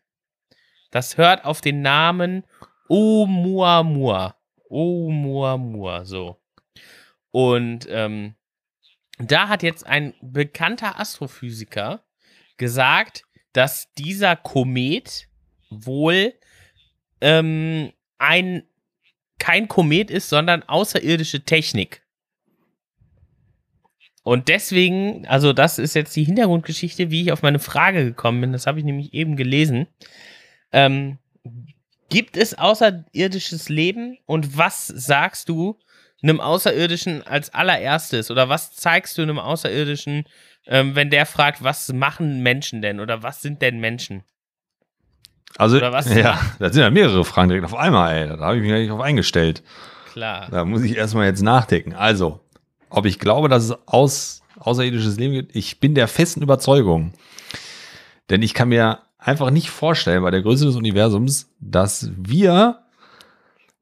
das 0.91 1.17
hört 1.17 1.45
auf 1.45 1.61
den 1.61 1.83
Namen 1.83 2.45
Oumuamua. 2.89 4.37
Oumuamua, 4.71 6.05
so. 6.05 6.41
Und 7.31 7.87
ähm, 7.91 8.35
da 9.19 9.49
hat 9.49 9.63
jetzt 9.63 9.87
ein 9.87 10.15
bekannter 10.23 10.99
Astrophysiker 10.99 12.03
gesagt, 12.57 13.25
dass 13.53 13.93
dieser 13.95 14.37
Komet 14.37 15.28
wohl 15.71 16.35
ähm, 17.21 17.93
ein 18.19 18.65
kein 19.39 19.69
Komet 19.69 20.11
ist, 20.11 20.29
sondern 20.29 20.63
außerirdische 20.65 21.45
Technik. 21.45 22.03
Und 24.25 24.49
deswegen, 24.49 25.27
also 25.27 25.53
das 25.53 25.79
ist 25.79 25.95
jetzt 25.95 26.15
die 26.15 26.25
Hintergrundgeschichte, 26.25 27.11
wie 27.11 27.23
ich 27.23 27.33
auf 27.33 27.43
meine 27.43 27.61
Frage 27.61 28.05
gekommen 28.05 28.41
bin. 28.41 28.53
Das 28.53 28.67
habe 28.67 28.79
ich 28.79 28.85
nämlich 28.85 29.15
eben 29.15 29.37
gelesen. 29.37 29.87
Ähm, 30.73 31.19
gibt 32.11 32.37
es 32.37 32.59
außerirdisches 32.59 33.69
Leben 33.69 34.19
und 34.27 34.57
was 34.57 34.87
sagst 34.87 35.49
du 35.49 35.79
einem 36.23 36.41
Außerirdischen 36.41 37.27
als 37.27 37.55
allererstes 37.55 38.31
oder 38.31 38.49
was 38.49 38.73
zeigst 38.73 39.17
du 39.17 39.23
einem 39.23 39.39
Außerirdischen, 39.39 40.25
ähm, 40.67 40.95
wenn 40.95 41.11
der 41.11 41.27
fragt, 41.27 41.63
was 41.63 41.93
machen 41.93 42.43
Menschen 42.43 42.83
denn 42.83 43.01
oder 43.01 43.23
was 43.23 43.41
sind 43.41 43.63
denn 43.63 43.79
Menschen? 43.79 44.25
Also, 45.59 45.79
ja, 45.79 45.91
das 45.91 46.73
sind 46.73 46.83
ja 46.83 46.91
mehrere 46.91 47.25
Fragen 47.25 47.49
direkt 47.49 47.67
auf 47.67 47.75
einmal, 47.75 48.15
ey. 48.15 48.29
Da 48.29 48.39
habe 48.39 48.57
ich 48.57 48.63
mich 48.63 48.73
eigentlich 48.73 48.93
auf 48.93 49.01
eingestellt. 49.01 49.65
Klar. 50.13 50.47
Da 50.51 50.65
muss 50.65 50.83
ich 50.83 50.97
erstmal 50.97 51.27
jetzt 51.27 51.43
nachdenken. 51.43 51.95
Also, 51.95 52.41
ob 52.91 53.07
ich 53.07 53.19
glaube, 53.19 53.49
dass 53.49 53.65
es 53.65 53.77
aus, 53.87 54.43
außerirdisches 54.61 55.19
Leben 55.19 55.35
gibt, 55.35 55.57
ich 55.57 55.81
bin 55.81 55.97
der 55.97 56.07
festen 56.07 56.43
Überzeugung. 56.43 57.13
Denn 58.31 58.41
ich 58.43 58.55
kann 58.55 58.69
mir 58.69 59.01
einfach 59.19 59.51
nicht 59.51 59.71
vorstellen, 59.71 60.23
bei 60.23 60.31
der 60.31 60.43
Größe 60.43 60.65
des 60.65 60.77
Universums, 60.77 61.51
dass 61.61 62.11
wir 62.17 62.79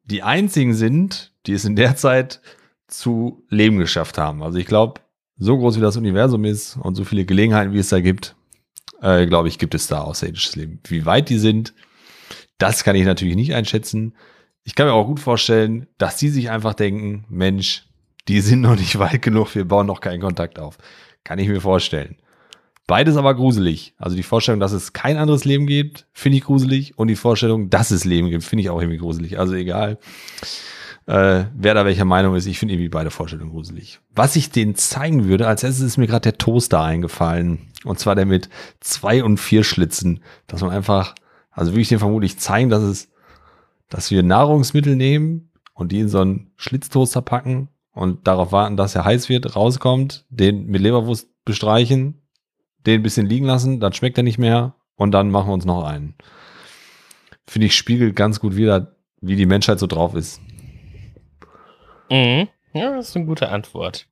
die 0.04 0.22
einzigen 0.22 0.72
sind, 0.72 1.32
die 1.46 1.52
es 1.52 1.66
in 1.66 1.76
der 1.76 1.96
Zeit 1.96 2.40
zu 2.86 3.44
Leben 3.50 3.78
geschafft 3.78 4.16
haben. 4.16 4.42
Also 4.42 4.58
ich 4.58 4.66
glaube, 4.66 5.00
so 5.36 5.58
groß 5.58 5.76
wie 5.76 5.82
das 5.82 5.96
Universum 5.96 6.44
ist 6.44 6.78
und 6.80 6.94
so 6.94 7.04
viele 7.04 7.26
Gelegenheiten, 7.26 7.74
wie 7.74 7.78
es 7.78 7.90
da 7.90 8.00
gibt, 8.00 8.34
äh, 9.02 9.26
glaube 9.26 9.48
ich, 9.48 9.58
gibt 9.58 9.74
es 9.74 9.86
da 9.86 10.00
außerirdisches 10.00 10.56
Leben. 10.56 10.80
Wie 10.86 11.06
weit 11.06 11.28
die 11.28 11.38
sind, 11.38 11.74
das 12.58 12.84
kann 12.84 12.96
ich 12.96 13.04
natürlich 13.04 13.36
nicht 13.36 13.54
einschätzen. 13.54 14.14
Ich 14.64 14.74
kann 14.74 14.86
mir 14.86 14.94
auch 14.94 15.06
gut 15.06 15.20
vorstellen, 15.20 15.86
dass 15.98 16.16
die 16.16 16.28
sich 16.28 16.50
einfach 16.50 16.74
denken, 16.74 17.24
Mensch, 17.28 17.86
die 18.28 18.40
sind 18.40 18.60
noch 18.60 18.76
nicht 18.76 18.98
weit 18.98 19.22
genug, 19.22 19.54
wir 19.54 19.64
bauen 19.64 19.86
noch 19.86 20.00
keinen 20.00 20.20
Kontakt 20.20 20.58
auf. 20.58 20.78
Kann 21.24 21.38
ich 21.38 21.48
mir 21.48 21.60
vorstellen. 21.60 22.16
Beides 22.86 23.16
aber 23.16 23.34
gruselig. 23.34 23.94
Also 23.98 24.14
die 24.14 24.22
Vorstellung, 24.22 24.60
dass 24.60 24.70
es 24.70 24.92
kein 24.92 25.16
anderes 25.16 25.44
Leben 25.44 25.66
gibt, 25.66 26.06
finde 26.12 26.38
ich 26.38 26.44
gruselig. 26.44 26.96
Und 26.96 27.08
die 27.08 27.16
Vorstellung, 27.16 27.68
dass 27.68 27.90
es 27.90 28.04
Leben 28.04 28.30
gibt, 28.30 28.44
finde 28.44 28.62
ich 28.62 28.70
auch 28.70 28.80
irgendwie 28.80 28.98
gruselig. 28.98 29.40
Also 29.40 29.54
egal. 29.54 29.98
Äh, 31.06 31.44
wer 31.54 31.74
da 31.74 31.84
welcher 31.84 32.04
Meinung 32.04 32.34
ist. 32.34 32.46
Ich 32.46 32.58
finde 32.58 32.74
irgendwie 32.74 32.88
beide 32.88 33.10
Vorstellungen 33.10 33.50
gruselig. 33.50 34.00
Was 34.14 34.36
ich 34.36 34.50
denen 34.50 34.74
zeigen 34.74 35.26
würde, 35.26 35.46
als 35.46 35.62
erstes 35.62 35.84
ist 35.84 35.96
mir 35.96 36.06
gerade 36.06 36.22
der 36.22 36.38
Toaster 36.38 36.82
eingefallen. 36.82 37.68
Und 37.84 37.98
zwar 37.98 38.16
der 38.16 38.26
mit 38.26 38.48
zwei 38.80 39.22
und 39.22 39.38
vier 39.38 39.62
Schlitzen. 39.62 40.20
Dass 40.48 40.62
man 40.62 40.70
einfach, 40.70 41.14
also 41.50 41.72
würde 41.72 41.82
ich 41.82 41.88
den 41.88 42.00
vermutlich 42.00 42.38
zeigen, 42.38 42.70
dass 42.70 42.82
es, 42.82 43.08
dass 43.88 44.10
wir 44.10 44.24
Nahrungsmittel 44.24 44.96
nehmen 44.96 45.50
und 45.74 45.92
die 45.92 46.00
in 46.00 46.08
so 46.08 46.20
einen 46.20 46.50
Schlitztoaster 46.56 47.22
packen 47.22 47.68
und 47.92 48.26
darauf 48.26 48.50
warten, 48.50 48.76
dass 48.76 48.96
er 48.96 49.04
heiß 49.04 49.28
wird, 49.28 49.54
rauskommt, 49.54 50.24
den 50.28 50.66
mit 50.66 50.82
Leberwurst 50.82 51.28
bestreichen, 51.44 52.20
den 52.84 53.00
ein 53.00 53.02
bisschen 53.04 53.26
liegen 53.26 53.46
lassen, 53.46 53.78
dann 53.78 53.92
schmeckt 53.92 54.18
er 54.18 54.24
nicht 54.24 54.38
mehr 54.38 54.74
und 54.96 55.12
dann 55.12 55.30
machen 55.30 55.48
wir 55.48 55.54
uns 55.54 55.64
noch 55.64 55.84
einen. 55.84 56.14
Finde 57.46 57.66
ich 57.66 57.76
spiegelt 57.76 58.16
ganz 58.16 58.40
gut 58.40 58.56
wieder, 58.56 58.96
wie 59.20 59.36
die 59.36 59.46
Menschheit 59.46 59.78
so 59.78 59.86
drauf 59.86 60.16
ist. 60.16 60.40
Mhm. 62.10 62.48
Ja, 62.72 62.94
das 62.94 63.10
ist 63.10 63.16
eine 63.16 63.26
gute 63.26 63.48
Antwort. 63.48 64.06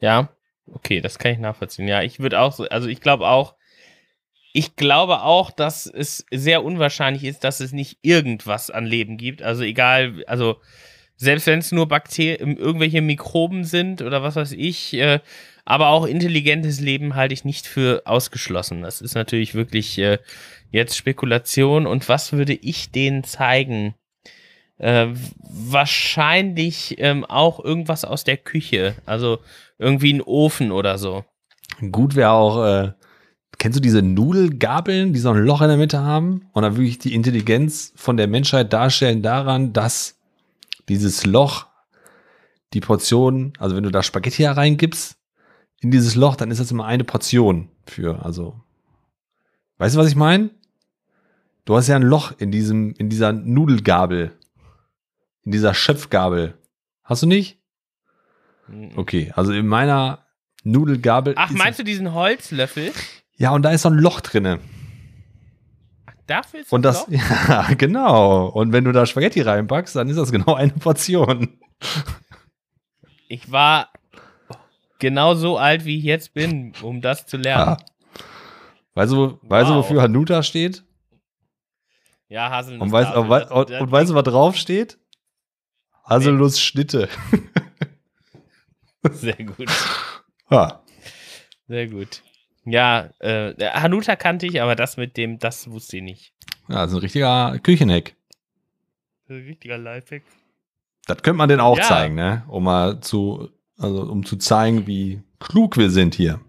Ja, 0.00 0.30
okay, 0.66 1.00
das 1.00 1.18
kann 1.18 1.32
ich 1.32 1.38
nachvollziehen. 1.38 1.88
Ja, 1.88 2.02
ich 2.02 2.20
würde 2.20 2.40
auch 2.40 2.52
so, 2.52 2.64
also 2.64 2.88
ich 2.88 3.00
glaube 3.00 3.28
auch, 3.28 3.54
ich 4.52 4.76
glaube 4.76 5.22
auch, 5.22 5.50
dass 5.50 5.86
es 5.86 6.24
sehr 6.30 6.64
unwahrscheinlich 6.64 7.24
ist, 7.24 7.44
dass 7.44 7.60
es 7.60 7.72
nicht 7.72 7.98
irgendwas 8.02 8.70
an 8.70 8.84
Leben 8.84 9.16
gibt. 9.16 9.42
Also 9.42 9.62
egal, 9.62 10.24
also 10.26 10.56
selbst 11.16 11.46
wenn 11.46 11.60
es 11.60 11.70
nur 11.70 11.86
Bakterien, 11.86 12.56
irgendwelche 12.56 13.02
Mikroben 13.02 13.64
sind 13.64 14.02
oder 14.02 14.22
was 14.22 14.36
weiß 14.36 14.52
ich, 14.52 14.94
äh, 14.94 15.20
aber 15.64 15.88
auch 15.88 16.06
intelligentes 16.06 16.80
Leben 16.80 17.14
halte 17.14 17.34
ich 17.34 17.44
nicht 17.44 17.66
für 17.66 18.02
ausgeschlossen. 18.06 18.82
Das 18.82 19.00
ist 19.00 19.14
natürlich 19.14 19.54
wirklich 19.54 19.98
äh, 19.98 20.18
jetzt 20.70 20.96
Spekulation. 20.96 21.86
Und 21.86 22.08
was 22.08 22.32
würde 22.32 22.54
ich 22.54 22.90
denen 22.90 23.22
zeigen? 23.22 23.94
Äh, 24.80 25.08
wahrscheinlich 25.38 26.96
ähm, 26.98 27.24
auch 27.24 27.62
irgendwas 27.62 28.04
aus 28.04 28.24
der 28.24 28.38
Küche. 28.38 28.94
Also 29.04 29.38
irgendwie 29.78 30.12
ein 30.12 30.22
Ofen 30.22 30.72
oder 30.72 30.96
so. 30.98 31.24
Gut 31.92 32.16
wäre 32.16 32.30
auch, 32.30 32.64
äh, 32.64 32.92
kennst 33.58 33.76
du 33.76 33.82
diese 33.82 34.02
Nudelgabeln, 34.02 35.12
die 35.12 35.20
so 35.20 35.30
ein 35.30 35.44
Loch 35.44 35.60
in 35.60 35.68
der 35.68 35.76
Mitte 35.76 36.00
haben? 36.00 36.48
Und 36.52 36.62
dann 36.62 36.76
wirklich 36.76 36.98
die 36.98 37.14
Intelligenz 37.14 37.92
von 37.94 38.16
der 38.16 38.26
Menschheit 38.26 38.72
darstellen 38.72 39.22
daran, 39.22 39.72
dass 39.72 40.18
dieses 40.88 41.26
Loch 41.26 41.66
die 42.72 42.80
Portion, 42.80 43.52
also 43.58 43.76
wenn 43.76 43.84
du 43.84 43.90
da 43.90 44.02
Spaghetti 44.02 44.44
reingibst, 44.44 45.16
in 45.80 45.90
dieses 45.90 46.14
Loch, 46.14 46.36
dann 46.36 46.50
ist 46.50 46.60
das 46.60 46.70
immer 46.70 46.86
eine 46.86 47.04
Portion 47.04 47.68
für, 47.86 48.24
also, 48.24 48.60
weißt 49.78 49.94
du, 49.94 49.98
was 49.98 50.08
ich 50.08 50.16
meine? 50.16 50.50
Du 51.64 51.76
hast 51.76 51.88
ja 51.88 51.96
ein 51.96 52.02
Loch 52.02 52.32
in 52.38 52.50
diesem, 52.50 52.94
in 52.94 53.08
dieser 53.08 53.32
Nudelgabel. 53.32 54.32
In 55.44 55.52
dieser 55.52 55.74
Schöpfgabel. 55.74 56.58
Hast 57.04 57.22
du 57.22 57.26
nicht? 57.26 57.58
Mhm. 58.68 58.92
Okay, 58.96 59.32
also 59.34 59.52
in 59.52 59.66
meiner 59.66 60.26
Nudelgabel. 60.64 61.34
Ach, 61.36 61.50
meinst 61.50 61.78
du 61.78 61.84
diesen 61.84 62.12
Holzlöffel? 62.12 62.92
Ja, 63.36 63.50
und 63.52 63.62
da 63.62 63.70
ist 63.70 63.82
so 63.82 63.88
ein 63.88 63.94
Loch 63.98 64.20
drinne. 64.20 64.60
Dafür 66.26 66.60
ist 66.60 66.72
Und 66.72 66.82
das, 66.82 67.08
Loch? 67.08 67.18
ja, 67.48 67.66
genau. 67.76 68.46
Und 68.48 68.72
wenn 68.72 68.84
du 68.84 68.92
da 68.92 69.06
Spaghetti 69.06 69.40
reinpackst, 69.40 69.96
dann 69.96 70.08
ist 70.08 70.16
das 70.16 70.30
genau 70.30 70.54
eine 70.54 70.72
Portion. 70.72 71.58
Ich 73.28 73.50
war 73.50 73.88
genau 74.98 75.34
so 75.34 75.56
alt, 75.58 75.84
wie 75.84 75.98
ich 75.98 76.04
jetzt 76.04 76.34
bin, 76.34 76.72
um 76.82 77.00
das 77.00 77.26
zu 77.26 77.36
lernen. 77.36 77.76
Ja. 77.78 78.20
Weißt 78.94 79.12
du, 79.12 79.38
weißt 79.42 79.70
du, 79.70 79.74
wofür 79.74 80.02
Hanuta 80.02 80.42
steht? 80.42 80.84
Ja, 82.28 82.50
Haselnuss. 82.50 82.82
Und 82.82 82.92
weißt, 82.92 83.14
und, 83.16 83.28
wei- 83.28 83.46
und, 83.48 83.70
und 83.70 83.90
weißt 83.90 84.10
du, 84.10 84.14
was 84.14 84.24
drauf 84.24 84.56
steht? 84.56 84.98
Haselnuss 86.10 86.60
Schnitte. 86.60 87.08
Sehr 89.12 89.36
gut. 89.44 89.70
Ja. 90.50 90.82
Sehr 91.68 91.88
gut. 91.88 92.22
Ja, 92.64 93.10
äh, 93.20 93.54
Hanuta 93.72 94.16
kannte 94.16 94.46
ich, 94.46 94.60
aber 94.60 94.74
das 94.76 94.96
mit 94.96 95.16
dem, 95.16 95.38
das 95.38 95.70
wusste 95.70 95.96
ich 95.98 96.02
nicht. 96.02 96.34
ja, 96.68 96.82
das 96.82 96.90
ist 96.90 96.96
ein 96.96 97.00
richtiger 97.00 97.58
Küchenhack. 97.62 98.14
Ein 99.28 99.36
richtiger 99.46 99.78
Lifehack. 99.78 100.22
Das 101.06 101.22
könnte 101.22 101.38
man 101.38 101.48
denn 101.48 101.60
auch 101.60 101.78
Ja. 101.78 101.84
zeigen, 101.84 102.14
ne? 102.16 102.44
Um 102.48 102.64
mal 102.64 103.00
zu, 103.00 103.48
also 103.78 104.02
um 104.02 104.24
zu 104.26 104.36
zeigen, 104.36 104.86
wie 104.86 105.22
klug 105.38 105.76
wir 105.78 105.90
sind 105.90 106.14
hier. 106.14 106.40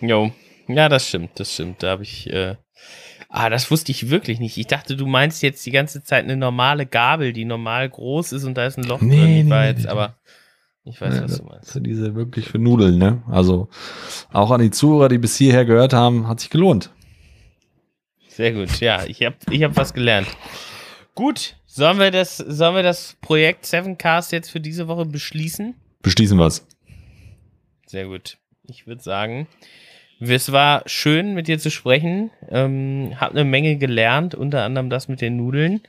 Jo. 0.00 0.32
Ja, 0.68 0.88
das 0.88 1.08
stimmt, 1.08 1.38
das 1.38 1.52
stimmt. 1.52 1.82
Da 1.82 1.90
habe 1.90 2.02
ich. 2.04 2.28
Äh, 2.32 2.56
ah, 3.28 3.50
das 3.50 3.70
wusste 3.70 3.92
ich 3.92 4.10
wirklich 4.10 4.40
nicht. 4.40 4.56
Ich 4.56 4.66
dachte, 4.66 4.96
du 4.96 5.06
meinst 5.06 5.42
jetzt 5.42 5.64
die 5.66 5.70
ganze 5.70 6.02
Zeit 6.02 6.24
eine 6.24 6.36
normale 6.36 6.86
Gabel, 6.86 7.32
die 7.32 7.44
normal 7.44 7.88
groß 7.88 8.32
ist 8.32 8.44
und 8.44 8.54
da 8.54 8.66
ist 8.66 8.78
ein 8.78 8.84
Loch 8.84 9.00
Nee, 9.00 9.16
drin. 9.16 9.36
Ich 9.38 9.44
nee, 9.44 9.66
jetzt, 9.66 9.84
nee. 9.84 9.88
aber 9.90 10.16
ich 10.84 11.00
weiß, 11.00 11.22
was 11.22 11.38
du 11.38 11.44
meinst. 11.44 11.72
sind 11.72 11.84
diese 11.84 12.14
wirklich 12.14 12.48
für 12.48 12.58
Nudeln, 12.58 12.98
ne? 12.98 13.22
Also 13.28 13.68
auch 14.32 14.50
an 14.52 14.60
die 14.60 14.70
Zuhörer, 14.70 15.08
die 15.08 15.18
bis 15.18 15.36
hierher 15.36 15.64
gehört 15.64 15.92
haben, 15.92 16.28
hat 16.28 16.40
sich 16.40 16.50
gelohnt. 16.50 16.90
Sehr 18.28 18.52
gut. 18.52 18.80
Ja, 18.80 19.04
ich 19.06 19.22
habe 19.24 19.36
ich 19.50 19.62
hab 19.62 19.76
was 19.76 19.94
gelernt. 19.94 20.28
Gut, 21.14 21.56
sollen 21.64 21.98
wir 21.98 22.10
das, 22.10 22.36
sollen 22.36 22.74
wir 22.76 22.82
das 22.82 23.16
Projekt 23.20 23.66
Sevencast 23.66 24.30
jetzt 24.32 24.50
für 24.50 24.60
diese 24.60 24.86
Woche 24.88 25.06
beschließen? 25.06 25.74
Beschließen 26.02 26.38
wir's. 26.38 26.66
Sehr 27.86 28.06
gut. 28.06 28.38
Ich 28.68 28.86
würde 28.86 29.02
sagen, 29.02 29.46
es 30.20 30.52
war 30.52 30.82
schön, 30.86 31.34
mit 31.34 31.48
dir 31.48 31.58
zu 31.58 31.70
sprechen. 31.70 32.30
Ähm, 32.48 33.12
hab 33.20 33.32
eine 33.32 33.44
Menge 33.44 33.76
gelernt, 33.76 34.34
unter 34.34 34.62
anderem 34.62 34.90
das 34.90 35.08
mit 35.08 35.20
den 35.20 35.36
Nudeln. 35.36 35.80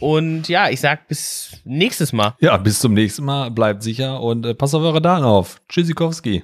Und 0.00 0.48
ja, 0.48 0.70
ich 0.70 0.80
sag 0.80 1.08
bis 1.08 1.60
nächstes 1.64 2.12
Mal. 2.12 2.34
Ja, 2.40 2.56
bis 2.56 2.80
zum 2.80 2.94
nächsten 2.94 3.24
Mal. 3.24 3.50
Bleibt 3.50 3.82
sicher 3.82 4.20
und 4.20 4.46
äh, 4.46 4.54
passt 4.54 4.74
auf 4.74 4.82
eure 4.82 5.02
Daten 5.02 5.24
auf. 5.24 5.60
Tschüssikowski. 5.68 6.42